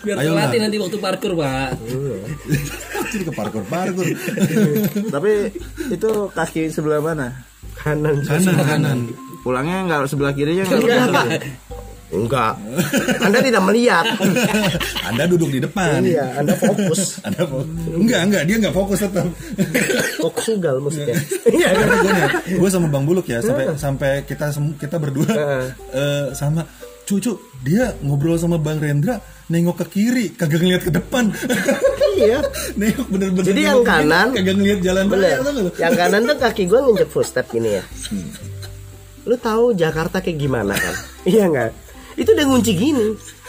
[0.04, 1.80] Biar Ayo terlatih nanti waktu parkur, Pak.
[3.12, 4.08] jadi ke parkur parkur
[5.12, 5.52] tapi
[5.92, 7.44] itu kaki sebelah mana
[7.74, 8.16] Kanan.
[8.22, 8.98] kanan kanan
[9.42, 11.26] pulangnya nggak sebelah kirinya nggak Enggak.
[12.12, 12.54] Enggak.
[13.24, 14.04] Anda tidak melihat.
[15.08, 17.16] anda duduk di depan Iya, Anda fokus.
[17.26, 19.24] anda fokus enggak enggak dia enggak fokus tetap
[20.20, 21.16] Fokus ugal maksudnya.
[21.56, 22.28] Iya gue nih
[22.60, 25.64] gue sama bang Buluk ya sampai sampai kita kita berdua Heeh.
[25.96, 26.68] eh, sama
[27.02, 27.32] cucu
[27.62, 31.30] dia ngobrol sama bang Rendra nengok ke kiri kagak ngeliat ke depan
[32.12, 32.42] Iya.
[32.80, 35.38] nengok bener-bener Jadi yang ke kiri, kanan kagak ngeliat jalan Bener.
[35.38, 35.38] raya?
[35.78, 37.84] Yang kanan tuh kaki gue nginjek footstep gini ya.
[39.22, 40.94] Lu tahu Jakarta kayak gimana kan?
[41.30, 41.70] iya nggak?
[42.12, 43.06] Itu udah ngunci gini,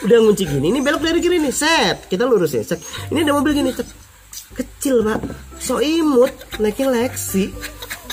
[0.07, 0.65] udah ngunci gini.
[0.71, 2.07] Ini belok dari kiri nih, set.
[2.07, 2.79] Kita lurus ya, set.
[3.11, 3.89] Ini ada mobil gini, set.
[4.53, 5.19] Kecil pak,
[5.59, 7.49] so imut, naikin Lexi.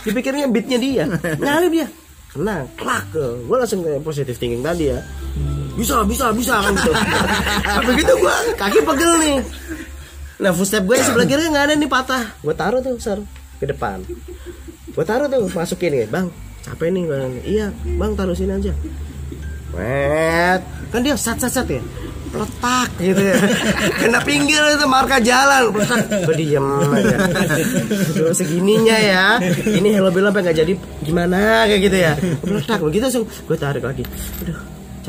[0.02, 1.04] Dipikirnya beatnya dia,
[1.44, 1.86] nyari dia.
[2.32, 3.12] Tenang, klak.
[3.14, 4.98] Gue langsung kayak positif thinking tadi ya.
[5.78, 6.92] Bisa, bisa, bisa kan gitu.
[7.78, 9.38] Tapi gitu gue kaki pegel nih.
[10.40, 12.24] Nah footstep gue sebelah kiri nggak ada nih patah.
[12.40, 13.20] Gue taruh tuh sar
[13.60, 14.00] ke depan.
[14.90, 16.26] Gue taruh tuh masukin nih, bang.
[16.64, 17.30] Capek nih bang.
[17.44, 17.66] Iya,
[18.00, 18.72] bang taruh sini aja.
[19.70, 20.60] Wet,
[20.90, 21.78] kan dia sat sat sat ya.
[22.30, 23.36] Letak gitu ya.
[24.02, 25.70] Kena pinggir itu marka jalan.
[25.70, 26.26] Letak.
[26.26, 27.16] Gue diem aja.
[28.14, 29.26] Tuh, segininya ya.
[29.66, 30.72] Ini hello bella nggak jadi
[31.06, 32.12] gimana kayak gitu ya.
[32.46, 34.02] Letak begitu langsung gue tarik lagi.
[34.42, 34.58] Aduh,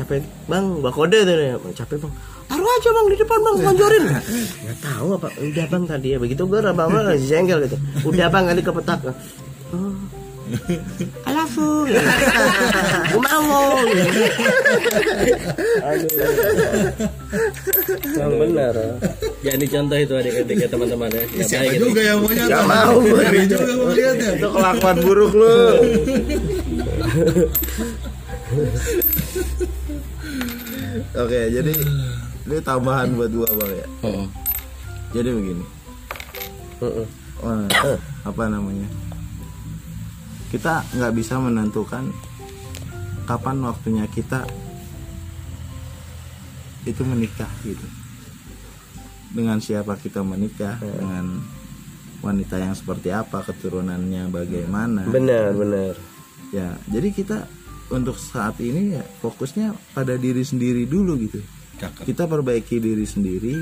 [0.02, 0.18] capek
[0.50, 0.64] bang.
[0.82, 1.54] Gua kode tuh ya.
[1.78, 2.12] Capek bang.
[2.50, 4.04] Taruh aja bang di depan bang lonjorin.
[4.66, 5.28] Nggak tahu apa.
[5.38, 6.18] Udah bang tadi ya.
[6.18, 7.78] Begitu gue bang bang jengkel gitu.
[8.10, 9.00] Udah bang kali kepetak.
[9.72, 9.94] Oh.
[11.24, 11.96] I love you.
[13.08, 13.80] Gue mau.
[18.12, 18.74] Yang benar.
[19.40, 21.24] Jangan dicontoh itu adik-adik ya teman-teman ya.
[21.46, 21.84] Siapa baik itu.
[21.88, 23.00] juga yang mau nyata Gak mau.
[23.00, 25.56] Ngeri juga mau lihatnya itu kelakuan buruk lu
[31.16, 31.72] oke jadi
[32.42, 33.86] ini tambahan buat gua bang ya.
[34.02, 34.26] Oh.
[35.14, 35.64] jadi begini.
[36.82, 37.06] Heeh.
[37.42, 37.66] Wah,
[38.26, 38.86] apa namanya?
[40.50, 42.10] Kita nggak bisa menentukan
[43.26, 44.42] kapan waktunya kita
[46.82, 47.86] itu menikah gitu.
[49.32, 51.40] Dengan siapa kita menikah dengan
[52.22, 55.06] wanita yang seperti apa keturunannya bagaimana.
[55.06, 55.94] Benar benar.
[56.52, 57.48] ya jadi kita
[57.92, 61.38] untuk saat ini ya fokusnya pada diri sendiri dulu gitu
[61.76, 62.08] Cakep.
[62.08, 63.54] kita perbaiki diri sendiri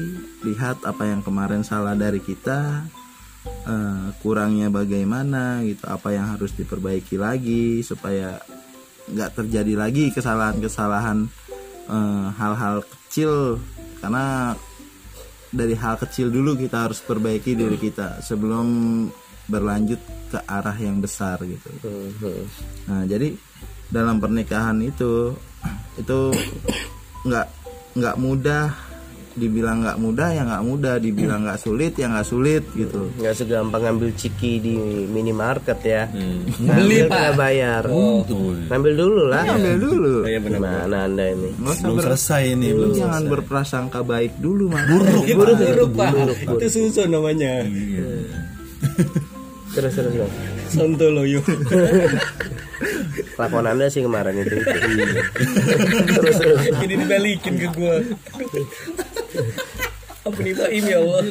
[0.44, 2.86] lihat apa yang kemarin salah dari kita
[3.66, 8.38] eh, kurangnya bagaimana gitu apa yang harus diperbaiki lagi supaya
[9.10, 11.26] nggak terjadi lagi kesalahan-kesalahan
[11.88, 13.58] eh, hal-hal kecil
[13.98, 14.54] karena
[15.50, 18.68] dari hal kecil dulu kita harus perbaiki diri kita sebelum
[19.50, 19.98] berlanjut
[20.30, 22.38] ke arah yang besar gitu Mhm.
[22.86, 23.34] nah jadi
[23.90, 25.34] dalam pernikahan itu
[25.98, 26.20] itu
[27.26, 27.46] nggak
[27.98, 28.88] nggak mudah.
[29.30, 30.94] Dibilang nggak mudah ya nggak mudah.
[30.98, 33.14] Dibilang nggak sulit ya nggak sulit gitu.
[33.14, 34.74] Nggak segampang ngambil ciki di
[35.06, 36.02] minimarket ya.
[36.10, 36.50] Hmm.
[36.58, 37.38] beli pak.
[37.38, 37.86] bayar.
[37.86, 38.26] Oh,
[38.66, 39.46] ngambil dulu lah.
[39.46, 40.14] Ambil dulu.
[40.26, 41.50] Iya benar gimana anda ini?
[41.62, 43.32] Nggak belum selesai ini lu belum jangan selesai.
[43.38, 44.86] berprasangka baik dulu mas.
[44.90, 46.10] Buruk buruk pak.
[46.58, 47.62] itu susu namanya.
[49.70, 50.59] Terus terus.
[50.70, 51.42] Sontoloyo
[53.40, 54.78] Lakon anda sih kemarin itu, itu.
[56.16, 56.60] terus terus.
[56.80, 57.96] Ini dibalikin ke gua.
[60.28, 60.68] Apa nih pak?
[60.68, 61.22] Ini ya Allah.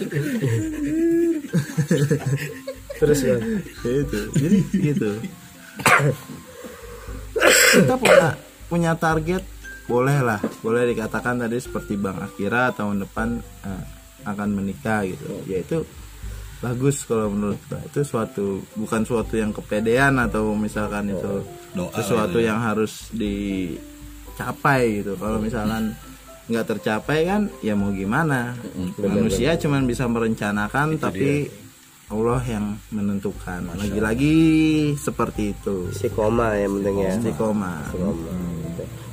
[2.98, 3.20] Terus.
[3.22, 3.38] Ya
[3.86, 4.20] itu.
[4.38, 5.12] Jadi gitu.
[7.78, 8.28] Kita punya
[8.70, 9.44] punya target
[9.90, 10.42] boleh lah.
[10.62, 13.84] Boleh dikatakan tadi seperti bang Akira tahun depan eh,
[14.26, 15.46] akan menikah gitu.
[15.50, 15.86] Yaitu
[16.60, 17.80] bagus kalau menurut gua.
[17.88, 25.14] Itu suatu bukan suatu yang kepedean atau misalkan itu Doa sesuatu yang harus dicapai gitu.
[25.16, 25.93] Kalau misalkan
[26.49, 28.57] nggak tercapai kan ya mau gimana?
[28.97, 31.45] Manusia cuman bisa merencanakan tapi
[32.10, 33.70] Allah yang menentukan.
[33.78, 34.38] Lagi-lagi
[34.97, 35.93] seperti itu.
[35.93, 37.12] Si koma yang penting ya.
[37.22, 37.93] Istiqomah.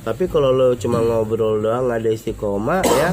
[0.01, 3.11] Tapi kalau lo cuma ngobrol doang nggak ada istiqomah ya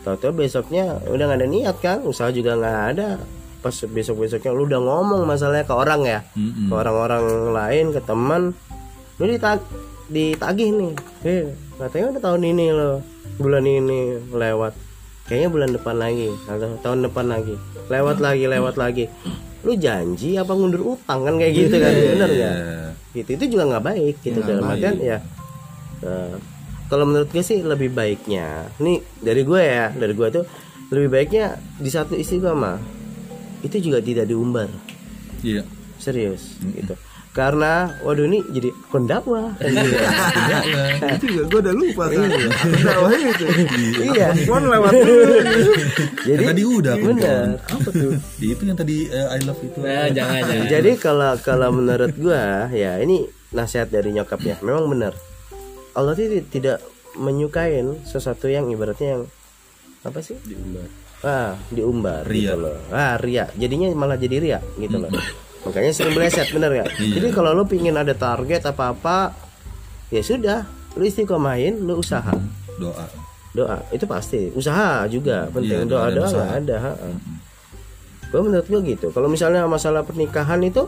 [0.00, 3.20] tahu-tahu besoknya udah nggak ada niat kan usaha juga nggak ada
[3.60, 6.20] pas besok besoknya lu udah ngomong masalahnya ke orang ya.
[6.68, 8.42] Ke orang-orang lain ke teman.
[9.20, 9.60] Lu ditag
[10.10, 10.92] ditagih nih.
[11.24, 11.42] Eh
[11.76, 13.04] katanya udah tahun ini lo
[13.36, 14.72] bulan ini lewat.
[15.28, 17.54] Kayaknya bulan depan lagi atau tahun depan lagi.
[17.86, 19.04] Lewat lagi lewat lagi.
[19.62, 21.92] Lu janji apa ngundur utang kan kayak gitu kan?
[21.92, 22.54] Bener nggak?
[23.12, 25.18] Gitu itu juga nggak baik gitu dalam artian ya
[26.04, 26.34] eh,
[26.90, 30.44] kalau menurut gue sih lebih baiknya nih dari gue ya dari gue tuh
[30.90, 32.78] lebih baiknya di satu istri gue mah
[33.60, 34.68] itu juga tidak diumbar.
[35.40, 35.64] Iya.
[35.96, 36.96] serius gitu.
[37.30, 39.54] Karena waduh ini jadi pendakwah
[41.14, 42.26] itu juga gue udah lupa kan
[42.82, 43.44] dakwahnya itu.
[44.10, 44.28] Iya.
[44.50, 45.34] Mon lewat dulu.
[46.26, 47.46] Jadi Tadi udah aku bener.
[47.62, 48.12] apa tuh?
[48.40, 49.78] Itu yang tadi eh, I love itu.
[49.78, 50.66] nah jangan jangan.
[50.66, 54.56] Jadi kalau kalau menurut gua ya ini nasihat dari nyokap ya.
[54.60, 55.12] Memang benar
[55.94, 56.82] Allah itu tidak
[57.14, 59.22] menyukain sesuatu yang ibaratnya yang
[60.02, 60.34] apa sih?
[60.42, 60.88] Diumbar
[61.20, 62.56] ah diumbar Ria.
[62.56, 62.76] gitu loh.
[62.90, 65.10] Ah ria jadinya malah jadi ria gitu loh.
[65.68, 69.18] Makanya sering meleset bener ya jadi kalau lo pingin ada target apa apa
[70.08, 70.64] ya sudah.
[70.96, 72.34] Lu istiqomahin lu usaha.
[72.80, 73.06] Doa.
[73.54, 73.78] doa.
[73.92, 74.50] Itu pasti.
[74.56, 75.84] Usaha juga penting.
[75.84, 76.78] Iya, doa doa nggak ada
[78.30, 79.10] gue menurut gue gitu.
[79.10, 80.86] Kalau misalnya masalah pernikahan itu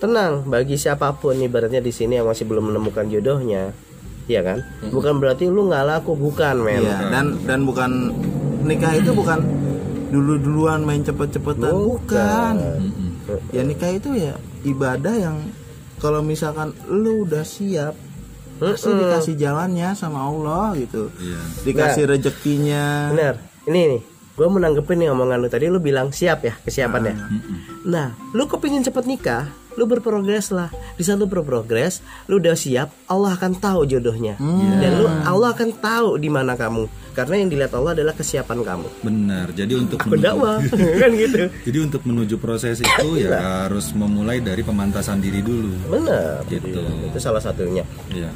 [0.00, 0.48] tenang.
[0.48, 3.76] Bagi siapa pun ibaratnya di sini yang masih belum menemukan jodohnya
[4.26, 4.58] Iya kan?
[4.90, 6.18] Bukan berarti lu nggak laku.
[6.18, 6.82] Bukan men.
[6.82, 8.10] Iya, dan dan bukan
[8.66, 9.40] nikah itu bukan
[10.10, 11.70] dulu duluan main cepet-cepetan.
[11.70, 12.54] Bukan.
[13.54, 14.34] Ya nikah itu ya
[14.66, 15.36] ibadah yang
[16.02, 17.94] kalau misalkan lu udah siap
[18.56, 21.08] pasti dikasih jalannya sama Allah gitu.
[21.22, 21.40] Iya.
[21.62, 23.12] Dikasih rezekinya.
[23.12, 23.34] bener
[23.66, 24.02] ini nih
[24.36, 25.48] gue menanggepin nih omongan lu.
[25.48, 27.14] Tadi lu bilang siap ya kesiapannya.
[27.88, 30.72] Nah lu kepingin cepet nikah lu berprogres lah.
[30.96, 34.40] Di saat lu berprogres lu udah siap Allah akan tahu jodohnya.
[34.80, 36.88] Dan lu Allah akan tahu di mana kamu.
[37.12, 38.88] Karena yang dilihat Allah adalah kesiapan kamu.
[39.04, 39.46] Benar.
[39.56, 40.60] Jadi untuk aku menuju,
[41.00, 41.48] kan gitu.
[41.64, 45.72] Jadi untuk menuju proses itu ya harus memulai dari pemantasan diri dulu.
[45.88, 46.76] bener Gitu.
[46.76, 47.84] itu salah satunya.
[48.12, 48.28] Iya.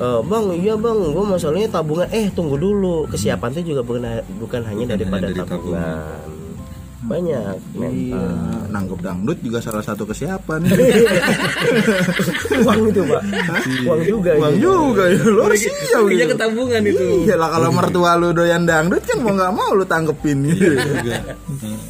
[0.00, 0.98] Eh, bang iya bang.
[1.12, 2.08] Gue masalahnya tabungan.
[2.08, 3.04] Eh tunggu dulu.
[3.08, 4.04] Kesiapan itu juga bukan
[4.40, 6.41] bukan hanya daripada dari tabungan
[7.02, 8.30] banyak Iya, mental
[8.70, 10.60] nanggep dangdut juga salah satu kesiapan.
[12.62, 13.22] uang itu pak
[13.84, 14.60] uang juga Uang itu.
[14.62, 16.24] juga ya, lu harus siap gitu.
[16.30, 20.36] ketabungan itu Iya lah kalau mertua lu doyan dangdut kan mau nggak mau lu tanggepin
[20.46, 20.64] gitu.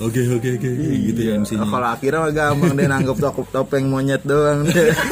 [0.01, 0.69] Oke oke oke
[1.05, 1.63] gitu ya MC-nya.
[1.63, 4.91] Kalau akhirnya mah gampang dia nanggep top- topeng monyet doang deh.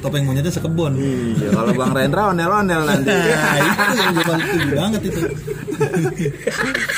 [0.00, 0.96] Topeng monyetnya sekebon.
[0.96, 3.12] Iya, kalau Bang Rendra ondel-ondel nanti.
[3.12, 5.20] Nah, itu yang zaman itu banget itu.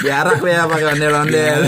[0.07, 1.61] Diarak ya pakai ondel-ondel.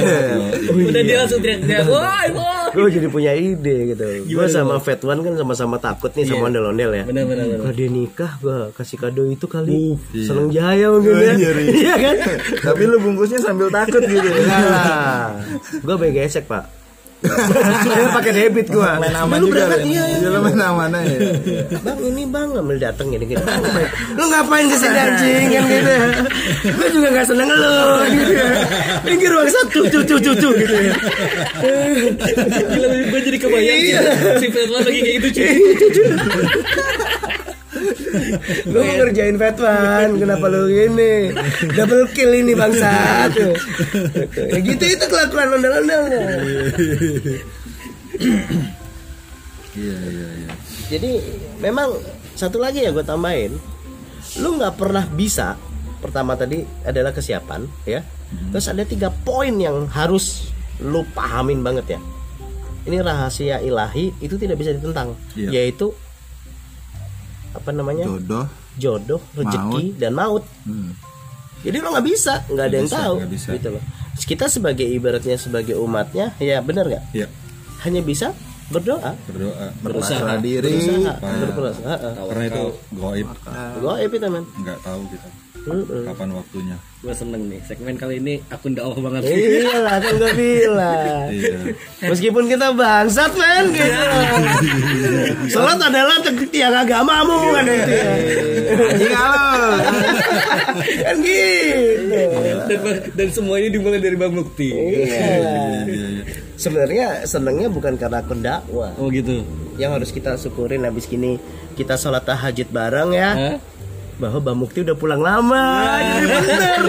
[0.75, 2.71] udah dia langsung teriak-teriak woi woi.
[2.75, 4.05] Gue jadi punya ide gitu.
[4.31, 7.05] Gue sama Fat One kan sama-sama takut nih sama ondel-ondel ya.
[7.07, 9.99] Benar benar kalau dia nikah gue kasih kado itu kali.
[10.15, 11.35] Seneng jaya mungkin ya.
[11.67, 12.17] Iya kan?
[12.63, 14.29] Tapi lu bungkusnya sambil takut gitu.
[14.47, 15.35] Nah,
[15.83, 16.84] gue baik gesek pak
[17.25, 19.65] Dia pakai debit gue Main aman juga.
[19.73, 19.81] ya.
[19.81, 21.17] Iya, lu main aman aja.
[21.81, 23.89] Bang ini bang ngambil dateng gini gini ngapain?
[24.13, 26.07] Lu ngapain ke sini anjing kan gitu ya
[26.71, 28.47] Gue juga gak seneng lu gitu ya
[29.03, 30.95] Pinggir bang satu cucu cucu gitu ya
[32.67, 34.01] gila gue jadi kebayang Iya.
[34.37, 35.49] si Firman lagi kayak gitu cuy
[38.65, 41.35] Gue mau ngerjain Fatwan Kenapa lu gini
[41.75, 43.35] Double kill ini bangsat
[44.55, 46.03] Ya gitu itu kelakuan ondel-ondel
[49.75, 50.53] Iya iya iya.
[50.87, 51.11] Jadi
[51.59, 51.99] memang
[52.39, 53.59] satu lagi ya gue tambahin,
[54.39, 55.59] lu nggak pernah bisa.
[55.99, 58.05] Pertama tadi adalah kesiapan, ya.
[58.55, 62.01] Terus ada tiga poin yang harus lu pahamin banget ya.
[62.85, 65.49] Ini rahasia ilahi itu tidak bisa ditentang, Iya.
[65.65, 65.91] yaitu
[67.55, 68.47] apa namanya jodoh
[68.79, 70.45] jodoh, rezeki dan maut.
[70.67, 70.93] hmm.
[71.65, 73.49] Jadi lo nggak bisa, nggak ada yang bisa, tahu, bisa.
[73.57, 73.83] gitu loh.
[74.21, 77.05] Kita sebagai ibaratnya sebagai umatnya, ya benar nggak?
[77.17, 77.27] Iya.
[77.89, 78.37] Hanya bisa
[78.67, 79.67] berdoa, Berdoa.
[79.79, 81.33] berpasrah diri berusaha, Pak.
[81.39, 81.97] berberusaha.
[82.25, 83.29] Karena itu goib
[83.77, 84.45] Goib itu men.
[84.57, 85.29] nggak tahu kita
[86.05, 86.77] kapan waktunya.
[87.01, 91.25] gue seneng nih segmen kali ini akun dakwah banget Iya lah kan gue bilang.
[91.31, 91.57] Iya.
[92.03, 93.97] Meskipun kita bangsat men gitu.
[95.51, 98.13] Salat adalah te- tiang agamamu kan gitu ya.
[98.85, 99.45] anjing halo
[100.99, 102.21] kan gitu.
[102.67, 102.81] dan,
[103.15, 105.33] dan semua ini dimulai dari bang Mukti Iya.
[106.55, 106.63] Iya iya.
[106.63, 108.95] Sebenarnya senengnya bukan karena akun dakwah.
[108.97, 109.43] oh gitu
[109.75, 111.43] Yang harus kita syukurin habis gini
[111.75, 113.31] kita sholat tahajud bareng ya.
[113.35, 113.57] Hah?
[114.15, 115.91] Bahwa Mbak Mukti udah pulang lama.
[115.91, 116.81] Jadi bener.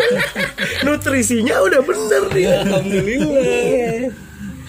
[0.84, 2.46] Nutrisinya udah bener nih.
[2.62, 4.14] alhamdulillah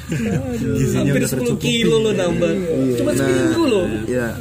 [0.07, 1.61] Gizinya hampir udah 10 tercukupi.
[1.61, 2.51] kilo lo nambah
[2.95, 4.39] cuma seminggu lo ya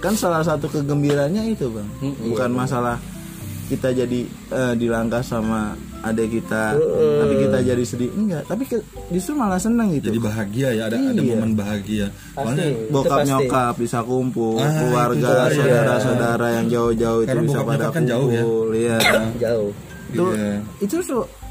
[0.00, 1.84] kan salah satu kegembiraannya itu bang
[2.24, 2.96] bukan masalah
[3.68, 6.74] kita jadi eh, dilangkah sama adik kita
[7.16, 10.96] tapi kita jadi sedih enggak tapi ke- justru malah seneng gitu Jadi bahagia ya ada
[10.96, 11.30] ada Iya.
[11.30, 12.06] momen bahagia.
[12.32, 12.90] Soalnya Pasti.
[12.90, 13.28] bokap pasti.
[13.28, 15.56] nyokap bisa kumpul Ah, keluarga itu dia.
[15.56, 18.42] saudara-saudara yang jauh-jauh itu bisa pada kan jauh ya.
[18.42, 18.96] kumpul iya
[19.44, 19.70] Jauh.
[20.08, 20.54] itu Iya.
[20.80, 20.96] itu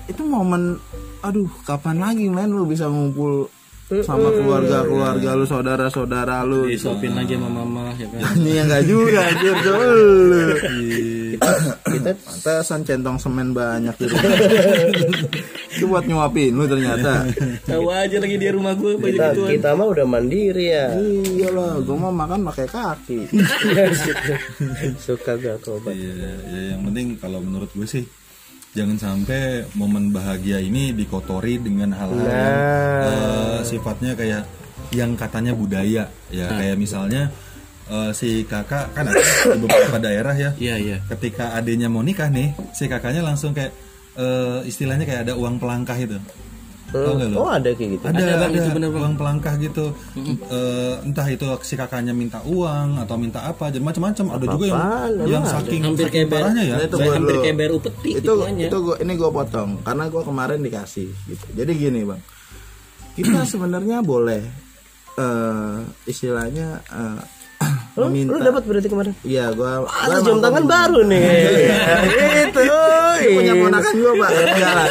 [0.06, 0.76] itu momen
[1.22, 3.48] aduh kapan lagi men lu bisa ngumpul
[4.00, 6.72] sama keluarga-keluarga lu saudara-saudara lu.
[6.72, 8.24] Disuapin lagi sama mama ya kan?
[8.40, 10.44] Ini yang enggak juga anjir dulu
[11.36, 11.52] Kita
[12.32, 14.32] kita san centong semen banyak di rumah
[15.72, 17.28] itu buat nyuapin lu ternyata.
[17.68, 20.88] Tahu aja lagi di rumah gue banyak kita, gituan kita mah udah mandiri ya.
[20.96, 23.20] iyalah gua mau makan pakai kaki.
[25.06, 25.96] Suka gak tobat.
[25.96, 28.04] Iya, ya, yang penting kalau menurut gue sih
[28.72, 32.58] jangan sampai momen bahagia ini dikotori dengan hal-hal yang
[33.04, 34.44] eh, sifatnya kayak
[34.96, 36.48] yang katanya budaya ya.
[36.48, 37.32] Kayak misalnya
[37.92, 40.52] eh, si kakak kan ada di beberapa daerah ya.
[40.56, 40.98] Iya iya.
[41.08, 43.76] Ketika adiknya mau nikah nih si kakaknya langsung kayak
[44.16, 46.20] eh, istilahnya kayak ada uang pelangkah itu
[46.94, 47.16] Lo?
[47.38, 48.04] Oh ada kayak gitu.
[48.04, 49.02] ada, Ada, Bang, ada itu bener, Bang.
[49.02, 49.86] uang pelangkah gitu
[50.44, 54.78] Eh, entah itu si kakaknya minta uang atau minta apa jadi macam-macam ada juga yang
[54.78, 55.12] Apaan?
[55.26, 57.42] yang saking, hampir saking kayak ber- parahnya ya Nah, itu gua hampir dulu.
[57.42, 58.66] kayak baru peti itu hitungannya.
[58.66, 62.22] itu gua ini gue potong karena gue kemarin dikasih gitu jadi gini bang
[63.14, 64.42] kita sebenarnya boleh
[65.14, 67.20] eh istilahnya eh,
[67.92, 69.12] Lu, meminta lu dapat berarti kemarin?
[69.28, 71.24] iya gue Ada jam tangan baru nih.
[72.48, 72.62] itu.
[73.36, 74.90] punya ponakan gue pak jalan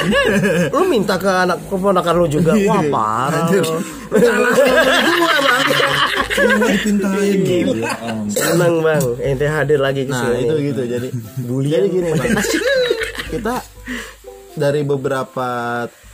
[0.69, 2.53] Lu minta ke anak keponakan lu juga.
[2.69, 3.49] Wah, parah.
[6.31, 7.41] semua dipintain
[7.81, 7.93] ya.
[8.31, 9.05] Senang, Bang.
[9.21, 10.47] Ente hadir lagi ke nah sini.
[10.47, 11.09] itu gitu jadi
[11.67, 12.33] jadi gini bang
[13.31, 13.55] kita
[14.57, 15.49] dari beberapa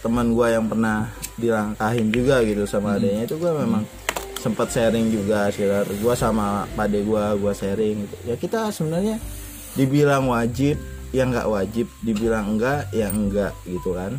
[0.05, 3.83] teman gue yang pernah dilangkahin juga gitu sama adanya itu gue memang
[4.41, 8.17] sempat sharing juga sekitar gue sama pade gue gue sharing gitu.
[8.29, 9.17] ya kita sebenarnya
[9.75, 10.77] dibilang wajib
[11.11, 14.17] ya nggak wajib dibilang enggak ya enggak gitu kan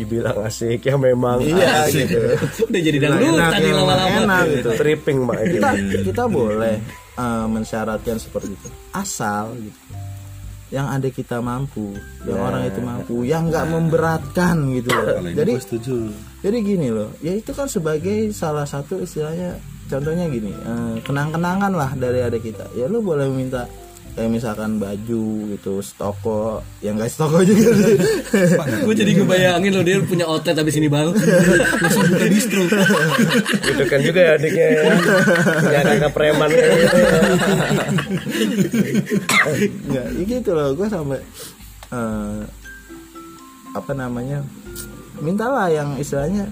[0.00, 1.44] Dibilang asik ya memang.
[1.44, 2.08] iya asik.
[2.08, 2.16] gitu
[2.72, 5.44] udah jadi dangdut tadi ya, lama-lama enak gitu Tripping, Bang.
[5.44, 5.70] kita
[6.08, 6.80] kita boleh
[7.20, 10.03] eh, mensyaratkan seperti itu asal gitu
[10.74, 11.94] yang ada kita mampu
[12.26, 15.22] yang orang itu mampu yang nggak memberatkan gitu loh.
[15.22, 15.96] Ini jadi setuju.
[16.42, 19.54] jadi gini loh ya itu kan sebagai salah satu istilahnya
[19.86, 22.66] contohnya gini eh, kenang-kenangan lah dari adik kita.
[22.74, 23.70] Ya lu boleh minta
[24.14, 25.24] kayak misalkan baju
[25.58, 27.98] gitu stoko yang guys toko juga sih
[28.86, 31.10] gue jadi ngebayangin loh dia punya outlet habis ini bang
[31.82, 32.62] langsung buka distro
[33.74, 34.82] Itu kan juga ya adiknya ya.
[35.66, 36.96] Punya kakak preman kayak gitu.
[37.02, 37.10] ya.
[39.82, 41.18] Enggak, ya gitu loh gue sampai
[41.90, 42.40] eh,
[43.74, 44.46] apa namanya
[45.18, 46.46] mintalah yang istilahnya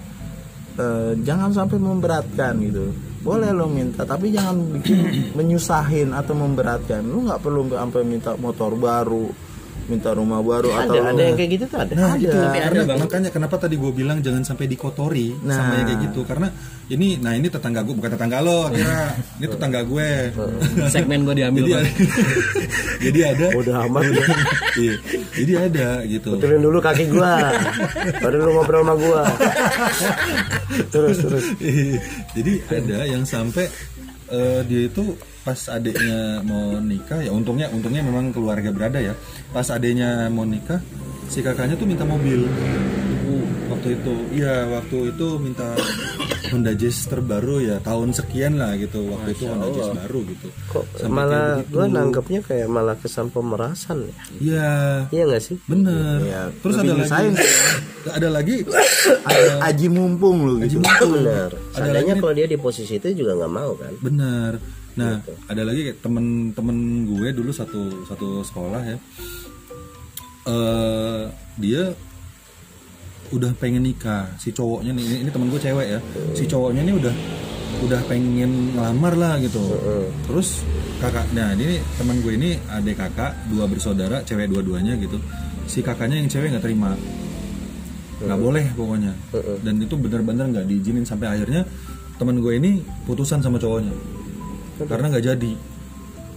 [0.75, 2.91] eh, jangan sampai memberatkan gitu
[3.23, 4.99] boleh lo minta tapi jangan bikin
[5.39, 7.01] menyusahin atau memberatkan.
[7.01, 9.52] Lu nggak perlu sampai minta motor baru
[9.85, 11.91] minta rumah baru atau Ada, ada yang kayak gitu tuh ada.
[11.93, 12.21] Nah, Ada.
[12.21, 12.99] itu Tapi ada, karena Bang.
[13.03, 15.53] makanya kenapa tadi gue bilang jangan sampai dikotori Nah.
[15.53, 16.47] sama yang kayak gitu karena
[16.85, 20.07] ini nah ini tetangga gue bukan tetangga lo kira ini tetangga gue
[20.87, 21.89] segmen gue diambil jadi ada,
[23.07, 24.25] jadi ada Udah amat ya.
[24.75, 24.93] iya,
[25.33, 27.51] jadi ada gitu Betulin dulu kaki gua.
[28.19, 29.23] Baru lu ngobrol sama gua.
[30.93, 31.45] Terus terus.
[32.33, 33.65] jadi ada yang sampai
[34.29, 35.13] eh, dia itu
[35.43, 39.13] pas adiknya mau nikah ya untungnya untungnya memang keluarga berada ya.
[39.51, 40.79] Pas adiknya mau nikah
[41.27, 42.47] si kakaknya tuh minta mobil.
[43.63, 45.65] Waktu itu iya waktu itu minta
[46.53, 49.01] Honda Jazz terbaru ya tahun sekian lah gitu.
[49.09, 50.47] Waktu itu Honda Jazz baru gitu.
[50.69, 54.15] Kok Sampai malah gue nanggapnya kayak malah kesan pemerasan ya?
[54.37, 54.71] Iya.
[55.09, 55.57] Iya nggak sih?
[55.65, 56.17] Bener.
[56.23, 57.09] Ya, terus ada lagi.
[57.09, 57.47] sih.
[58.05, 58.55] ada lagi.
[59.25, 60.77] Ada aji mumpung lu gitu.
[60.79, 63.91] Benar Ada seandainya lagi- kalau dia di posisi itu juga nggak mau kan?
[63.99, 64.51] Bener
[64.93, 65.33] nah Gitu.
[65.49, 66.77] ada lagi kayak temen-temen
[67.09, 68.97] gue dulu satu satu sekolah ya.
[70.43, 71.23] Eh
[71.57, 71.83] dia
[73.33, 74.29] udah pengen nikah.
[74.37, 75.99] Si cowoknya nih ini, ini temen gue cewek ya.
[76.37, 77.15] Si cowoknya nih udah
[77.83, 79.61] udah pengen ngelamar lah gitu.
[80.29, 80.61] Terus
[81.01, 85.17] kakak nah ini teman gue ini adik kakak dua bersaudara cewek dua-duanya gitu.
[85.65, 86.93] Si kakaknya yang cewek nggak terima.
[88.21, 89.13] Nggak boleh pokoknya.
[89.65, 91.65] Dan itu benar-benar nggak diizinin sampai akhirnya
[92.21, 92.77] teman gue ini
[93.09, 94.12] putusan sama cowoknya
[94.85, 95.53] karena nggak jadi.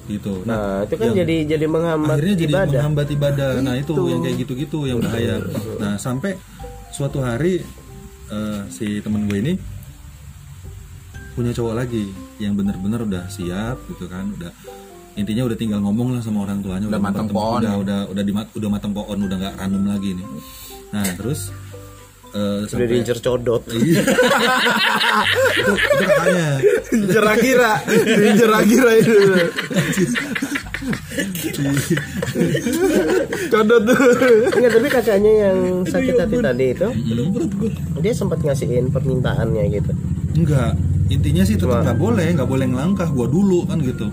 [0.06, 0.34] Gitu.
[0.46, 2.70] Nah itu kan yang- jadi jadi menghambat akhirnya jadi ibadah.
[2.70, 3.48] menghambat ibadah.
[3.58, 5.42] Nah itu yang kayak gitu-gitu yang bahaya.
[5.76, 6.38] nah sampai
[6.90, 7.66] suatu hari
[8.26, 9.52] eh, si temen gue ini
[11.34, 14.48] punya cowok lagi yang bener-bener udah siap gitu kan udah
[15.16, 17.60] intinya udah tinggal ngomong lah sama orang tuanya Udah matang pohon.
[17.60, 20.26] udah udah udah di udah matang pohon udah nggak random lagi nih.
[20.92, 21.50] Nah terus
[22.36, 23.62] eh, udah sampai diincer codot.
[26.26, 26.58] Iya.
[26.58, 27.72] itu, itu kakaknya Jerak-kira
[28.36, 29.14] Jerak-kira itu.
[33.52, 33.96] Codot tuh.
[34.52, 35.58] Enggak, tapi kakaknya yang
[35.88, 36.88] sakit hati tadi itu
[38.02, 39.92] dia sempat ngasihin permintaannya gitu.
[40.36, 40.76] Enggak,
[41.08, 43.08] intinya sih tetap nggak boleh, nggak boleh ngelangkah.
[43.08, 44.06] Gua dulu kan gitu.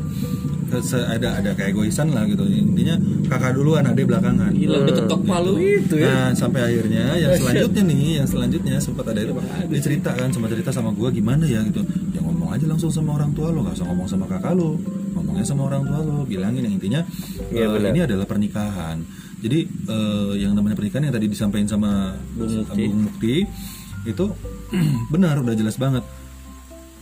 [0.82, 2.42] Se- Ada ada kayak egoisan lah gitu.
[2.44, 2.96] Intinya
[3.28, 4.50] kakak duluan, adek belakangan.
[4.50, 6.08] Gila udah ketok palu itu ya.
[6.08, 9.34] Nah sampai akhirnya yang selanjutnya nih, yang selanjutnya sempat ada itu
[9.70, 11.84] dia cerita kan, sempat cerita sama gua gimana ya gitu.
[12.10, 14.80] Ya ngomong aja langsung sama orang tua lo, nggak usah ngomong sama kakak lo,
[15.14, 17.02] ngomongnya sama orang tua lo, bilangin yang intinya
[17.52, 17.92] eh, benar.
[17.92, 18.98] ini adalah pernikahan.
[19.44, 22.84] Jadi eh, yang namanya pernikahan yang tadi disampaikan sama Bung Mukti.
[22.88, 23.36] Bung Mukti
[24.04, 24.26] itu
[25.14, 26.04] benar udah jelas banget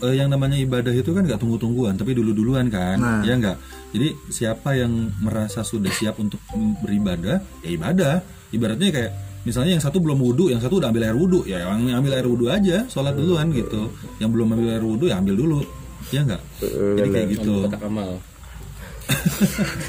[0.02, 2.98] Eh, yang namanya ibadah itu kan nggak tunggu-tungguan tapi dulu-duluan kan.
[2.98, 3.22] Nah.
[3.22, 3.56] ya nggak?
[3.94, 6.42] Jadi siapa yang merasa sudah siap untuk
[6.82, 8.18] beribadah ya ibadah.
[8.50, 9.12] Ibaratnya kayak
[9.46, 12.26] misalnya yang satu belum wudhu yang satu udah ambil air wudhu ya yang ambil air
[12.26, 13.94] wudhu aja sholat duluan gitu.
[14.18, 15.60] Yang belum ambil air wudhu ya ambil dulu.
[16.10, 16.42] Ya nggak?
[16.98, 17.54] Jadi kayak gitu.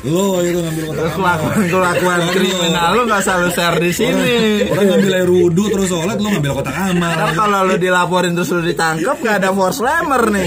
[0.03, 1.37] Lo itu ngambil kotak amal.
[1.39, 4.33] Kelakuan kelakuan kriminal lu nggak selalu share di sini.
[4.67, 8.49] orang ngambil air wudhu terus sholat lo ngambil kotak amal Ntar kalau lu dilaporin terus
[8.51, 10.45] lu ditangkap gak ada force slammer nih.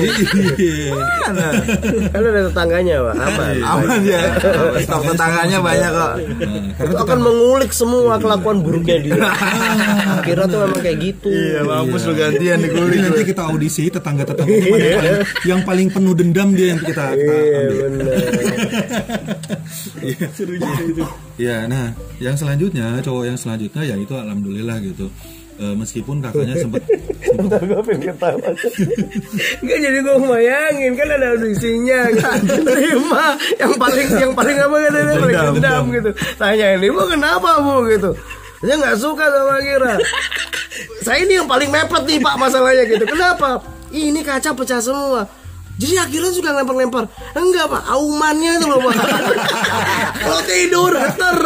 [0.57, 0.95] Iya.
[1.27, 1.49] Mana?
[2.13, 4.21] kan ada tetangganya pak aman Aman ya.
[4.83, 6.13] Stok tetangganya banyak kok.
[6.77, 9.17] Nah, itu akan mengulik semua kelakuan buruknya dia
[10.23, 12.99] kira tuh memang kayak gitu Iya, mampus lu gantian Jadi dikulik.
[13.03, 17.35] nanti kita audisi tetangga-tetangganya mana yang paling, yang paling penuh dendam dia yang kita, kita
[20.03, 20.29] iya
[21.37, 25.13] Ya, nah, yang selanjutnya cowok yang selanjutnya ya itu alhamdulillah gitu.
[25.57, 26.85] Eh, meskipun kakaknya sempat
[27.33, 28.53] Bentar gue pengen ketawa
[29.65, 32.61] Enggak jadi gue bayangin Kan ada audisinya gitu.
[32.61, 33.41] Terima.
[33.57, 36.11] Yang paling Yang paling apa katanya Paling Dendam, dendam gitu.
[36.37, 37.89] Tanya ini bu kenapa bu?
[37.89, 38.11] gitu.
[38.61, 39.95] Dia nggak suka sama Kira
[41.01, 43.05] Saya ini yang paling mepet nih pak masalahnya gitu.
[43.09, 43.65] Kenapa?
[43.89, 45.25] Ini kaca pecah semua
[45.77, 47.05] jadi akhirnya suka lempar-lempar
[47.37, 47.83] Enggak pak.
[47.93, 48.97] Aumannya itu loh pak.
[50.25, 51.39] Kalau tidur getar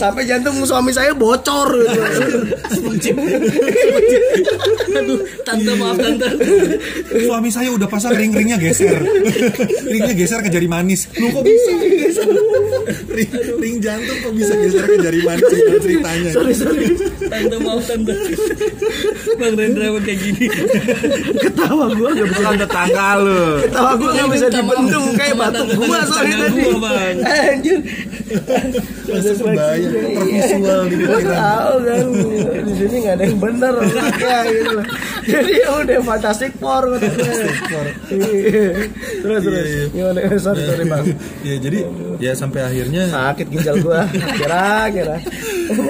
[0.00, 2.00] Sampai jantung suami saya bocor gitu.
[4.96, 6.28] Aduh, tante maaf tante.
[7.28, 8.96] suami saya udah pasang ring-ringnya geser.
[9.84, 11.04] ringnya geser ke jari manis.
[11.20, 11.72] Lu kok bisa?
[13.12, 13.30] ring,
[13.60, 16.30] ring jantung kok bisa geser ke jari manis Gimana ceritanya?
[16.32, 16.86] sorry sorry
[17.28, 18.12] Tante maaf tante.
[19.36, 20.46] Bang Rendra emang kayak gini.
[21.44, 23.42] ketawa gua gak bisa tetangga lu.
[23.68, 26.62] ketawa gua gak bisa dibendung kayak batuk gua sorry tadi
[27.28, 27.78] anjir
[29.10, 31.22] Masuk kebayang, Gua pikiran.
[31.26, 32.04] tahu kan.
[32.60, 33.74] Di sini nggak ada yang benar
[34.22, 34.86] ya gitu loh.
[35.20, 37.32] jadi ya udah fantastic four katanya
[38.10, 38.66] Iya.
[39.20, 39.66] terus terus.
[39.90, 40.18] Gimana?
[40.36, 41.04] Sorry sorry bang.
[41.42, 41.78] Ya jadi
[42.18, 44.06] ya sampai akhirnya sakit ginjal gua.
[44.10, 45.16] Kira kira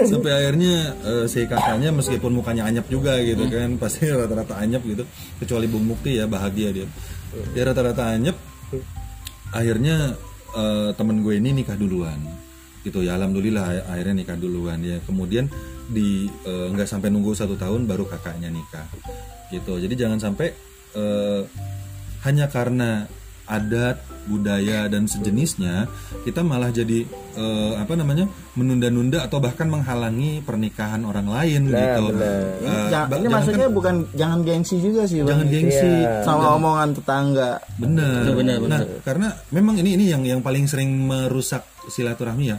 [0.05, 5.05] sampai akhirnya eh, si kakaknya meskipun mukanya anyap juga gitu kan pasti rata-rata anyap gitu.
[5.39, 6.87] Kecuali Bung Mukti ya bahagia dia.
[7.55, 8.37] Dia rata-rata anyap
[9.51, 10.15] akhirnya
[10.53, 12.19] eh, temen gue ini nikah duluan
[12.81, 14.99] gitu ya alhamdulillah akhirnya nikah duluan ya.
[15.05, 15.47] Kemudian
[15.87, 18.87] di eh, nggak sampai nunggu satu tahun baru kakaknya nikah
[19.51, 19.77] gitu.
[19.77, 20.55] Jadi jangan sampai
[20.95, 21.43] eh,
[22.23, 23.09] hanya karena
[23.51, 23.99] adat
[24.31, 25.91] budaya dan sejenisnya
[26.23, 27.03] kita malah jadi
[27.35, 32.03] eh, apa namanya menunda-nunda atau bahkan menghalangi pernikahan orang lain gitu.
[32.15, 35.35] Eh, Ja- ba- ini jangan maksudnya kan- bukan jangan gengsi juga sih, Bang.
[35.35, 35.91] jangan gengsi
[36.23, 37.51] Sama omongan tetangga.
[37.75, 42.59] bener Benar, benar, nah karena memang ini ini yang yang paling sering merusak silaturahmi ya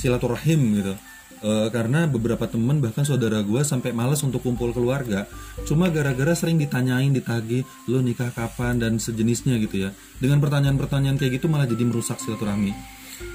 [0.00, 0.94] silaturahim gitu.
[1.40, 5.24] Eh, karena beberapa temen bahkan saudara gue sampai males untuk kumpul keluarga.
[5.64, 8.76] Cuma gara-gara sering ditanyain ditagi lo nikah kapan?
[8.76, 9.90] dan sejenisnya gitu ya.
[10.20, 12.72] Dengan pertanyaan-pertanyaan kayak gitu malah jadi merusak silaturahmi.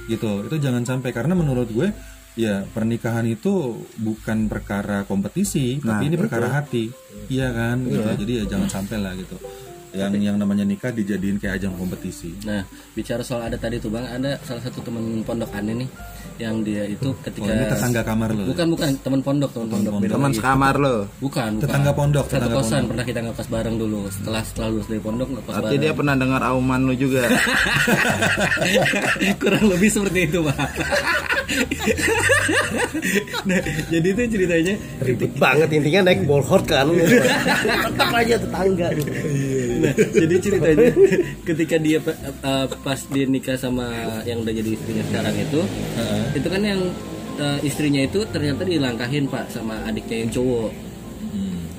[0.06, 0.32] Gitu.
[0.46, 1.90] Itu jangan sampai karena menurut gue
[2.38, 6.94] ya pernikahan itu bukan perkara kompetisi tapi ini perkara hati.
[7.26, 7.90] Iya kan?
[7.90, 8.06] Gitu.
[8.22, 9.38] jadi ya jangan sampai lah gitu
[9.96, 12.36] yang yang namanya nikah dijadiin kayak ajang kompetisi.
[12.44, 15.90] Nah, bicara soal ada tadi tuh Bang, ada salah satu teman pondok aneh nih
[16.36, 18.44] yang dia itu oh ketika ini tetangga kamar lo.
[18.52, 19.92] Bukan bukan teman pondok teman pondok.
[20.04, 20.40] teman lagi.
[20.44, 20.96] sekamar lo.
[21.24, 21.64] Bukan bukan.
[21.64, 22.90] Tetangga pondok, satu tetangga kosan pondok.
[22.92, 24.00] pernah kita ngekos bareng dulu.
[24.12, 25.84] Setelah setelah lulus dari pondok ngekos Berarti bareng.
[25.88, 27.24] dia pernah dengar auman lu juga.
[29.42, 30.60] Kurang lebih seperti itu pak
[33.48, 33.62] nah
[33.94, 34.74] jadi itu ceritanya
[35.06, 36.90] ribet banget intinya naik bolhort kan.
[37.94, 38.88] Tetap aja tetangga
[39.86, 40.90] nah jadi ceritanya
[41.48, 43.86] ketika dia eh, pas dia nikah sama
[44.24, 45.62] yang udah jadi istrinya sekarang itu
[46.34, 46.82] itu kan yang
[47.36, 50.72] eh, istrinya itu ternyata dilangkahin pak sama adiknya yang cowok.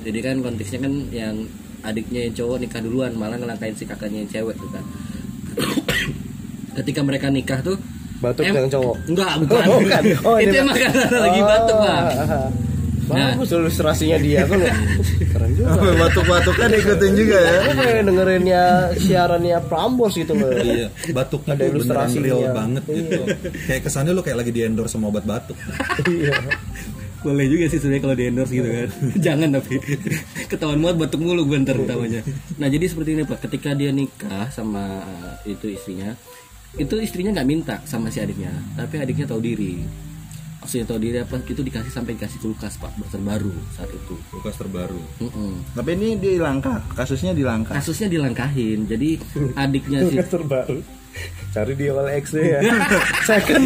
[0.01, 1.35] Jadi kan konteksnya kan yang
[1.79, 4.83] adiknya yang cowok nikah duluan malah ngelangkahin si kakaknya yang cewek tuh kan
[6.77, 7.75] ketika mereka nikah tuh
[8.17, 8.95] Batuk em- yang cowok?
[9.05, 10.01] enggak bukan, Oh, bukan.
[10.25, 12.01] Oh, itu emang karena lagi batuk pak
[13.07, 13.33] Nah.
[13.33, 14.59] bagus ilustrasinya dia kan
[15.31, 18.63] keren juga Sampai batuk-batuknya diikutin juga ya Aku kayak dengerinnya
[18.95, 22.21] siarannya Prambors gitu loh Iya, batuknya Ada ilustrasinya.
[22.21, 23.21] real banget gitu.
[23.63, 25.55] Kayak kesannya lo kayak lagi di endorse sama obat batuk.
[26.03, 26.35] Iya.
[27.17, 28.89] boleh juga sih sebenarnya kalau di endorse gitu kan
[29.25, 29.73] jangan tapi
[30.51, 32.21] ketahuan muat batuk mulu gue ntar utamanya
[32.55, 36.13] nah jadi seperti ini pak ketika dia nikah sama uh, itu istrinya
[36.77, 39.81] itu istrinya nggak minta sama si adiknya tapi adiknya tahu diri
[40.67, 44.99] maksudnya tahu diri apa itu dikasih sampai dikasih kulkas pak terbaru saat itu Kulkas terbaru.
[45.23, 45.63] Mm-mm.
[45.71, 49.15] Tapi ini dilangkah Kasusnya dilangkah kasusnya dilangkahin jadi
[49.55, 50.83] adiknya si terbaru
[51.47, 52.59] cari di OLX deh ya
[53.25, 53.63] second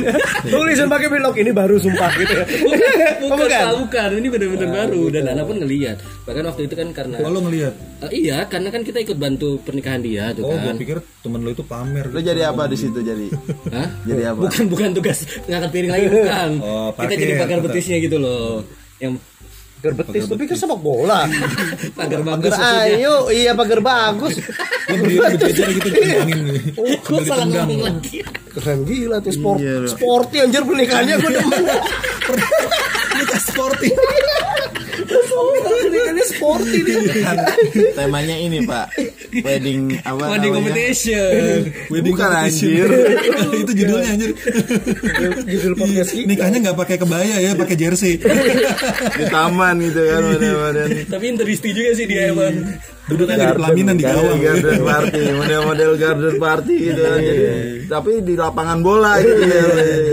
[0.48, 2.92] tulisan pakai belok ini baru sumpah gitu ya bukan,
[3.28, 3.66] bukan?
[3.84, 4.10] Bukan.
[4.16, 7.74] ini benar-benar baru dan Ana pun ngelihat bahkan waktu itu kan karena Oh lo ngeliat?
[8.08, 11.42] Eh, iya karena kan kita ikut bantu pernikahan dia tuh Oh kan gue pikir temen
[11.46, 12.06] lo itu pamer.
[12.10, 13.28] Lu jadi apa di situ jadi?
[13.76, 13.88] Hah?
[14.08, 14.40] Jadi apa?
[14.48, 16.50] Bukan bukan tugas ngangkat piring lagi bukan.
[16.66, 17.66] Oh, Kita jadi pakar tetap.
[17.70, 18.66] betisnya gitu loh.
[18.98, 19.22] Yang
[19.82, 21.26] pagar betis tapi kan sepak bola.
[21.98, 24.38] Pagar bagus ayo iya pagar bagus.
[24.94, 26.62] Berjejer gitu ditendangin nih.
[26.78, 28.22] Oh, gue salah ngomong lagi.
[28.52, 31.64] keren gila tuh sport Iya, sporty anjir pernikahannya gue demen
[33.18, 33.90] Nikah sporty.
[35.92, 36.80] pernikahannya sporty
[37.22, 37.38] Kan
[38.00, 38.88] temanya ini pak
[39.32, 40.72] Wedding apa Wedding namanya?
[40.76, 41.60] competition.
[41.88, 42.88] Wedding Bukan, anjir.
[43.64, 44.32] itu judulnya anjir.
[45.48, 48.20] judul podcast kita Nikahnya nggak pakai kebaya ya, pakai jersey.
[48.20, 50.22] Di taman gitu kan
[51.16, 52.56] Tapi interisti juga sih dia emang.
[53.12, 54.40] Duduknya di pelaminan di gawang.
[54.42, 57.46] garden party model-model garden party gitu kan jadi
[57.92, 59.64] tapi di lapangan bola gitu ya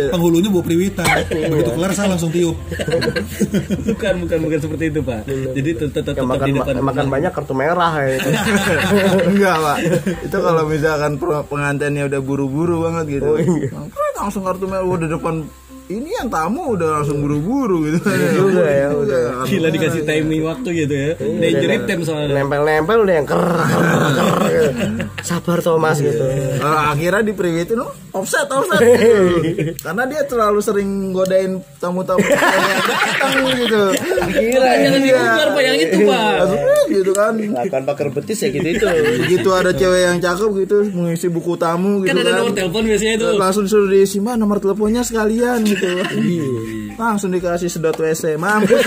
[0.08, 1.06] Penghulunya bawa priwitan.
[1.30, 2.56] Begitu kelar saya langsung tiup.
[3.86, 5.20] bukan bukan bukan seperti itu pak.
[5.28, 6.80] Jadi tetap tetap di depan.
[6.80, 8.28] makan banyak kartu merah ya itu.
[9.36, 9.78] enggak pak
[10.24, 13.38] itu kalau misalkan pengantinnya udah buru-buru banget gitu
[13.70, 15.44] Keren, langsung kartu merah udah depan
[15.88, 18.04] ini yang tamu udah langsung buru-buru gitu
[18.36, 19.20] juga ya, udah.
[19.42, 21.10] Gila dikasih timing waktu gitu ya.
[21.16, 22.36] Danger time soalnya.
[22.36, 23.40] nempel-nempel udah yang ker
[24.44, 24.70] gitu.
[25.24, 26.20] sabar Thomas gitu
[26.58, 29.72] Nah, akhirnya di priwitin oh, offset offset gitu.
[29.84, 33.82] karena dia terlalu sering godain tamu-tamu yang datang gitu
[34.28, 36.34] kira Jangan diukur pak yang itu pak.
[36.88, 38.84] Gitu kan akan pakai betis ya gitu itu
[39.18, 42.82] begitu ada cewek yang cakep gitu mengisi buku tamu gitu Kan ada kan nomor telepon
[42.84, 43.26] biasanya itu.
[43.36, 45.90] langsung disuruh diisi mah nomor teleponnya sekalian gitu.
[46.94, 48.82] Langsung dikasih sedot WC mampus.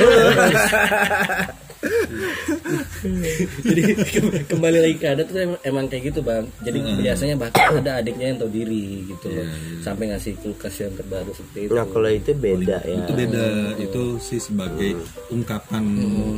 [3.61, 6.45] Jadi ke- kembali lagi ke adat tuh emang, emang kayak gitu bang.
[6.61, 9.45] Jadi biasanya bahkan ada adiknya yang tahu diri gitu loh.
[9.81, 11.73] Sampai ngasih kulkas yang terbaru seperti itu.
[11.73, 12.97] Nah kalau itu beda ya.
[13.01, 13.43] Itu beda.
[13.79, 14.91] Itu sih sebagai
[15.29, 15.83] ungkapan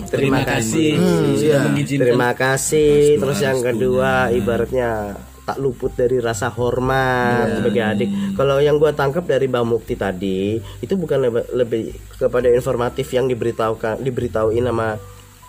[0.08, 0.96] terima kasih.
[1.36, 2.08] sudah mengizinkan.
[2.08, 3.20] Terima kasih.
[3.20, 8.10] Terus yang kedua ibaratnya tak luput dari rasa hormat sebagai adik.
[8.40, 11.84] Kalau yang gua tangkap dari Mbak Mukti tadi itu bukan lebih, lebih
[12.16, 14.96] kepada informatif yang diberitahukan diberitahuin sama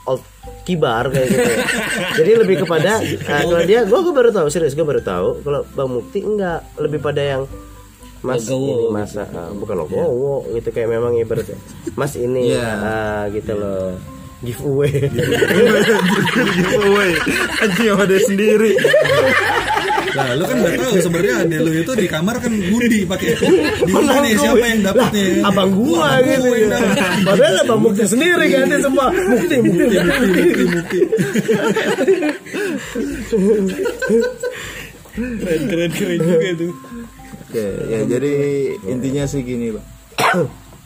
[0.05, 0.22] old
[0.66, 1.53] kibar kayak gitu.
[2.20, 5.90] Jadi lebih kepada nah, kalau dia gua baru tahu serius gua baru tahu kalau Bang
[5.95, 7.42] Mukti enggak lebih pada yang
[8.24, 11.61] Mas ini masa ah, bukan logowo gitu kayak memang ibaratnya
[11.92, 14.01] Mas ini ah, gitu loh
[14.45, 14.92] giveaway.
[16.55, 17.12] Giveaway.
[17.64, 18.72] Anjing sama dia sendiri.
[20.14, 23.34] Lah, lu kan nggak tahu sebenarnya ade lu itu di kamar kan ngundi pakai
[23.82, 25.42] di mana nih siapa yang dapat nih?
[25.42, 26.78] abang gua gitu yang ya.
[27.26, 29.97] Padahal abang Mukti sendiri kan dia semua Mukti Mukti
[30.70, 31.01] Mukti
[35.18, 36.72] keren keren keren juga tuh
[37.55, 38.34] Oke, ya jadi
[38.90, 39.86] intinya sih gini, Bang.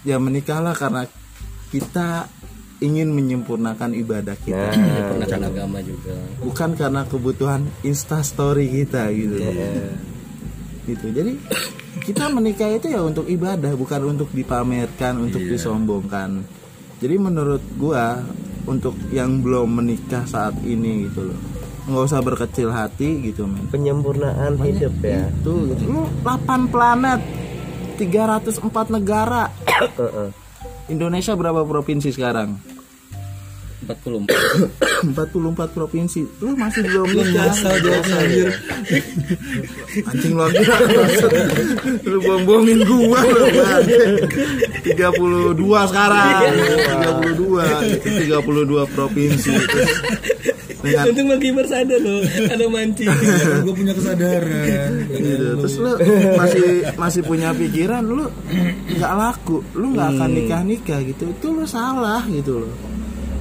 [0.05, 1.09] ya menikahlah karena
[1.73, 2.29] kita
[2.79, 4.71] ingin menyempurnakan ibadah kita.
[4.75, 6.15] Menyempurnakan agama juga.
[6.43, 9.37] bukan karena kebutuhan insta story kita gitu.
[10.89, 11.07] Gitu.
[11.13, 11.33] Jadi
[12.07, 16.43] kita menikah itu ya untuk ibadah bukan untuk dipamerkan untuk disombongkan.
[16.99, 18.23] Jadi menurut gua
[18.69, 21.41] untuk yang belum menikah saat ini gitu loh
[21.89, 23.65] nggak usah berkecil hati gitu men.
[23.73, 25.25] Penyempurnaan hidup ya.
[25.41, 25.89] tuh gitu.
[25.89, 27.21] lu 8 planet
[27.97, 29.49] 304 negara.
[29.97, 30.29] Heeh.
[30.89, 32.57] Indonesia berapa provinsi sekarang?
[33.89, 35.13] 44.
[35.17, 36.21] 44 provinsi.
[36.45, 37.53] Lu masih belum nikah.
[40.09, 40.45] anjing lu
[42.05, 43.85] lu bohong-bohongin gua lu Bang.
[44.85, 46.53] 32 sekarang.
[47.33, 49.53] 32 itu 32 provinsi
[50.79, 53.11] dengan Untung Bang Kibar sadar loh, ada mancing.
[53.67, 54.91] gue punya kesadaran.
[55.11, 55.47] Gitu.
[55.59, 55.91] terus lu
[56.39, 58.31] masih masih punya pikiran lu
[58.95, 61.35] nggak laku lu nggak akan nikah nikah gitu.
[61.35, 62.75] Itu lu salah gitu loh.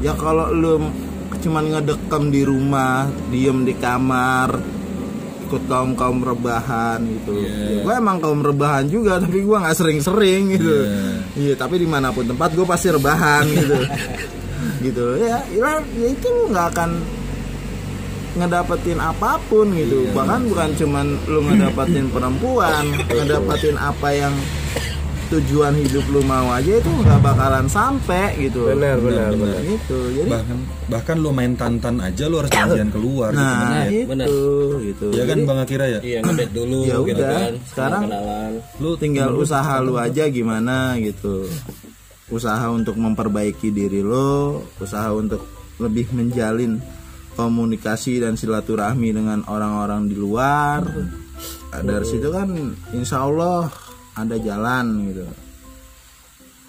[0.02, 0.82] Ya kalau lu
[1.38, 4.58] cuman ngedekam di rumah diem di kamar
[5.48, 7.40] ikut kaum kaum rebahan gitu.
[7.40, 10.76] Ya, gue emang kaum rebahan juga tapi gue nggak sering-sering gitu.
[11.40, 11.54] Iya.
[11.56, 13.78] Tapi di mana pun tempat gue pasti rebahan gitu.
[14.78, 15.06] Gitu.
[15.18, 17.02] Ya ya, ya itu nggak akan
[18.38, 20.08] ngedapetin apa pun gitu.
[20.12, 24.34] Bahkan bukan cuman lu ngedapetin perempuan ngedapetin apa yang
[25.28, 28.64] tujuan hidup lu mau aja itu nggak bakalan sampai gitu.
[28.66, 30.00] Benar benar benar gitu.
[30.16, 30.58] Jadi bahkan
[30.88, 33.44] bahkan lo main tantan aja lo harus janjian keluar gitu.
[33.44, 34.28] nah Benar, itu benar.
[34.82, 35.06] gitu.
[35.12, 36.00] Ya kan Jadi, bang Akira ya?
[36.00, 37.54] Iya, ngedate dulu Ya gitu udah, kan.
[37.68, 38.52] sekarang- kenalan.
[38.80, 41.44] lu tinggal usaha lu aja gimana gitu.
[42.28, 45.44] Usaha untuk memperbaiki diri lo usaha untuk
[45.78, 46.80] lebih menjalin
[47.38, 50.82] komunikasi dan silaturahmi dengan orang-orang di luar.
[51.70, 52.50] Nah, dari situ kan
[52.98, 53.70] insya Allah
[54.18, 55.26] ada jalan gitu.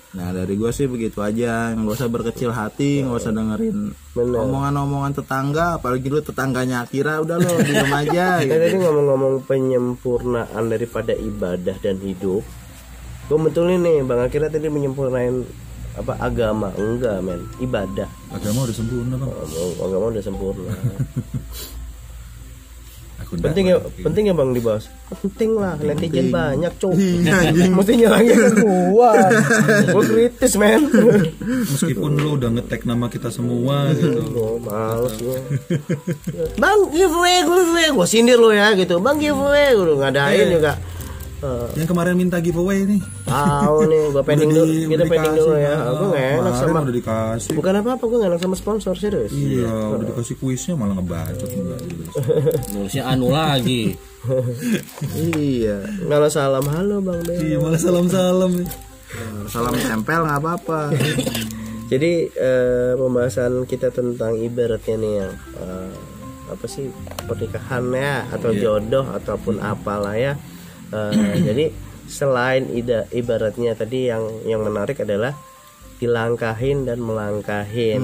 [0.08, 1.72] Nah dari gue sih begitu aja.
[1.76, 7.60] Nggak usah berkecil hati nggak usah dengerin omongan-omongan tetangga apalagi lu tetangganya Akira udah lo
[7.62, 8.50] diem aja gitu.
[8.50, 12.42] tadi ngomong-ngomong penyempurnaan daripada ibadah dan hidup
[13.28, 15.44] gue betul nih bang akhirnya tadi menyempurnain
[15.98, 16.70] apa agama?
[16.78, 17.42] Enggak men.
[17.58, 18.08] Ibadah.
[18.30, 19.30] Agama udah sempurna bang.
[19.34, 20.72] Oh, agama udah sempurna.
[23.28, 24.88] Aku penting ya penting ya bang dibahas.
[25.10, 29.10] Penting lah netizen banyak cok Iya, mesti nyerangin ke gua.
[29.92, 30.88] Gua kritis men.
[31.76, 34.22] Meskipun lo udah ngetek nama kita semua gitu.
[34.32, 35.36] Oh males gua.
[36.56, 37.86] Bang giveaway giveaway.
[37.92, 38.96] Gua sindir lo ya gitu.
[38.96, 39.76] Bang giveaway.
[39.76, 40.80] Udah ngadain juga
[41.38, 42.98] Eh, yang kemarin minta giveaway nih.
[43.22, 45.74] Tahu nih gua pending dulu kita pending dulu ya.
[45.78, 45.94] Bang.
[45.94, 47.54] gua gak enak sama udah dikasih.
[47.54, 49.30] Bukan apa apa gua gak enak sama sponsor serius.
[49.30, 52.12] Iya udah dikasih kuisnya malah ngebacot nggak jelas.
[52.74, 53.94] Nulisnya anu lagi.
[55.38, 55.78] iya
[56.10, 57.38] kalau salam halo bang Ben.
[57.38, 58.52] Iya malah salam salam
[59.78, 60.90] tempel nggak apa-apa.
[61.86, 65.94] Jadi eh, pembahasan kita tentang ibaratnya nih yang eh,
[66.50, 66.90] apa sih
[67.30, 70.34] pernikahan ya atau jodoh ataupun apalah ya.
[70.92, 71.64] Eh, jadi
[72.08, 75.36] selain ida, ibaratnya tadi yang yang menarik adalah
[75.98, 78.00] dilangkahin dan melangkahin.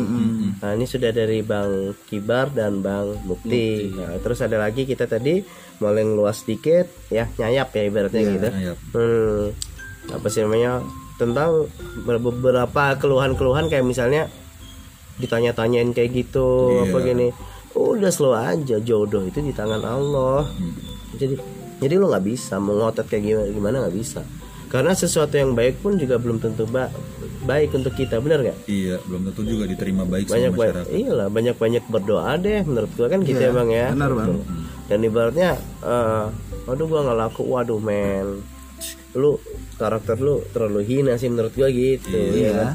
[0.58, 3.94] Nah ini sudah dari Bang Kibar dan Bang Mukti.
[3.94, 5.38] Nah, terus ada lagi kita tadi
[5.78, 8.48] mulai luas sedikit ya nyayap ya ibaratnya gitu.
[8.50, 8.76] nyayap.
[8.90, 9.54] Hmm,
[10.10, 10.82] apa sih namanya
[11.14, 11.70] tentang
[12.02, 14.26] beberapa keluhan-keluhan kayak misalnya
[15.22, 17.30] ditanya-tanyain kayak gitu apa gini
[17.74, 20.42] udah slow aja jodoh itu di tangan Allah
[21.14, 21.38] jadi
[21.78, 24.20] jadi lo nggak bisa mau ngotot kayak gimana gimana nggak bisa.
[24.68, 26.90] Karena sesuatu yang baik pun juga belum tentu ba-
[27.46, 28.58] baik untuk kita benar nggak?
[28.66, 30.98] Iya belum tentu juga diterima baik banyak sama banyak masyarakat.
[30.98, 33.86] iyalah banyak banyak berdoa deh menurut gua kan gitu ya bang ya.
[33.94, 34.42] benar, Bang.
[34.84, 35.50] dan ibaratnya
[35.80, 36.24] eh
[36.66, 38.42] waduh gua nggak laku waduh men.
[39.14, 39.38] Lu
[39.78, 42.74] karakter lu terlalu hina sih menurut gua gitu ya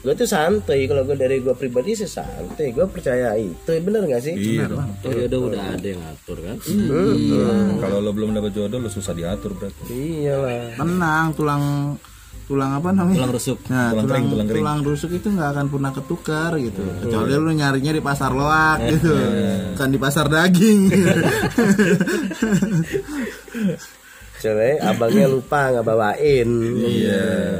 [0.00, 4.22] gue tuh santai kalau gue dari gue pribadi sih santai gue percaya itu bener gak
[4.22, 6.56] sih iya dong Oh ya udah udah ada yang ngatur kan.
[6.58, 7.76] Hmm.
[7.76, 11.64] kalau lo belum dapat jodoh lo susah diatur berarti iyalah tenang tulang
[12.46, 13.58] tulang apa namanya Tulang rusuk.
[13.68, 14.90] Nah, Tulang tulang, kering, tulang tulang, kering.
[14.90, 16.82] rusuk itu nggak akan pernah ketukar gitu.
[16.98, 19.12] Kecuali lu nyarinya di pasar loak gitu.
[19.70, 20.80] Bukan di pasar daging.
[24.40, 26.48] soalnya abangnya lupa nggak bawain
[26.80, 27.59] iya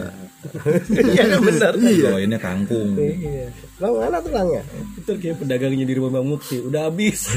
[1.13, 2.97] iya kan bener bawainnya kangkung.
[2.97, 3.53] Iya.
[3.77, 4.63] Bang mana tulangnya
[4.97, 6.65] Itu kayak pedagangnya di rumah Bang Mukti.
[6.65, 7.29] Udah habis.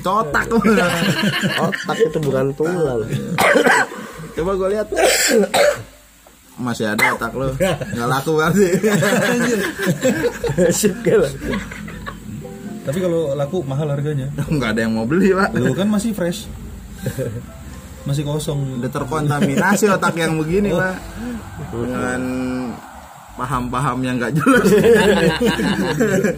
[0.00, 0.48] itu otak.
[1.60, 3.04] Otak itu bukan tulang.
[4.36, 4.88] Coba gue lihat.
[6.56, 7.52] Masih ada otak lu.
[7.60, 8.68] Nggak laku berarti.
[10.72, 11.20] Sip kan
[12.86, 14.30] tapi kalau laku mahal harganya.
[14.46, 15.58] Nggak ada yang mau beli, Pak.
[15.58, 16.46] lo kan masih fresh
[18.06, 20.94] masih kosong udah terkontaminasi otak yang begini pak
[21.74, 22.22] dengan
[23.34, 24.64] paham-paham yang gak jelas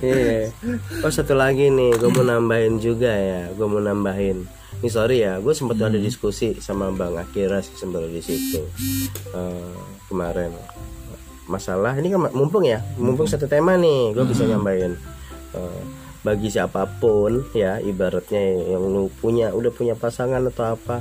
[0.02, 0.50] Iya.
[1.00, 3.46] Oh satu lagi nih, gue mau nambahin juga ya.
[3.54, 4.42] Gue mau nambahin.
[4.78, 8.62] Ini sorry ya, gue sempat ada diskusi sama Bang Akira sih sembel di situ
[9.30, 9.74] Eh,
[10.06, 10.50] kemarin.
[11.46, 14.94] Masalah ini kan mumpung ya, mumpung satu tema nih, gue bisa nyambain.
[15.54, 15.80] Eh,
[16.22, 20.98] bagi siapa pun ya, ibaratnya yang lu punya, udah punya pasangan atau apa,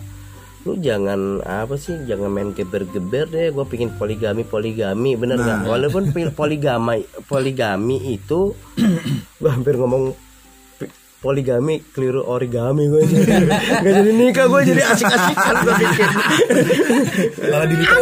[0.68, 3.56] lu jangan apa sih jangan main geber-geber deh.
[3.56, 5.64] Gue pingin poligami poligami bener nggak?
[5.64, 8.52] Walaupun pil- poligami poligami itu
[9.40, 10.12] gue hampir ngomong
[11.18, 16.10] poligami keliru origami gue nggak jadi nikah gue jadi asik-asikan gue pikir.
[17.48, 18.00] Malah dilipat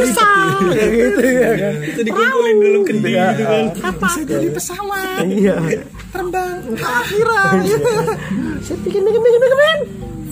[0.66, 1.74] kayak gitu ya kan?
[1.86, 3.66] Itu dikumpulin dalam kendi gitu kan.
[3.94, 5.24] Bisa jadi pesawat.
[5.24, 5.56] Iya.
[6.12, 6.58] Terbang
[7.06, 7.42] kira
[8.66, 9.80] saya bikin bikin bikin bikin bikin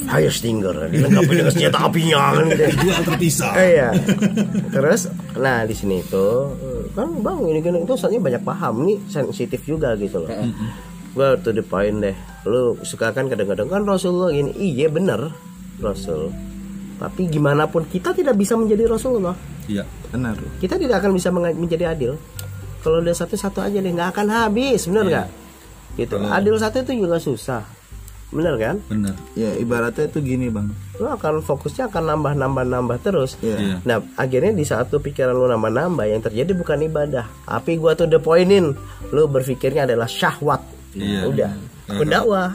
[0.03, 3.89] fire stinger dilengkapi dengan senjata apinya kan gitu jual terpisah Eh, iya.
[4.69, 5.01] Terus,
[5.35, 6.27] nah di sini itu
[6.93, 10.29] kan bang ini gini itu soalnya banyak paham nih sensitif juga gitu loh.
[11.13, 12.15] Gue to the point deh.
[12.43, 15.29] Lu suka kan kadang-kadang kan Rasulullah gini, iya bener
[15.77, 16.29] Rasul.
[16.97, 19.33] Tapi gimana pun kita tidak bisa menjadi Rasulullah.
[19.65, 22.13] iya benar Kita tidak akan bisa menjadi adil.
[22.83, 25.27] Kalau udah satu-satu aja deh nggak akan habis, bener nggak?
[25.95, 26.15] Gitu.
[26.19, 27.61] Adil satu itu juga susah,
[28.33, 28.75] bener kan?
[28.89, 33.35] benar ya ibaratnya itu gini bang Lu akan fokusnya akan nambah-nambah-nambah terus.
[33.41, 33.57] Iya.
[33.57, 33.75] Iya.
[33.81, 38.05] Nah, akhirnya di saat lu pikiran lu nambah-nambah yang terjadi bukan ibadah, tapi gua tuh
[38.05, 38.77] the pointin,
[39.09, 40.61] lu berpikirnya adalah syahwat.
[40.93, 41.25] Iya.
[41.25, 41.51] Udah,
[41.89, 42.53] pendakwah.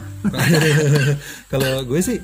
[1.51, 2.17] kalau gue sih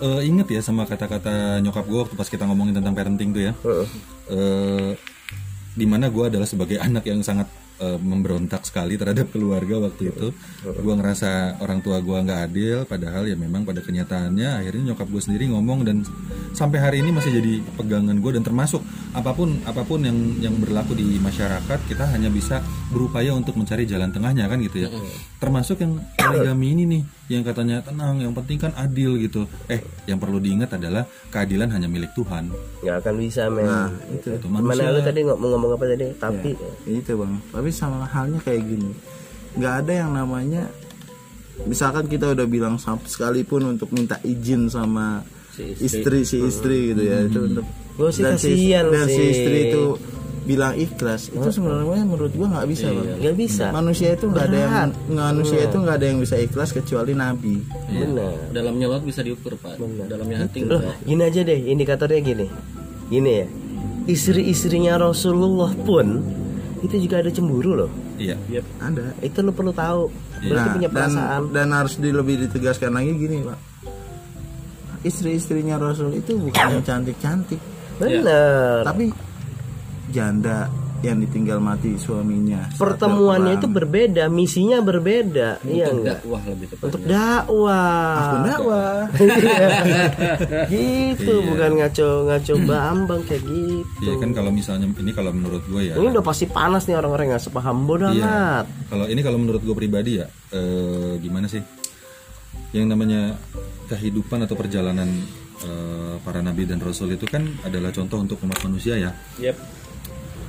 [0.00, 3.52] eh, inget ya sama kata-kata nyokap gue waktu pas kita ngomongin tentang parenting tuh ya
[3.64, 3.86] Heeh.
[4.34, 4.90] eh
[5.76, 7.48] di mana gue adalah sebagai anak yang sangat
[7.80, 10.32] eh, memberontak sekali terhadap keluarga waktu itu.
[10.64, 15.22] Gue ngerasa orang tua gue nggak adil padahal ya memang pada kenyataannya akhirnya nyokap gue
[15.22, 16.02] sendiri ngomong dan
[16.56, 18.80] sampai hari ini masih jadi pegangan gue dan termasuk
[19.12, 22.60] apa pun apa pun yang yang berlaku di masyarakat kita hanya bisa
[22.92, 24.88] berupaya untuk mencari jalan tengahnya kan gitu ya.
[25.40, 29.50] Termasuk yang poligami ini nih yang katanya tenang yang penting kan adil gitu.
[29.66, 31.02] Eh yang perlu diingat adalah
[31.34, 32.54] keadilan hanya milik Tuhan.
[32.86, 33.66] Nggak akan bisa men.
[33.66, 34.28] nah itu.
[34.38, 36.06] Itu Mana manusia lu tadi ngomong ngomong apa tadi?
[36.14, 36.50] Tapi.
[36.86, 37.32] Itu bang.
[37.50, 38.90] Tapi sama halnya kayak gini.
[39.56, 40.68] Nggak ada yang namanya
[41.64, 45.24] misalkan kita udah bilang sekalipun untuk minta izin sama
[45.56, 46.20] Si istri.
[46.28, 47.64] si istri gitu ya itu untuk
[47.96, 49.96] Gua sih dan si, kasihan dan si istri itu
[50.44, 53.08] bilang ikhlas itu sebenarnya menurut gua nggak bisa bang.
[53.24, 53.64] Nggak bisa.
[53.72, 57.64] manusia itu nggak ada yang manusia itu nggak ada yang bisa ikhlas kecuali nabi.
[57.88, 58.52] Benar.
[58.52, 59.80] dalamnya laut bisa diukur pak.
[59.80, 62.46] Dalamnya hati Loh, gini aja deh indikatornya gini.
[63.08, 63.46] Gini ya.
[64.06, 66.20] Istri-istrinya Rasulullah pun
[66.86, 67.90] itu juga ada cemburu loh.
[68.16, 68.38] iya
[68.78, 70.08] ada Itu lu perlu tahu.
[70.36, 71.42] Berarti Nah, punya dan perasaan.
[71.50, 73.58] dan harus di, lebih ditegaskan lagi gini pak
[75.02, 77.60] istri-istrinya Rasul itu bukan yang cantik-cantik
[77.96, 78.82] Bener.
[78.82, 79.14] tapi
[80.10, 80.66] janda
[81.00, 86.16] yang ditinggal mati suaminya pertemuannya itu berbeda, misinya berbeda, iya untuk enggak?
[86.18, 88.14] dakwah lebih tepat Untuk dakwah.
[88.16, 88.96] Akun dakwah
[90.72, 93.84] gitu, bukan ngaco-ngaco bambang kayak gitu.
[94.02, 97.34] Iya kan kalau misalnya ini kalau menurut gue ya Ini udah pasti panas nih orang-orang
[97.34, 98.24] nggak sepaham bodoh Iya.
[98.24, 98.66] amat.
[98.88, 101.60] Kalau ini kalau menurut gue pribadi ya, eh, gimana sih?
[102.72, 103.20] Yang namanya
[103.86, 105.08] kehidupan atau perjalanan
[105.58, 109.10] eh, para nabi dan rasul itu kan adalah contoh untuk umat manusia ya.
[109.38, 109.56] Yep.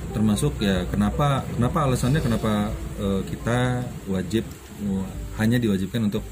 [0.08, 4.44] Termasuk ya kenapa kenapa alasannya kenapa eh, kita wajib
[5.36, 6.22] hanya diwajibkan untuk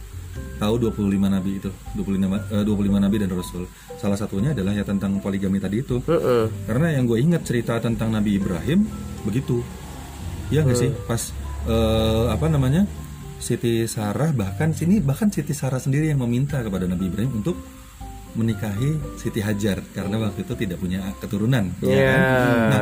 [0.56, 2.06] tahu 25 nabi itu, 25
[2.52, 3.64] eh, 25 nabi dan rasul.
[3.96, 6.00] Salah satunya adalah ya tentang poligami tadi itu.
[6.04, 6.48] Heeh.
[6.68, 8.84] Karena yang gue ingat cerita tentang Nabi Ibrahim
[9.24, 9.60] begitu,
[10.48, 10.90] ya nggak sih?
[11.04, 11.32] Pas
[11.68, 12.84] eh, apa namanya
[13.36, 17.56] Siti Sarah bahkan sini bahkan Siti Sarah sendiri yang meminta kepada Nabi Ibrahim untuk
[18.36, 21.72] menikahi Siti Hajar karena waktu itu tidak punya keturunan.
[21.80, 22.06] ya Iya.
[22.12, 22.20] kan?
[22.68, 22.80] Nah,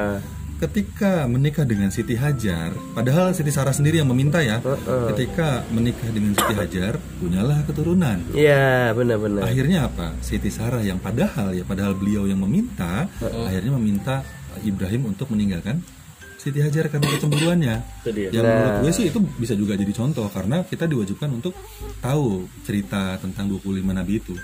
[0.61, 4.63] ketika menikah dengan Siti Hajar, padahal Siti Sarah sendiri yang meminta ya,
[5.13, 8.19] ketika menikah dengan Siti Hajar punyalah keturunan.
[8.33, 9.47] Iya, benar-benar.
[9.47, 10.15] Akhirnya apa?
[10.23, 14.15] Siti Sarah yang padahal ya padahal beliau yang meminta, akhirnya meminta
[14.63, 15.83] Ibrahim untuk meninggalkan
[16.39, 17.75] Siti Hajar karena kecemburuannya.
[18.05, 18.29] Itu dia.
[18.29, 21.57] Yang menurut gue sih itu bisa juga jadi contoh karena kita diwajibkan untuk
[22.05, 24.37] tahu cerita tentang 25 nabi itu.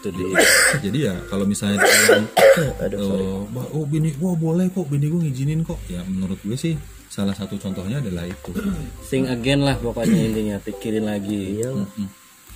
[0.00, 0.40] Itu dia.
[0.84, 2.26] Jadi ya kalau misalnya dibilang
[3.04, 3.44] oh,
[3.76, 5.76] oh bini wah boleh kok bini gue ngizinin kok.
[5.92, 6.80] Ya menurut gue sih
[7.12, 8.56] salah satu contohnya adalah itu.
[9.08, 11.60] Sing again lah pokoknya intinya pikirin lagi.
[11.60, 11.88] Iya lah.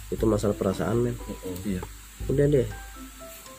[0.09, 1.17] Itu masalah perasaan men.
[1.69, 1.85] Iya.
[2.33, 2.69] Udah deh.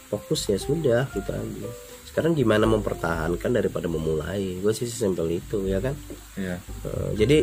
[0.10, 1.70] Fokus ya sudah kita aja.
[2.10, 4.58] Sekarang gimana mempertahankan daripada memulai?
[4.66, 5.94] Gue sih simpel itu ya kan.
[6.34, 6.58] Iya.
[6.58, 7.38] Eh, jadi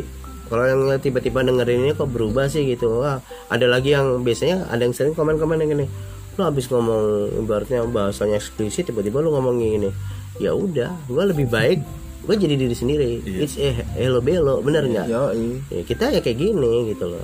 [0.51, 4.83] kalau yang tiba-tiba dengerin ini kok berubah sih gitu wah ada lagi yang biasanya ada
[4.83, 5.87] yang sering komen-komen yang gini
[6.33, 7.03] lu habis ngomong
[7.37, 9.89] ibaratnya bahasanya eksplisit tiba-tiba lu ngomong gini
[10.35, 11.79] ya udah gue lebih baik
[12.23, 13.19] gue jadi diri sendiri.
[13.21, 15.11] It's eh hello belo bener nggak?
[15.11, 15.35] Yo,
[15.67, 17.19] ya, kita ya kayak gini gitu loh.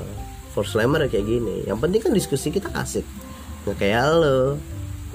[0.52, 1.64] For slammer ya kayak gini.
[1.64, 3.08] Yang penting kan diskusi kita asik.
[3.64, 4.60] Nggak kayak lo.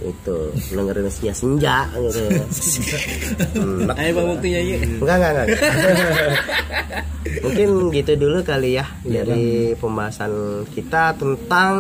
[0.01, 2.17] Itu dengerin senja senja gitu
[3.55, 4.77] Hmm, Ayo bang buktinya ya.
[4.81, 5.49] enggak enggak enggak
[7.45, 10.33] mungkin gitu dulu kali ya dari pembahasan
[10.73, 11.75] kita tentang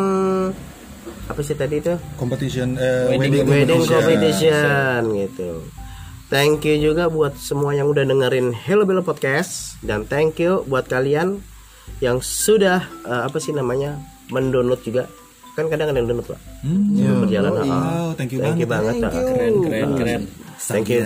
[1.28, 1.94] apa sih tadi itu?
[2.20, 3.88] Competition eh, Wedding wedding competition.
[3.88, 5.00] competition.
[5.16, 5.50] gitu.
[6.32, 9.78] Thank you juga buat semua yang udah dengerin Hello Bello Podcast.
[9.84, 11.40] Dan thank you buat kalian
[12.00, 15.08] yang sudah eh, apa sih namanya mendownload juga.
[15.54, 16.40] Kan kadang ada yang download pak.
[16.66, 17.64] Hmm, berjalan ah.
[17.64, 18.98] wow, thank you thank you banget.
[18.98, 19.22] banget ah.
[19.22, 20.22] Keren keren keren.
[20.58, 21.02] thank you.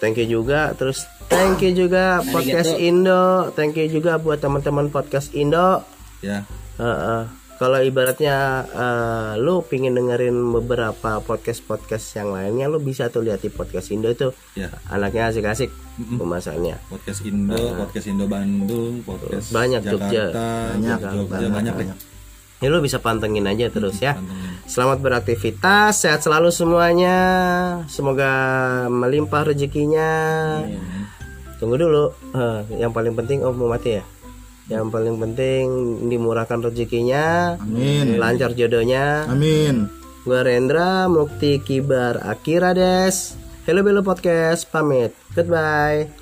[0.00, 0.72] Thank you juga.
[0.80, 3.52] Terus thank you juga podcast Indo.
[3.52, 5.84] Thank you juga buat teman-teman podcast Indo.
[6.24, 6.48] Ya.
[6.80, 7.39] Heeh.
[7.60, 13.38] Kalau ibaratnya eh, lu pingin dengerin beberapa podcast podcast yang lainnya lu bisa tuh lihat
[13.38, 14.72] di podcast Indo tuh Ya.
[14.88, 15.68] anaknya asik-asik
[16.00, 20.24] pembahasannya Podcast Indo, podcast Indo Bandung, podcast Banyak, Jakarta, Jogja.
[20.32, 21.88] banyak, Jogja, banyak deh.
[22.58, 24.48] ya lu bisa pantengin aja terus ya Pantengin.
[24.64, 27.16] Selamat beraktivitas, sehat selalu semuanya.
[27.84, 28.30] Semoga
[28.86, 30.62] melimpah rezekinya.
[31.58, 34.04] Tunggu dulu, Eh, yang paling penting oh mau mati ya.
[34.70, 35.64] Yang paling penting
[36.06, 38.22] dimurahkan rezekinya, Amin.
[38.22, 39.26] lancar jodohnya.
[39.26, 39.90] Amin.
[40.22, 43.34] Gue Rendra Mukti Kibar Akira Des.
[43.66, 45.10] Hello Bello Podcast, pamit.
[45.34, 46.19] Goodbye.